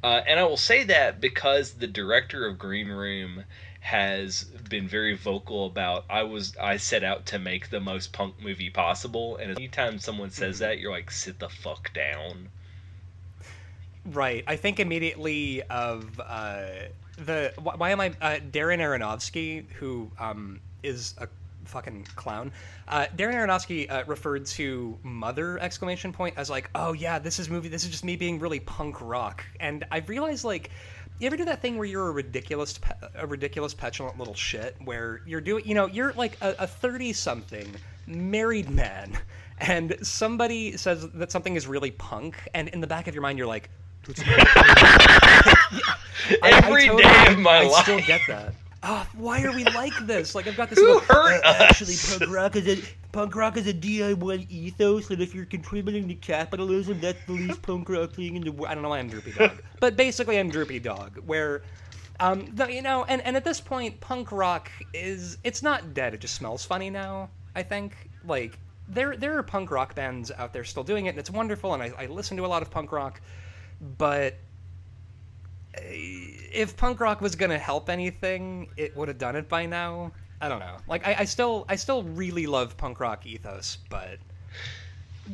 Uh, 0.03 0.21
and 0.27 0.39
I 0.39 0.43
will 0.43 0.57
say 0.57 0.83
that 0.83 1.19
because 1.19 1.73
the 1.73 1.87
director 1.87 2.45
of 2.45 2.59
Green 2.59 2.89
Room 2.89 3.43
has 3.79 4.43
been 4.43 4.87
very 4.87 5.15
vocal 5.15 5.65
about 5.65 6.05
I 6.09 6.23
was 6.23 6.55
I 6.57 6.77
set 6.77 7.03
out 7.03 7.27
to 7.27 7.39
make 7.39 7.69
the 7.69 7.79
most 7.79 8.11
punk 8.11 8.35
movie 8.39 8.69
possible 8.69 9.37
and 9.37 9.51
anytime 9.51 9.97
someone 9.97 10.29
says 10.29 10.55
mm-hmm. 10.55 10.65
that 10.65 10.79
you're 10.79 10.91
like 10.91 11.09
sit 11.09 11.39
the 11.39 11.49
fuck 11.49 11.93
down. 11.93 12.49
Right. 14.05 14.43
I 14.45 14.57
think 14.57 14.79
immediately 14.79 15.63
of 15.63 16.19
uh 16.19 16.67
the 17.17 17.53
why 17.59 17.89
am 17.89 17.99
I 17.99 18.09
uh, 18.21 18.39
Darren 18.51 18.79
Aronofsky, 18.79 19.69
who 19.73 20.11
um, 20.19 20.59
is 20.83 21.15
a 21.17 21.27
fucking 21.65 22.07
clown. 22.15 22.51
Uh, 22.87 23.07
Darren 23.17 23.33
Aronofsky 23.33 23.91
uh, 23.91 24.03
referred 24.07 24.45
to 24.45 24.97
Mother 25.03 25.59
exclamation 25.59 26.13
point 26.13 26.35
as 26.37 26.49
like, 26.49 26.69
oh 26.75 26.93
yeah, 26.93 27.19
this 27.19 27.39
is 27.39 27.49
movie. 27.49 27.67
This 27.67 27.83
is 27.83 27.89
just 27.89 28.05
me 28.05 28.15
being 28.15 28.39
really 28.39 28.61
punk 28.61 29.01
rock. 29.01 29.43
And 29.59 29.85
I've 29.91 30.07
realized 30.07 30.45
like, 30.45 30.71
you 31.19 31.27
ever 31.27 31.35
do 31.35 31.45
that 31.45 31.61
thing 31.61 31.77
where 31.77 31.87
you're 31.87 32.07
a 32.07 32.11
ridiculous, 32.11 32.79
a 33.15 33.25
ridiculous 33.25 33.73
petulant 33.73 34.17
little 34.17 34.35
shit 34.35 34.75
where 34.85 35.21
you're 35.25 35.41
doing, 35.41 35.67
you 35.67 35.75
know, 35.75 35.87
you're 35.87 36.13
like 36.13 36.37
a 36.41 36.67
thirty 36.67 37.11
something 37.11 37.75
married 38.05 38.69
man, 38.69 39.17
and 39.57 39.97
somebody 40.03 40.77
says 40.77 41.09
that 41.15 41.31
something 41.31 41.55
is 41.55 41.67
really 41.67 41.91
punk, 41.91 42.47
and 42.53 42.69
in 42.69 42.81
the 42.81 42.87
back 42.87 43.07
of 43.07 43.15
your 43.15 43.23
mind 43.23 43.39
you're 43.39 43.47
like, 43.47 43.69
Every 44.09 44.23
I, 46.41 46.57
I 46.57 46.61
totally, 46.61 47.03
day 47.03 47.25
of 47.27 47.39
my 47.39 47.57
I 47.57 47.63
life. 47.63 47.79
I 47.79 47.83
still 47.83 47.99
get 48.01 48.21
that. 48.27 48.53
Oh, 48.83 49.07
why 49.15 49.43
are 49.43 49.51
we 49.53 49.65
like 49.65 49.93
this? 50.05 50.35
Like 50.35 50.47
I've 50.47 50.55
got 50.55 50.69
this. 50.69 50.79
Who 50.79 50.85
little, 50.85 51.01
hurt 51.01 51.43
uh, 51.43 51.55
Actually, 51.59 51.95
punk 51.97 52.31
rock 52.31 52.55
is 52.55 52.67
a 52.67 52.81
punk 53.11 53.35
rock 53.35 53.57
is 53.57 53.67
a 53.67 53.73
DIY 53.73 54.49
ethos, 54.49 55.09
and 55.09 55.21
if 55.21 55.33
you're 55.33 55.45
contributing 55.45 56.07
to 56.07 56.15
capitalism, 56.15 56.99
that's 57.01 57.23
the 57.25 57.33
least 57.33 57.61
punk 57.61 57.89
rock 57.89 58.13
thing 58.13 58.35
in 58.35 58.43
the 58.43 58.51
world. 58.51 58.67
I 58.67 58.75
don't 58.75 58.83
know 58.83 58.89
why 58.89 58.99
I'm 58.99 59.09
droopy 59.09 59.31
dog, 59.33 59.61
but 59.79 59.95
basically 59.95 60.39
I'm 60.39 60.49
droopy 60.49 60.79
dog. 60.79 61.17
Where, 61.25 61.63
um, 62.19 62.45
the, 62.53 62.71
you 62.71 62.81
know, 62.81 63.03
and 63.05 63.21
and 63.23 63.35
at 63.35 63.43
this 63.43 63.59
point, 63.59 63.99
punk 63.99 64.31
rock 64.31 64.71
is 64.93 65.37
it's 65.43 65.63
not 65.63 65.93
dead. 65.93 66.13
It 66.13 66.21
just 66.21 66.35
smells 66.35 66.63
funny 66.63 66.89
now. 66.89 67.29
I 67.55 67.63
think 67.63 67.93
like 68.25 68.59
there 68.87 69.17
there 69.17 69.37
are 69.37 69.43
punk 69.43 69.71
rock 69.71 69.95
bands 69.95 70.31
out 70.31 70.53
there 70.53 70.63
still 70.63 70.83
doing 70.83 71.07
it, 71.07 71.09
and 71.09 71.19
it's 71.19 71.31
wonderful. 71.31 71.73
And 71.73 71.81
I, 71.83 71.91
I 71.97 72.05
listen 72.05 72.37
to 72.37 72.45
a 72.45 72.47
lot 72.47 72.61
of 72.61 72.69
punk 72.69 72.91
rock 72.91 73.21
but 73.81 74.35
eh, 75.75 75.79
if 76.53 76.75
punk 76.77 76.99
rock 76.99 77.21
was 77.21 77.35
gonna 77.35 77.59
help 77.59 77.89
anything, 77.89 78.69
it 78.77 78.95
would 78.95 79.07
have 79.07 79.17
done 79.17 79.35
it 79.35 79.47
by 79.49 79.65
now. 79.65 80.11
I 80.39 80.49
don't 80.49 80.59
know. 80.59 80.77
Like 80.87 81.07
I, 81.07 81.15
I 81.19 81.25
still 81.25 81.65
I 81.67 81.75
still 81.75 82.03
really 82.03 82.47
love 82.47 82.77
punk 82.77 82.99
rock 82.99 83.25
ethos, 83.25 83.77
but 83.89 84.19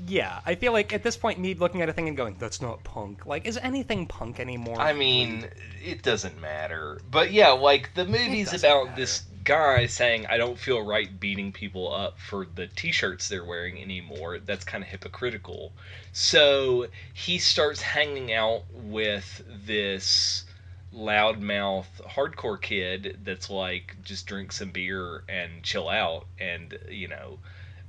yeah, 0.07 0.39
I 0.45 0.55
feel 0.55 0.71
like 0.71 0.93
at 0.93 1.03
this 1.03 1.17
point, 1.17 1.39
me 1.39 1.53
looking 1.53 1.81
at 1.81 1.89
a 1.89 1.93
thing 1.93 2.07
and 2.07 2.17
going, 2.17 2.35
"That's 2.39 2.61
not 2.61 2.83
punk." 2.83 3.25
Like, 3.25 3.45
is 3.45 3.57
anything 3.57 4.07
punk 4.07 4.39
anymore? 4.39 4.79
I 4.79 4.93
mean, 4.93 5.47
it 5.83 6.01
doesn't 6.01 6.39
matter. 6.39 6.99
But 7.11 7.31
yeah, 7.31 7.49
like 7.49 7.93
the 7.93 8.05
movie's 8.05 8.53
about 8.53 8.85
matter. 8.87 9.01
this 9.01 9.23
guy 9.43 9.85
saying, 9.85 10.25
"I 10.27 10.37
don't 10.37 10.57
feel 10.57 10.81
right 10.81 11.19
beating 11.19 11.51
people 11.51 11.93
up 11.93 12.19
for 12.19 12.45
the 12.45 12.67
T-shirts 12.67 13.27
they're 13.27 13.45
wearing 13.45 13.81
anymore." 13.81 14.39
That's 14.39 14.63
kind 14.65 14.83
of 14.83 14.89
hypocritical. 14.89 15.73
So 16.11 16.87
he 17.13 17.37
starts 17.37 17.81
hanging 17.81 18.33
out 18.33 18.63
with 18.73 19.43
this 19.65 20.45
loudmouth 20.93 21.85
hardcore 22.07 22.61
kid 22.61 23.19
that's 23.23 23.49
like, 23.49 23.95
just 24.03 24.27
drink 24.27 24.51
some 24.51 24.71
beer 24.71 25.23
and 25.27 25.63
chill 25.63 25.89
out, 25.89 26.25
and 26.39 26.77
you 26.89 27.07
know. 27.07 27.39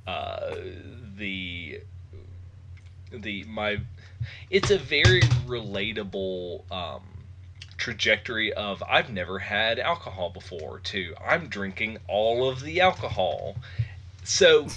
Uh, 0.07 0.55
the 1.17 1.81
the 3.11 3.43
my 3.45 3.79
it's 4.49 4.71
a 4.71 4.77
very 4.77 5.21
relatable 5.47 6.69
um, 6.71 7.01
trajectory 7.85 8.51
of 8.51 8.81
I've 8.89 9.11
never 9.11 9.37
had 9.37 9.77
alcohol 9.77 10.31
before 10.31 10.79
to 10.85 11.13
I'm 11.23 11.49
drinking 11.49 11.99
all 12.07 12.49
of 12.49 12.61
the 12.61 12.81
alcohol. 12.81 13.57
So 14.23 14.69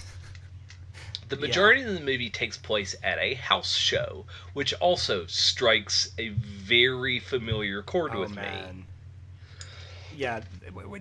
the 1.31 1.37
majority 1.37 1.81
yeah. 1.81 1.87
of 1.87 1.95
the 1.95 2.01
movie 2.01 2.29
takes 2.29 2.59
place 2.59 2.95
at 3.03 3.17
a 3.17 3.33
house 3.33 3.75
show, 3.75 4.27
which 4.53 4.75
also 4.75 5.25
strikes 5.25 6.11
a 6.19 6.29
very 6.29 7.19
familiar 7.19 7.81
chord 7.81 8.13
oh, 8.15 8.21
with 8.21 8.35
man. 8.35 8.77
me 8.77 8.85
yeah. 10.19 10.41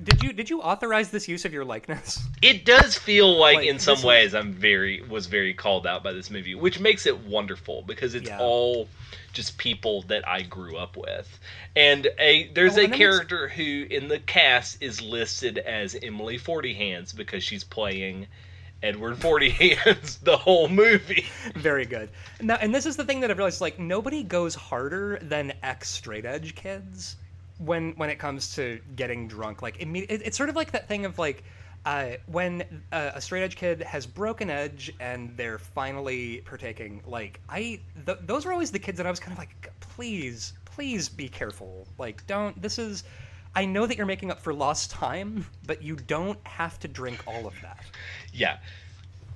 Did 0.04 0.22
you 0.22 0.32
did 0.32 0.50
you 0.50 0.62
authorize 0.62 1.10
this 1.10 1.28
use 1.28 1.44
of 1.44 1.52
your 1.52 1.66
likeness? 1.66 2.24
It 2.40 2.66
does 2.66 2.96
feel 2.96 3.36
like, 3.36 3.58
like 3.58 3.68
in 3.68 3.80
some 3.80 4.02
ways 4.04 4.36
I'm 4.36 4.54
very 4.54 5.02
was 5.02 5.26
very 5.26 5.56
called 5.56 5.88
out 5.88 6.04
by 6.04 6.14
this 6.14 6.30
movie, 6.30 6.54
which 6.54 6.80
makes 6.80 7.08
it 7.08 7.26
wonderful 7.26 7.82
because 7.82 8.14
it's 8.14 8.30
yeah. 8.30 8.38
all 8.40 8.88
just 9.34 9.58
people 9.58 10.04
that 10.04 10.28
I 10.28 10.44
grew 10.44 10.78
up 10.78 10.96
with. 10.96 11.40
And 11.76 12.08
a 12.20 12.50
there's 12.54 12.78
oh, 12.78 12.84
a 12.84 12.88
character 12.90 13.48
who 13.48 13.88
in 13.90 14.08
the 14.08 14.20
cast 14.20 14.84
is 14.84 15.02
listed 15.02 15.58
as 15.58 15.96
Emily 15.96 16.38
Forty 16.38 16.76
Hands 16.76 17.12
because 17.12 17.44
she's 17.44 17.64
playing 17.64 18.28
Edward 18.84 19.18
Forty 19.22 19.50
Hands 19.50 20.18
the 20.18 20.38
whole 20.38 20.70
movie. 20.70 21.26
Very 21.56 21.86
good. 21.86 22.10
Now, 22.40 22.58
and 22.62 22.74
this 22.74 22.86
is 22.86 22.96
the 22.96 23.04
thing 23.04 23.22
that 23.22 23.32
I've 23.32 23.38
realized: 23.38 23.62
like 23.62 23.80
nobody 23.80 24.22
goes 24.22 24.54
harder 24.54 25.18
than 25.24 25.54
ex 25.64 25.90
straight 25.90 26.26
edge 26.26 26.54
kids 26.54 27.16
when 27.58 27.94
when 27.94 28.10
it 28.10 28.18
comes 28.18 28.56
to 28.56 28.80
getting 28.96 29.28
drunk. 29.28 29.62
Like 29.62 29.82
it, 29.82 29.88
it's 30.10 30.38
sort 30.38 30.50
of 30.50 30.56
like 30.56 30.72
that 30.72 30.88
thing 30.88 31.06
of 31.06 31.18
like 31.20 31.44
uh, 31.88 32.18
when 32.26 32.64
uh, 32.92 33.12
a 33.16 33.22
straight 33.22 33.44
edge 33.44 33.56
kid 33.56 33.82
has 33.82 34.06
broken 34.06 34.50
edge 34.50 34.94
and 35.00 35.36
they're 35.38 35.58
finally 35.58 36.42
partaking. 36.42 37.02
Like 37.06 37.40
I, 37.48 37.80
th- 38.06 38.18
those 38.26 38.46
are 38.46 38.52
always 38.52 38.72
the 38.72 38.80
kids 38.80 38.98
that 38.98 39.08
I 39.08 39.10
was 39.10 39.22
kind 39.22 39.32
of 39.32 39.38
like, 39.38 39.72
please, 39.80 40.52
please 40.66 41.08
be 41.08 41.30
careful. 41.30 41.88
Like 41.98 42.28
don't. 42.28 42.62
This 42.62 42.78
is. 42.78 43.04
I 43.56 43.66
know 43.66 43.88
that 43.88 43.96
you're 43.98 44.06
making 44.06 44.30
up 44.30 44.40
for 44.40 44.54
lost 44.54 44.92
time, 44.92 45.48
but 45.66 45.82
you 45.82 45.96
don't 45.96 46.38
have 46.46 46.78
to 46.80 46.88
drink 46.88 47.24
all 47.26 47.48
of 47.48 47.54
that. 47.62 47.86
Yeah. 48.34 48.58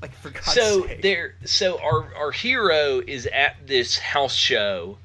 Like 0.01 0.13
for 0.15 0.29
God's 0.29 0.51
so 0.51 0.85
sake. 0.87 1.01
there 1.01 1.35
so 1.45 1.79
our 1.79 2.13
our 2.15 2.31
hero 2.31 3.01
is 3.05 3.27
at 3.27 3.65
this 3.65 3.97
house 3.97 4.35
show 4.35 4.97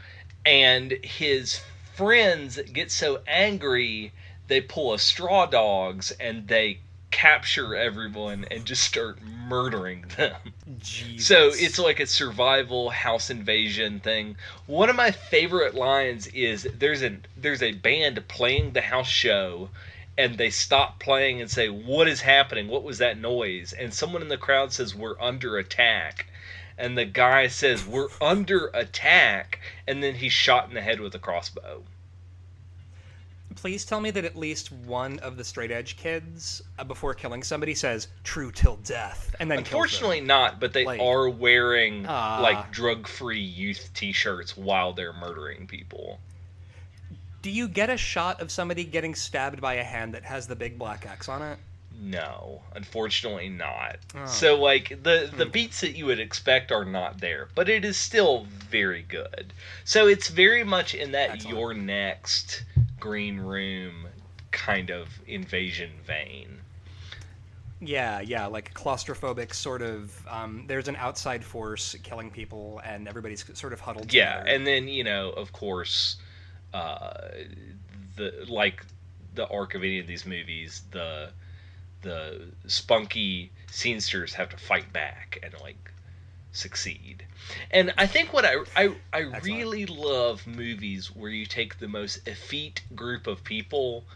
and 0.44 0.92
his 1.02 1.60
friends 1.96 2.60
get 2.72 2.92
so 2.92 3.20
angry 3.26 4.12
they 4.48 4.60
pull 4.60 4.94
a 4.94 4.98
straw 4.98 5.46
dogs 5.46 6.10
and 6.12 6.46
they 6.46 6.78
capture 7.10 7.74
everyone 7.74 8.44
and 8.50 8.64
just 8.64 8.82
start 8.82 9.18
murdering 9.22 10.04
them. 10.16 10.36
Jesus. 10.78 11.26
So 11.26 11.50
it's 11.54 11.78
like 11.78 11.98
a 11.98 12.06
survival 12.06 12.90
house 12.90 13.30
invasion 13.30 14.00
thing. 14.00 14.36
One 14.66 14.90
of 14.90 14.96
my 14.96 15.10
favorite 15.10 15.74
lines 15.74 16.26
is 16.28 16.68
there's 16.78 17.02
a 17.02 17.16
there's 17.36 17.62
a 17.62 17.72
band 17.72 18.28
playing 18.28 18.72
the 18.72 18.82
house 18.82 19.08
show 19.08 19.70
and 20.18 20.36
they 20.36 20.50
stop 20.50 20.98
playing 20.98 21.40
and 21.40 21.50
say, 21.50 21.68
"What 21.68 22.08
is 22.08 22.20
happening? 22.20 22.68
What 22.68 22.82
was 22.82 22.98
that 22.98 23.18
noise?" 23.18 23.72
And 23.72 23.94
someone 23.94 24.22
in 24.22 24.28
the 24.28 24.36
crowd 24.36 24.72
says, 24.72 24.94
"We're 24.94 25.20
under 25.20 25.56
attack." 25.58 26.26
And 26.78 26.96
the 26.96 27.04
guy 27.06 27.46
says, 27.48 27.86
"We're 27.86 28.08
under 28.20 28.66
attack," 28.74 29.60
and 29.86 30.02
then 30.02 30.16
he's 30.16 30.32
shot 30.32 30.68
in 30.68 30.74
the 30.74 30.82
head 30.82 31.00
with 31.00 31.14
a 31.14 31.18
crossbow. 31.18 31.84
Please 33.54 33.86
tell 33.86 34.00
me 34.02 34.10
that 34.10 34.26
at 34.26 34.36
least 34.36 34.70
one 34.70 35.18
of 35.20 35.38
the 35.38 35.44
straight 35.44 35.70
edge 35.70 35.96
kids, 35.96 36.60
uh, 36.78 36.84
before 36.84 37.14
killing 37.14 37.42
somebody, 37.42 37.74
says 37.74 38.08
"true 38.22 38.52
till 38.52 38.76
death," 38.76 39.34
and 39.40 39.50
then. 39.50 39.58
Unfortunately, 39.58 40.20
not. 40.20 40.60
But 40.60 40.74
they 40.74 40.84
Like- 40.84 41.00
are 41.00 41.30
wearing 41.30 42.04
Ah. 42.06 42.40
like 42.42 42.70
drug-free 42.70 43.40
youth 43.40 43.90
T-shirts 43.94 44.56
while 44.58 44.92
they're 44.92 45.14
murdering 45.14 45.66
people. 45.66 46.20
Do 47.40 47.50
you 47.50 47.68
get 47.68 47.88
a 47.88 47.96
shot 47.96 48.42
of 48.42 48.50
somebody 48.50 48.84
getting 48.84 49.14
stabbed 49.14 49.60
by 49.62 49.74
a 49.74 49.84
hand 49.84 50.12
that 50.12 50.24
has 50.24 50.46
the 50.48 50.56
big 50.56 50.78
black 50.78 51.06
X 51.06 51.26
on 51.28 51.40
it? 51.40 51.58
No, 51.98 52.62
unfortunately 52.74 53.48
not. 53.48 53.96
Oh. 54.14 54.26
So 54.26 54.56
like 54.60 55.02
the 55.02 55.30
the 55.34 55.46
beats 55.46 55.80
that 55.80 55.96
you 55.96 56.06
would 56.06 56.20
expect 56.20 56.70
are 56.70 56.84
not 56.84 57.20
there, 57.20 57.48
but 57.54 57.68
it 57.68 57.84
is 57.84 57.96
still 57.96 58.44
very 58.70 59.02
good. 59.02 59.52
So 59.84 60.06
it's 60.06 60.28
very 60.28 60.64
much 60.64 60.94
in 60.94 61.12
that 61.12 61.44
your 61.48 61.74
next 61.74 62.64
green 63.00 63.38
room 63.40 64.06
kind 64.50 64.90
of 64.90 65.08
invasion 65.26 65.90
vein. 66.06 66.60
Yeah, 67.80 68.20
yeah, 68.20 68.46
like 68.46 68.72
claustrophobic 68.72 69.52
sort 69.52 69.82
of. 69.82 70.26
Um, 70.28 70.64
there's 70.66 70.88
an 70.88 70.96
outside 70.96 71.44
force 71.44 71.94
killing 72.02 72.30
people, 72.30 72.80
and 72.84 73.06
everybody's 73.06 73.44
sort 73.58 73.72
of 73.72 73.80
huddled 73.80 74.12
Yeah, 74.12 74.38
together. 74.38 74.48
and 74.50 74.66
then 74.66 74.88
you 74.88 75.04
know, 75.04 75.30
of 75.30 75.52
course, 75.52 76.16
uh, 76.72 77.28
the 78.16 78.46
like 78.48 78.82
the 79.34 79.46
arc 79.48 79.74
of 79.74 79.82
any 79.82 79.98
of 79.98 80.06
these 80.06 80.24
movies, 80.24 80.82
the 80.90 81.30
the 82.06 82.52
spunky 82.68 83.52
scenesters 83.68 84.34
have 84.34 84.50
to 84.50 84.56
fight 84.58 84.92
back 84.92 85.38
and 85.42 85.54
like 85.60 85.92
succeed. 86.52 87.26
And 87.70 87.92
I 87.98 88.06
think 88.06 88.32
what 88.32 88.44
I 88.44 88.56
I, 88.76 88.96
I 89.12 89.20
really 89.20 89.86
love 89.86 90.46
movies 90.46 91.08
where 91.14 91.30
you 91.30 91.46
take 91.46 91.78
the 91.78 91.88
most 91.88 92.26
effete 92.28 92.82
group 92.94 93.26
of 93.26 93.44
people 93.44 94.06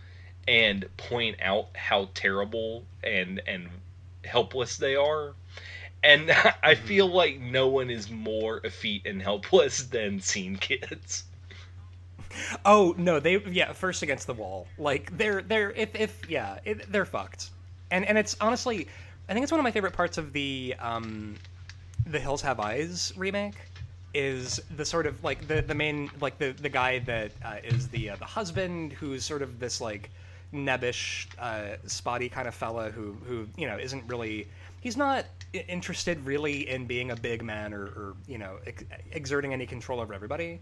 and 0.49 0.89
point 0.97 1.37
out 1.43 1.69
how 1.77 2.11
terrible 2.15 2.87
and 3.05 3.41
and 3.47 3.69
helpless 4.25 4.77
they 4.77 4.97
are. 4.97 5.35
And 6.03 6.31
I 6.63 6.75
Mm-hmm. 6.75 6.77
feel 6.77 7.09
like 7.09 7.41
no 7.41 7.69
one 7.69 7.91
is 7.91 8.11
more 8.11 8.61
effete 8.65 9.07
and 9.07 9.23
helpless 9.23 9.85
than 9.85 10.21
Scene 10.21 10.57
Kids. 10.57 11.25
Oh 12.65 12.95
no, 12.99 13.21
they 13.21 13.39
yeah, 13.51 13.73
first 13.73 14.03
against 14.03 14.27
the 14.27 14.35
wall. 14.35 14.69
Like 14.79 15.17
they're 15.17 15.43
they're 15.43 15.73
if 15.73 15.95
if 15.95 16.29
yeah, 16.29 16.59
it, 16.65 16.91
they're 16.91 17.05
fucked. 17.07 17.51
And 17.91 18.05
and 18.05 18.17
it's 18.19 18.37
honestly, 18.41 18.89
I 19.29 19.33
think 19.33 19.43
it's 19.43 19.53
one 19.53 19.61
of 19.61 19.65
my 19.65 19.71
favorite 19.71 19.95
parts 19.95 20.19
of 20.19 20.33
the 20.33 20.75
um, 20.79 21.37
the 22.07 22.19
Hills 22.21 22.43
Have 22.43 22.61
Eyes 22.61 23.13
remake 23.17 23.57
is 24.13 24.61
the 24.77 24.85
sort 24.85 25.07
of 25.07 25.23
like 25.23 25.47
the 25.47 25.63
the 25.63 25.75
main 25.75 26.11
like 26.21 26.39
the 26.39 26.53
the 26.53 26.69
guy 26.69 26.99
that 27.01 27.33
uh, 27.45 27.57
is 27.63 27.89
the 27.89 28.11
uh, 28.11 28.17
the 28.17 28.25
husband 28.25 28.93
who's 28.93 29.25
sort 29.25 29.43
of 29.43 29.59
this 29.61 29.81
like 29.81 30.11
nebbish 30.53 31.27
uh, 31.39 31.77
spotty 31.87 32.29
kind 32.29 32.49
of 32.49 32.55
fella 32.55 32.91
who 32.91 33.13
who 33.27 33.47
you 33.57 33.67
know 33.69 33.79
isn't 33.79 34.05
really 34.09 34.49
he's 34.81 34.97
not 34.97 35.27
interested 35.53 36.25
really 36.25 36.69
in 36.69 36.87
being 36.87 37.11
a 37.11 37.17
big 37.17 37.43
man 37.43 37.73
or, 37.73 37.85
or 37.85 38.17
you 38.27 38.39
know 38.39 38.59
ex- 38.67 38.85
exerting 39.13 39.53
any 39.53 39.67
control 39.67 40.01
over 40.01 40.13
everybody 40.13 40.61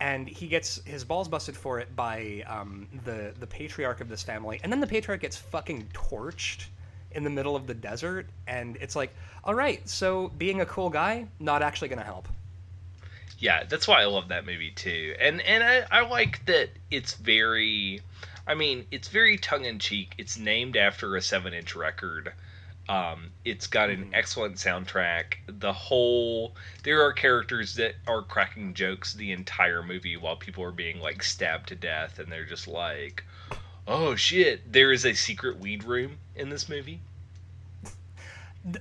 and 0.00 0.28
he 0.28 0.46
gets 0.46 0.82
his 0.84 1.04
balls 1.04 1.28
busted 1.28 1.56
for 1.56 1.80
it 1.80 1.94
by 1.96 2.44
um, 2.46 2.88
the 3.04 3.32
the 3.38 3.46
patriarch 3.46 4.00
of 4.00 4.08
this 4.08 4.22
family, 4.22 4.60
and 4.62 4.72
then 4.72 4.80
the 4.80 4.86
patriarch 4.86 5.20
gets 5.20 5.36
fucking 5.36 5.88
torched 5.92 6.66
in 7.12 7.24
the 7.24 7.30
middle 7.30 7.56
of 7.56 7.66
the 7.66 7.74
desert, 7.74 8.26
and 8.46 8.76
it's 8.76 8.94
like, 8.94 9.14
all 9.44 9.54
right, 9.54 9.88
so 9.88 10.28
being 10.38 10.60
a 10.60 10.66
cool 10.66 10.90
guy 10.90 11.26
not 11.40 11.62
actually 11.62 11.88
gonna 11.88 12.02
help. 12.02 12.28
Yeah, 13.38 13.64
that's 13.64 13.86
why 13.86 14.02
I 14.02 14.06
love 14.06 14.28
that 14.28 14.44
movie 14.44 14.72
too. 14.72 15.14
And 15.20 15.40
and 15.42 15.62
I, 15.62 15.84
I 15.90 16.08
like 16.08 16.44
that 16.46 16.70
it's 16.90 17.14
very 17.14 18.00
I 18.48 18.54
mean, 18.54 18.86
it's 18.90 19.08
very 19.08 19.36
tongue 19.36 19.66
in 19.66 19.78
cheek. 19.78 20.14
It's 20.16 20.38
named 20.38 20.76
after 20.76 21.14
a 21.16 21.22
seven 21.22 21.52
inch 21.52 21.76
record. 21.76 22.32
Um, 22.88 23.32
it's 23.44 23.66
got 23.66 23.90
an 23.90 24.06
Mhm. 24.06 24.10
excellent 24.14 24.56
soundtrack. 24.56 25.34
The 25.46 25.72
whole 25.72 26.56
there 26.84 27.02
are 27.02 27.12
characters 27.12 27.74
that 27.74 27.96
are 28.06 28.22
cracking 28.22 28.72
jokes 28.72 29.12
the 29.12 29.32
entire 29.32 29.82
movie 29.82 30.16
while 30.16 30.36
people 30.36 30.64
are 30.64 30.72
being 30.72 30.98
like 31.00 31.22
stabbed 31.22 31.68
to 31.68 31.74
death 31.74 32.18
and 32.18 32.32
they're 32.32 32.46
just 32.46 32.66
like 32.66 33.24
Oh 33.86 34.14
shit, 34.16 34.70
there 34.72 34.92
is 34.92 35.04
a 35.06 35.14
secret 35.14 35.58
weed 35.58 35.84
room 35.84 36.18
in 36.34 36.48
this 36.50 36.68
movie. 36.68 37.00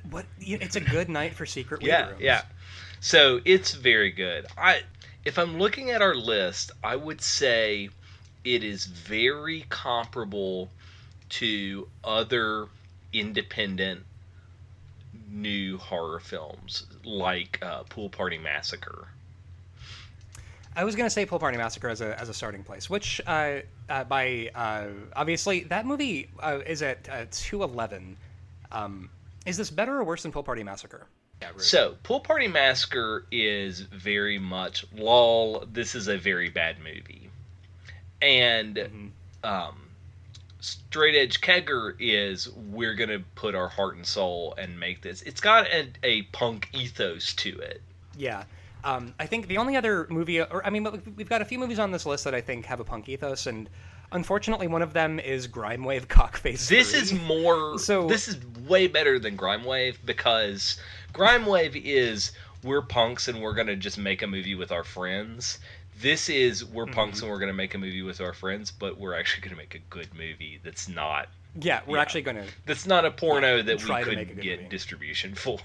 What? 0.09 0.25
It's 0.39 0.75
a 0.75 0.81
good 0.81 1.07
night 1.09 1.33
for 1.33 1.45
secret 1.45 1.81
weed 1.81 1.87
yeah 1.87 2.07
rooms. 2.09 2.21
yeah 2.21 2.41
so 2.99 3.39
it's 3.45 3.73
very 3.73 4.11
good 4.11 4.45
i 4.57 4.81
if 5.23 5.37
i'm 5.37 5.57
looking 5.59 5.91
at 5.91 6.01
our 6.01 6.15
list 6.15 6.71
i 6.83 6.95
would 6.95 7.21
say 7.21 7.87
it 8.43 8.63
is 8.63 8.85
very 8.85 9.65
comparable 9.69 10.69
to 11.29 11.87
other 12.03 12.67
independent 13.13 14.03
new 15.29 15.77
horror 15.77 16.19
films 16.19 16.85
like 17.03 17.59
uh, 17.61 17.83
pool 17.83 18.09
party 18.09 18.37
massacre 18.37 19.07
I 20.75 20.83
was 20.83 20.95
gonna 20.95 21.09
say 21.09 21.25
Pool 21.25 21.39
Party 21.39 21.57
Massacre 21.57 21.89
as 21.89 22.01
a 22.01 22.19
as 22.21 22.29
a 22.29 22.35
starting 22.35 22.63
place, 22.63 22.87
which 22.87 23.19
uh, 23.25 23.61
uh, 23.89 24.03
by 24.03 24.51
uh, 24.53 24.85
obviously 25.15 25.61
that 25.63 25.87
movie 25.87 26.29
uh, 26.39 26.59
is 26.67 26.83
at 26.83 27.09
uh, 27.09 27.25
two 27.31 27.63
eleven. 27.63 28.15
Um, 28.71 29.09
is 29.47 29.57
this 29.57 29.71
better 29.71 29.97
or 29.97 30.03
worse 30.03 30.21
than 30.21 30.31
Pool 30.31 30.43
Party 30.43 30.61
Massacre? 30.61 31.07
Yeah, 31.41 31.49
rude. 31.49 31.61
so 31.61 31.95
pool 32.03 32.19
party 32.19 32.47
massacre 32.47 33.25
is 33.31 33.79
very 33.81 34.37
much 34.37 34.85
lol 34.93 35.63
this 35.71 35.95
is 35.95 36.07
a 36.07 36.17
very 36.17 36.49
bad 36.49 36.77
movie 36.79 37.29
and 38.21 38.75
Mhm. 38.75 39.11
um, 39.43 39.86
straight 40.67 41.15
edge 41.15 41.41
kegger 41.41 41.95
is 41.99 42.49
we're 42.49 42.93
gonna 42.93 43.19
put 43.35 43.55
our 43.55 43.67
heart 43.69 43.95
and 43.95 44.05
soul 44.05 44.53
and 44.57 44.79
make 44.79 45.01
this 45.01 45.21
it's 45.23 45.41
got 45.41 45.65
a, 45.67 45.87
a 46.03 46.21
punk 46.33 46.69
ethos 46.73 47.33
to 47.33 47.57
it 47.59 47.81
Yeah. 48.17 48.43
Um, 48.83 49.13
I 49.19 49.25
think 49.25 49.47
the 49.47 49.57
only 49.57 49.75
other 49.75 50.07
movie, 50.09 50.39
or 50.39 50.65
I 50.65 50.69
mean, 50.69 50.87
we've 51.17 51.27
got 51.27 51.41
a 51.41 51.45
few 51.45 51.59
movies 51.59 51.77
on 51.79 51.91
this 51.91 52.05
list 52.05 52.23
that 52.23 52.33
I 52.33 52.39
think 52.41 52.65
have 52.67 52.79
a 52.79 52.85
punk 52.85 53.09
ethos, 53.09 53.45
and 53.47 53.69
unfortunately, 54.13 54.67
one 54.67 54.81
of 54.81 54.93
them 54.93 55.19
is 55.19 55.45
Grime 55.47 55.83
Wave 55.83 56.07
Cockface. 56.07 56.67
this 56.69 56.91
3. 56.91 56.99
is 56.99 57.13
more 57.13 57.77
So- 57.89 58.07
this 58.07 58.27
is 58.29 58.37
way 58.67 58.87
better 58.87 59.19
than 59.19 59.35
grime 59.35 59.65
wave 59.65 59.99
because 60.05 60.79
grime 61.11 61.45
wave 61.45 61.75
is 61.75 62.31
we're 62.63 62.81
punks 62.81 63.27
and 63.27 63.41
we're 63.41 63.53
gonna 63.55 63.75
just 63.75 63.97
make 63.97 64.21
a 64.21 64.27
movie 64.27 64.55
with 64.55 64.71
our 64.71 64.83
friends 64.83 65.59
this 66.01 66.29
is 66.29 66.63
we're 66.65 66.85
punks 66.85 67.19
Mhm. 67.19 67.23
and 67.23 67.31
we're 67.31 67.39
gonna 67.39 67.53
make 67.53 67.73
a 67.75 67.77
movie 67.77 68.01
with 68.01 68.21
our 68.21 68.33
friends 68.33 68.71
but 68.71 68.97
we're 68.97 69.13
actually 69.13 69.41
gonna 69.41 69.55
make 69.57 69.75
a 69.75 69.79
good 69.79 70.13
movie 70.13 70.59
that's 70.63 70.87
not 70.87 71.29
yeah, 71.59 71.81
we're 71.87 71.95
yeah. 71.97 72.01
actually 72.03 72.21
going 72.21 72.37
to 72.37 72.45
that's 72.65 72.85
not 72.85 73.03
a 73.05 73.09
porno 73.11 73.63
that 73.63 73.77
we 73.81 73.87
to 73.87 73.87
make 73.87 74.05
a 74.07 74.25
could 74.25 74.27
good 74.35 74.41
get 74.41 74.59
movie. 74.59 74.69
distribution 74.69 75.33
for 75.35 75.59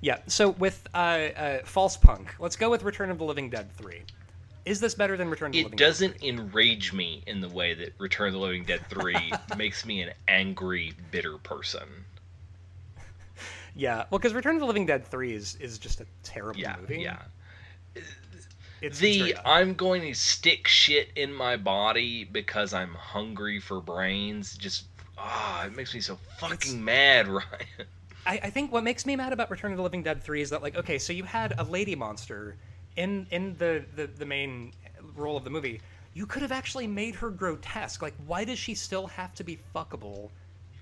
yeah. 0.00 0.18
So 0.28 0.50
with 0.50 0.86
uh, 0.94 0.96
uh, 0.98 1.58
False 1.64 1.96
Punk, 1.96 2.34
let's 2.38 2.54
go 2.54 2.70
with 2.70 2.82
Return 2.84 3.10
of 3.10 3.18
the 3.18 3.24
Living 3.24 3.48
Dead 3.50 3.72
three. 3.72 4.02
Is 4.66 4.78
this 4.78 4.94
better 4.94 5.16
than 5.16 5.30
Return 5.30 5.48
of 5.48 5.52
the 5.54 5.60
it 5.60 5.64
Living 5.64 5.76
Dead? 5.78 5.84
It 5.84 5.86
doesn't 5.88 6.22
enrage 6.22 6.92
me 6.92 7.24
in 7.26 7.40
the 7.40 7.48
way 7.48 7.72
that 7.74 7.94
Return 7.98 8.28
of 8.28 8.34
the 8.34 8.38
Living 8.38 8.64
Dead 8.64 8.86
3 8.88 9.32
makes 9.56 9.86
me 9.86 10.02
an 10.02 10.12
angry, 10.28 10.92
bitter 11.10 11.38
person. 11.38 11.88
Yeah, 13.74 14.04
well, 14.10 14.18
because 14.18 14.32
Return 14.32 14.54
of 14.56 14.60
the 14.60 14.66
Living 14.66 14.86
Dead 14.86 15.06
three 15.06 15.34
is 15.34 15.56
is 15.56 15.78
just 15.78 16.00
a 16.00 16.06
terrible 16.22 16.60
Yeah, 16.60 16.76
movie. 16.80 17.02
yeah. 17.02 17.18
It's, 18.86 19.00
it's 19.00 19.16
The 19.18 19.32
bad. 19.34 19.42
I'm 19.44 19.74
going 19.74 20.02
to 20.02 20.14
stick 20.14 20.68
shit 20.68 21.10
in 21.16 21.32
my 21.32 21.56
body 21.56 22.24
because 22.24 22.72
I'm 22.72 22.94
hungry 22.94 23.60
for 23.60 23.80
brains 23.80 24.56
just 24.56 24.84
ah, 25.18 25.66
it 25.66 25.76
makes 25.76 25.94
me 25.94 26.00
so 26.00 26.18
fucking 26.38 26.82
mad, 26.84 27.28
Ryan. 27.28 27.86
I, 28.26 28.40
I 28.44 28.50
think 28.50 28.72
what 28.72 28.84
makes 28.84 29.06
me 29.06 29.16
mad 29.16 29.32
about 29.32 29.50
Return 29.50 29.70
of 29.72 29.76
the 29.76 29.82
Living 29.82 30.02
Dead 30.02 30.22
3 30.22 30.42
is 30.42 30.50
that 30.50 30.62
like 30.62 30.76
okay, 30.76 30.98
so 30.98 31.12
you 31.12 31.24
had 31.24 31.54
a 31.58 31.64
lady 31.64 31.94
monster 31.94 32.56
in 32.96 33.26
in 33.30 33.56
the, 33.58 33.84
the, 33.94 34.06
the 34.06 34.26
main 34.26 34.72
role 35.14 35.36
of 35.36 35.44
the 35.44 35.50
movie. 35.50 35.80
You 36.14 36.26
could 36.26 36.42
have 36.42 36.52
actually 36.52 36.86
made 36.86 37.14
her 37.16 37.30
grotesque. 37.30 38.02
Like 38.02 38.14
why 38.26 38.44
does 38.44 38.58
she 38.58 38.74
still 38.74 39.06
have 39.06 39.34
to 39.34 39.44
be 39.44 39.58
fuckable 39.74 40.30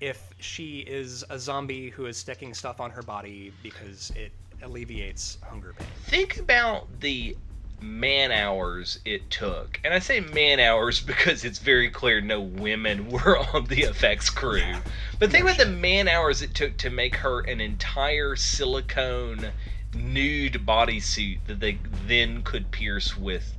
if 0.00 0.30
she 0.38 0.80
is 0.80 1.24
a 1.30 1.38
zombie 1.38 1.90
who 1.90 2.06
is 2.06 2.16
sticking 2.16 2.54
stuff 2.54 2.80
on 2.80 2.90
her 2.90 3.02
body 3.02 3.52
because 3.62 4.10
it 4.16 4.32
alleviates 4.62 5.38
hunger 5.42 5.74
pain? 5.76 5.88
Think 6.04 6.38
about 6.38 6.88
the 7.00 7.36
man 7.80 8.32
hours 8.32 8.98
it 9.04 9.30
took. 9.30 9.80
And 9.84 9.92
I 9.92 9.98
say 9.98 10.20
man 10.20 10.60
hours 10.60 11.00
because 11.06 11.44
it's 11.44 11.58
very 11.58 11.90
clear 11.90 12.20
no 12.20 12.40
women 12.40 13.08
were 13.10 13.38
on 13.38 13.66
the 13.66 13.82
effects 13.82 14.30
crew. 14.30 14.74
But 15.18 15.30
think 15.30 15.44
No 15.44 15.52
about 15.52 15.64
the 15.64 15.70
man 15.70 16.08
hours 16.08 16.42
it 16.42 16.54
took 16.54 16.76
to 16.78 16.90
make 16.90 17.16
her 17.16 17.40
an 17.40 17.60
entire 17.60 18.36
silicone 18.36 19.50
nude 19.94 20.54
bodysuit 20.66 21.38
that 21.46 21.60
they 21.60 21.78
then 22.06 22.42
could 22.42 22.70
pierce 22.70 23.16
with 23.16 23.56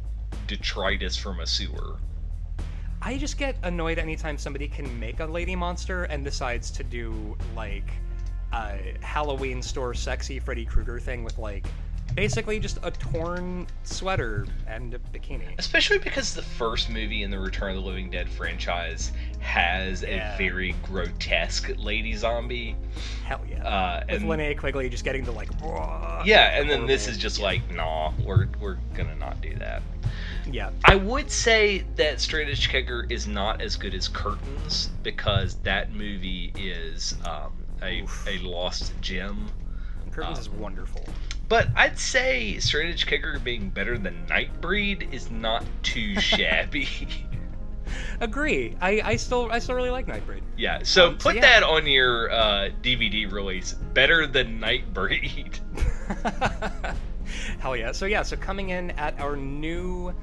detritus 0.47 1.16
from 1.16 1.39
a 1.39 1.47
sewer. 1.47 1.97
I 3.01 3.18
just 3.18 3.38
get 3.38 3.55
annoyed 3.63 3.99
anytime 3.99 4.38
somebody 4.38 4.68
can 4.68 4.99
make 4.99 5.20
a 5.20 5.26
lady 5.26 5.55
monster 5.55 6.05
and 6.05 6.24
decides 6.24 6.72
to 6.72 6.84
do 6.84 7.38
like 7.55 7.91
a 8.51 8.95
Halloween 9.01 9.61
store 9.61 9.93
sexy 9.93 10.39
Freddy 10.39 10.66
Krueger 10.66 10.99
thing 10.99 11.24
with 11.24 11.38
like 11.38 11.68
basically 12.14 12.60
just 12.60 12.78
a 12.84 12.91
torn 12.91 13.68
sweater 13.84 14.45
and 14.68 14.93
a 14.93 14.99
bikini. 14.99 15.53
Especially 15.58 15.97
because 15.97 16.34
the 16.34 16.41
first 16.41 16.89
movie 16.89 17.24
in 17.24 17.32
the 17.32 17.39
Return 17.39 17.72
of 17.72 17.76
the 17.76 17.82
Living 17.82 18.10
Dead 18.10 18.30
franchise 18.30 19.12
has 19.39 20.01
Yeah. 20.01 20.34
a 20.34 20.38
very 20.38 20.74
grotesque 20.84 21.72
lady 21.78 22.14
zombie. 22.16 22.76
Hell 23.26 23.41
yeah. 23.49 23.68
Uh, 23.68 24.03
with 24.10 24.22
and 24.22 24.30
Linnea 24.30 24.58
Quigley 24.58 24.88
just 24.89 25.03
getting 25.03 25.26
to 25.26 25.32
like 25.32 25.49
yeah, 26.26 26.60
and 26.60 26.70
then 26.70 26.86
this 26.86 27.08
is 27.08 27.18
just 27.18 27.39
like, 27.39 27.62
nah, 27.74 28.12
we're 28.24 28.47
we're 28.62 28.78
gonna 28.93 29.16
not 29.16 29.41
do 29.41 29.53
that. 29.56 29.82
yeah. 30.49 30.70
I 30.86 30.95
would 30.95 31.30
say 31.32 31.86
that 31.95 32.22
Straight 32.22 32.47
Edge 32.47 32.70
Kegger 32.70 33.12
is 33.12 33.28
not 33.28 33.62
as 33.62 33.76
good 33.76 33.93
as 33.93 34.08
Curtains 34.08 34.89
because 35.03 35.56
that 35.64 35.91
movie 35.93 36.53
is 36.58 37.16
um, 37.26 37.53
a, 37.82 38.01
Oof. 38.01 38.26
a 38.28 38.38
lost 38.39 38.93
gem. 39.01 39.47
Curtains 40.12 40.38
uh, 40.38 40.41
is 40.41 40.49
wonderful. 40.49 41.06
But 41.47 41.67
I'd 41.75 41.99
say 41.99 42.57
Straight 42.59 42.89
Edge 42.91 43.05
Kegger 43.05 43.41
being 43.43 43.69
better 43.69 43.97
than 43.97 44.25
Nightbreed 44.27 45.13
is 45.13 45.29
not 45.29 45.63
too 45.83 46.15
shabby. 46.19 46.87
Agree. 48.19 48.75
I, 48.81 49.01
I 49.03 49.15
still 49.15 49.49
I 49.51 49.59
still 49.59 49.75
really 49.75 49.91
like 49.91 50.07
Nightbreed. 50.07 50.41
yeah, 50.57 50.79
so 50.83 51.09
Um, 51.09 51.19
so 51.19 51.23
put 51.29 51.35
yeah. 51.35 51.41
that 51.41 51.63
on 51.63 51.85
your 51.85 52.31
uh, 52.31 52.69
DVD 52.81 53.31
release. 53.31 53.73
Better 53.73 54.25
than 54.25 54.59
Nightbreed. 54.59 55.59
Hell 57.59 57.75
yeah. 57.75 57.91
So 57.91 58.05
yeah, 58.05 58.23
so 58.23 58.35
coming 58.37 58.69
in 58.69 58.91
at 58.91 59.19
our 59.19 59.35
new 59.35 60.13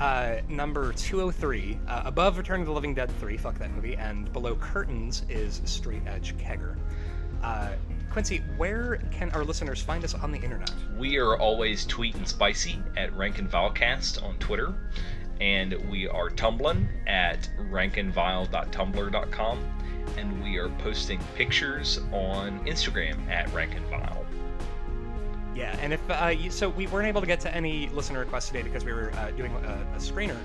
uh, 0.00 0.36
number 0.48 0.92
203, 0.94 1.78
uh, 1.86 2.02
above 2.04 2.38
Return 2.38 2.60
of 2.60 2.66
the 2.66 2.72
Living 2.72 2.94
Dead 2.94 3.10
3, 3.20 3.36
fuck 3.36 3.58
that 3.58 3.70
movie, 3.72 3.94
and 3.94 4.32
below 4.32 4.56
Curtains 4.56 5.24
is 5.28 5.60
Straight 5.64 6.02
Edge 6.06 6.36
Kegger. 6.38 6.76
Uh, 7.42 7.70
Quincy, 8.12 8.42
where 8.58 8.98
can 9.10 9.30
our 9.30 9.42
listeners 9.42 9.80
find 9.80 10.04
us 10.04 10.12
on 10.12 10.30
the 10.30 10.38
internet? 10.38 10.70
We 10.98 11.16
are 11.16 11.38
always 11.38 11.86
tweeting 11.86 12.28
spicy 12.28 12.78
at 12.94 13.10
Rank 13.16 13.38
and 13.38 13.50
Vilecast 13.50 14.22
on 14.22 14.36
Twitter, 14.36 14.74
and 15.40 15.72
we 15.90 16.06
are 16.08 16.28
tumbling 16.28 16.90
at 17.06 17.48
rankandvile.tumblr.com, 17.70 19.58
and 20.18 20.44
we 20.44 20.58
are 20.58 20.68
posting 20.68 21.20
pictures 21.36 22.00
on 22.12 22.62
Instagram 22.66 23.26
at 23.30 23.48
rankandvile. 23.48 24.26
Yeah, 25.54 25.74
and 25.80 25.94
if 25.94 26.00
uh, 26.10 26.26
you, 26.26 26.50
so, 26.50 26.68
we 26.68 26.86
weren't 26.88 27.08
able 27.08 27.22
to 27.22 27.26
get 27.26 27.40
to 27.40 27.54
any 27.54 27.88
listener 27.88 28.18
requests 28.20 28.48
today 28.48 28.60
because 28.60 28.84
we 28.84 28.92
were 28.92 29.10
uh, 29.14 29.30
doing 29.30 29.54
a, 29.54 29.86
a 29.94 29.98
screener. 29.98 30.36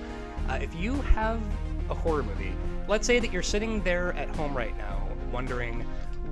Uh, 0.47 0.57
if 0.61 0.73
you 0.73 0.93
have 1.01 1.41
a 1.89 1.93
horror 1.93 2.23
movie, 2.23 2.53
let's 2.87 3.05
say 3.05 3.19
that 3.19 3.33
you're 3.33 3.43
sitting 3.43 3.83
there 3.83 4.13
at 4.13 4.33
home 4.37 4.55
right 4.55 4.77
now 4.77 5.03
wondering 5.31 5.85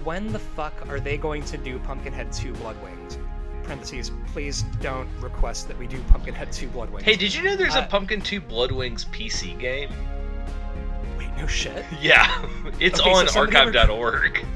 when 0.06 0.32
the 0.32 0.40
fuck 0.40 0.74
are 0.90 1.00
they 1.02 1.18
going 1.18 1.44
to 1.46 1.58
do 1.58 1.78
Pumpkinhead 1.80 2.32
2 2.32 2.54
Blood 2.54 2.82
Wings? 2.84 3.18
Parentheses, 3.64 4.12
please 4.32 4.64
don't 4.80 5.10
request 5.20 5.68
that 5.68 5.78
we 5.78 5.88
do 5.88 6.00
Pumpkinhead 6.04 6.52
2 6.52 6.68
Blood 6.70 6.90
Wings. 6.92 7.04
Hey, 7.04 7.16
did 7.16 7.34
you 7.34 7.42
know 7.44 7.56
there's 7.56 7.76
Uh, 7.76 7.84
a 7.86 7.88
Pumpkin 7.90 8.22
2 8.22 8.40
Blood 8.40 8.72
Wings 8.72 9.06
PC 9.06 9.58
game? 9.60 9.90
wait, 11.18 11.30
no 11.38 11.48
shit. 11.48 11.84
Yeah, 12.02 12.46
it's 12.80 13.00
Okay, 13.02 13.10
on 13.12 13.26
rec- 13.26 13.36
archive.org. 13.36 14.46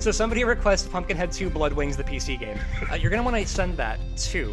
So 0.00 0.10
somebody 0.10 0.42
request 0.42 0.90
Pumpkinhead 0.90 1.30
2 1.30 1.50
Blood 1.50 1.72
Wings, 1.72 1.96
the 1.96 2.02
PC 2.02 2.36
game. 2.38 2.58
Uh, 2.90 2.96
you're 2.96 3.10
going 3.10 3.22
to 3.22 3.30
want 3.30 3.36
to 3.40 3.46
send 3.46 3.76
that 3.76 4.00
to 4.16 4.52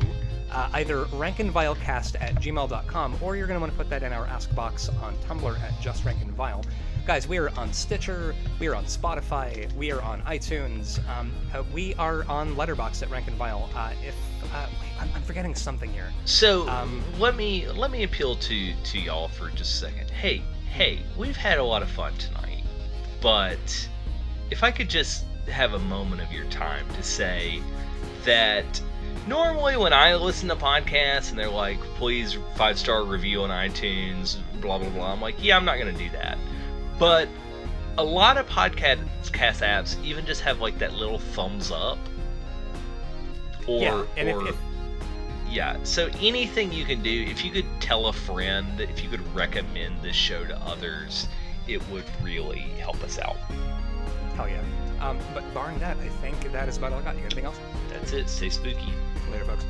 uh, 0.51 0.69
either 0.73 1.05
rankandvilecast 1.05 2.15
at 2.21 2.35
gmail.com 2.35 3.17
or 3.21 3.35
you're 3.35 3.47
going 3.47 3.55
to 3.55 3.59
want 3.59 3.71
to 3.71 3.77
put 3.77 3.89
that 3.89 4.03
in 4.03 4.13
our 4.13 4.27
Ask 4.27 4.53
box 4.53 4.87
on 5.01 5.15
Tumblr 5.27 5.59
at 5.61 5.71
justrankandvile. 5.81 6.63
Guys, 7.05 7.27
we 7.27 7.37
are 7.37 7.49
on 7.59 7.71
Stitcher, 7.71 8.33
we 8.59 8.65
are 8.67 8.73
on 8.73 8.85
Spotify, 8.85 9.71
we 9.75 9.91
are 9.91 10.01
on 10.01 10.21
iTunes, 10.23 11.07
um, 11.07 11.31
uh, 11.53 11.61
we 11.71 11.93
are 11.95 12.25
on 12.27 12.55
Letterboxd 12.55 13.03
at 13.03 13.11
Rank 13.11 13.27
and 13.27 13.35
Vile. 13.37 13.69
Uh, 13.75 13.93
if 14.03 14.15
uh, 14.55 14.65
wait, 14.81 14.89
I'm, 14.99 15.09
I'm 15.13 15.21
forgetting 15.21 15.53
something 15.53 15.93
here. 15.93 16.11
So 16.25 16.67
Um, 16.67 17.03
let 17.19 17.35
me 17.35 17.67
let 17.67 17.91
me 17.91 18.03
appeal 18.03 18.35
to 18.37 18.73
to 18.73 18.99
y'all 18.99 19.27
for 19.27 19.49
just 19.51 19.75
a 19.75 19.85
second. 19.85 20.09
Hey, 20.09 20.41
hey, 20.71 20.99
we've 21.15 21.37
had 21.37 21.59
a 21.59 21.63
lot 21.63 21.83
of 21.83 21.89
fun 21.89 22.11
tonight, 22.17 22.63
but 23.21 23.87
if 24.49 24.63
I 24.63 24.71
could 24.71 24.89
just 24.89 25.25
have 25.47 25.73
a 25.73 25.79
moment 25.79 26.23
of 26.23 26.31
your 26.31 26.45
time 26.45 26.87
to 26.95 27.03
say 27.03 27.61
that 28.23 28.81
normally 29.27 29.77
when 29.77 29.93
I 29.93 30.15
listen 30.15 30.49
to 30.49 30.55
podcasts 30.55 31.29
and 31.29 31.37
they're 31.37 31.49
like, 31.51 31.79
please 31.97 32.35
five 32.55 32.79
star 32.79 33.03
review 33.03 33.43
on 33.43 33.51
iTunes, 33.51 34.37
blah 34.59 34.79
blah 34.79 34.89
blah, 34.89 35.13
I'm 35.13 35.21
like, 35.21 35.35
yeah, 35.39 35.55
I'm 35.55 35.65
not 35.65 35.77
gonna 35.77 35.93
do 35.93 36.09
that. 36.09 36.39
But 36.99 37.27
a 37.97 38.03
lot 38.03 38.37
of 38.37 38.47
podcast 38.47 38.99
cast 39.31 39.61
apps 39.61 40.01
even 40.03 40.25
just 40.25 40.41
have 40.41 40.61
like 40.61 40.79
that 40.79 40.93
little 40.93 41.19
thumbs 41.19 41.71
up. 41.71 41.97
Or, 43.67 43.81
yeah, 43.81 44.05
and 44.17 44.29
or 44.29 44.43
if, 44.43 44.49
if 44.49 44.57
yeah, 45.49 45.77
so 45.83 46.09
anything 46.19 46.71
you 46.71 46.85
can 46.85 47.01
do, 47.01 47.23
if 47.29 47.43
you 47.43 47.51
could 47.51 47.65
tell 47.79 48.07
a 48.07 48.13
friend, 48.13 48.79
if 48.79 49.03
you 49.03 49.09
could 49.09 49.35
recommend 49.35 50.01
this 50.01 50.15
show 50.15 50.45
to 50.45 50.57
others, 50.59 51.27
it 51.67 51.87
would 51.89 52.03
really 52.21 52.59
help 52.79 53.01
us 53.03 53.19
out. 53.19 53.37
hell 54.35 54.49
yeah. 54.49 54.61
Um, 55.01 55.19
but 55.33 55.51
barring 55.53 55.79
that, 55.79 55.97
I 55.97 56.07
think 56.07 56.51
that 56.51 56.69
is 56.69 56.77
about 56.77 56.93
all 56.93 56.99
I 56.99 57.03
got. 57.03 57.15
You 57.15 57.21
got 57.21 57.33
anything 57.33 57.45
else? 57.45 57.59
That's 57.89 58.13
it. 58.13 58.29
Stay 58.29 58.49
spooky. 58.49 58.93
Later, 59.31 59.45
folks. 59.45 59.65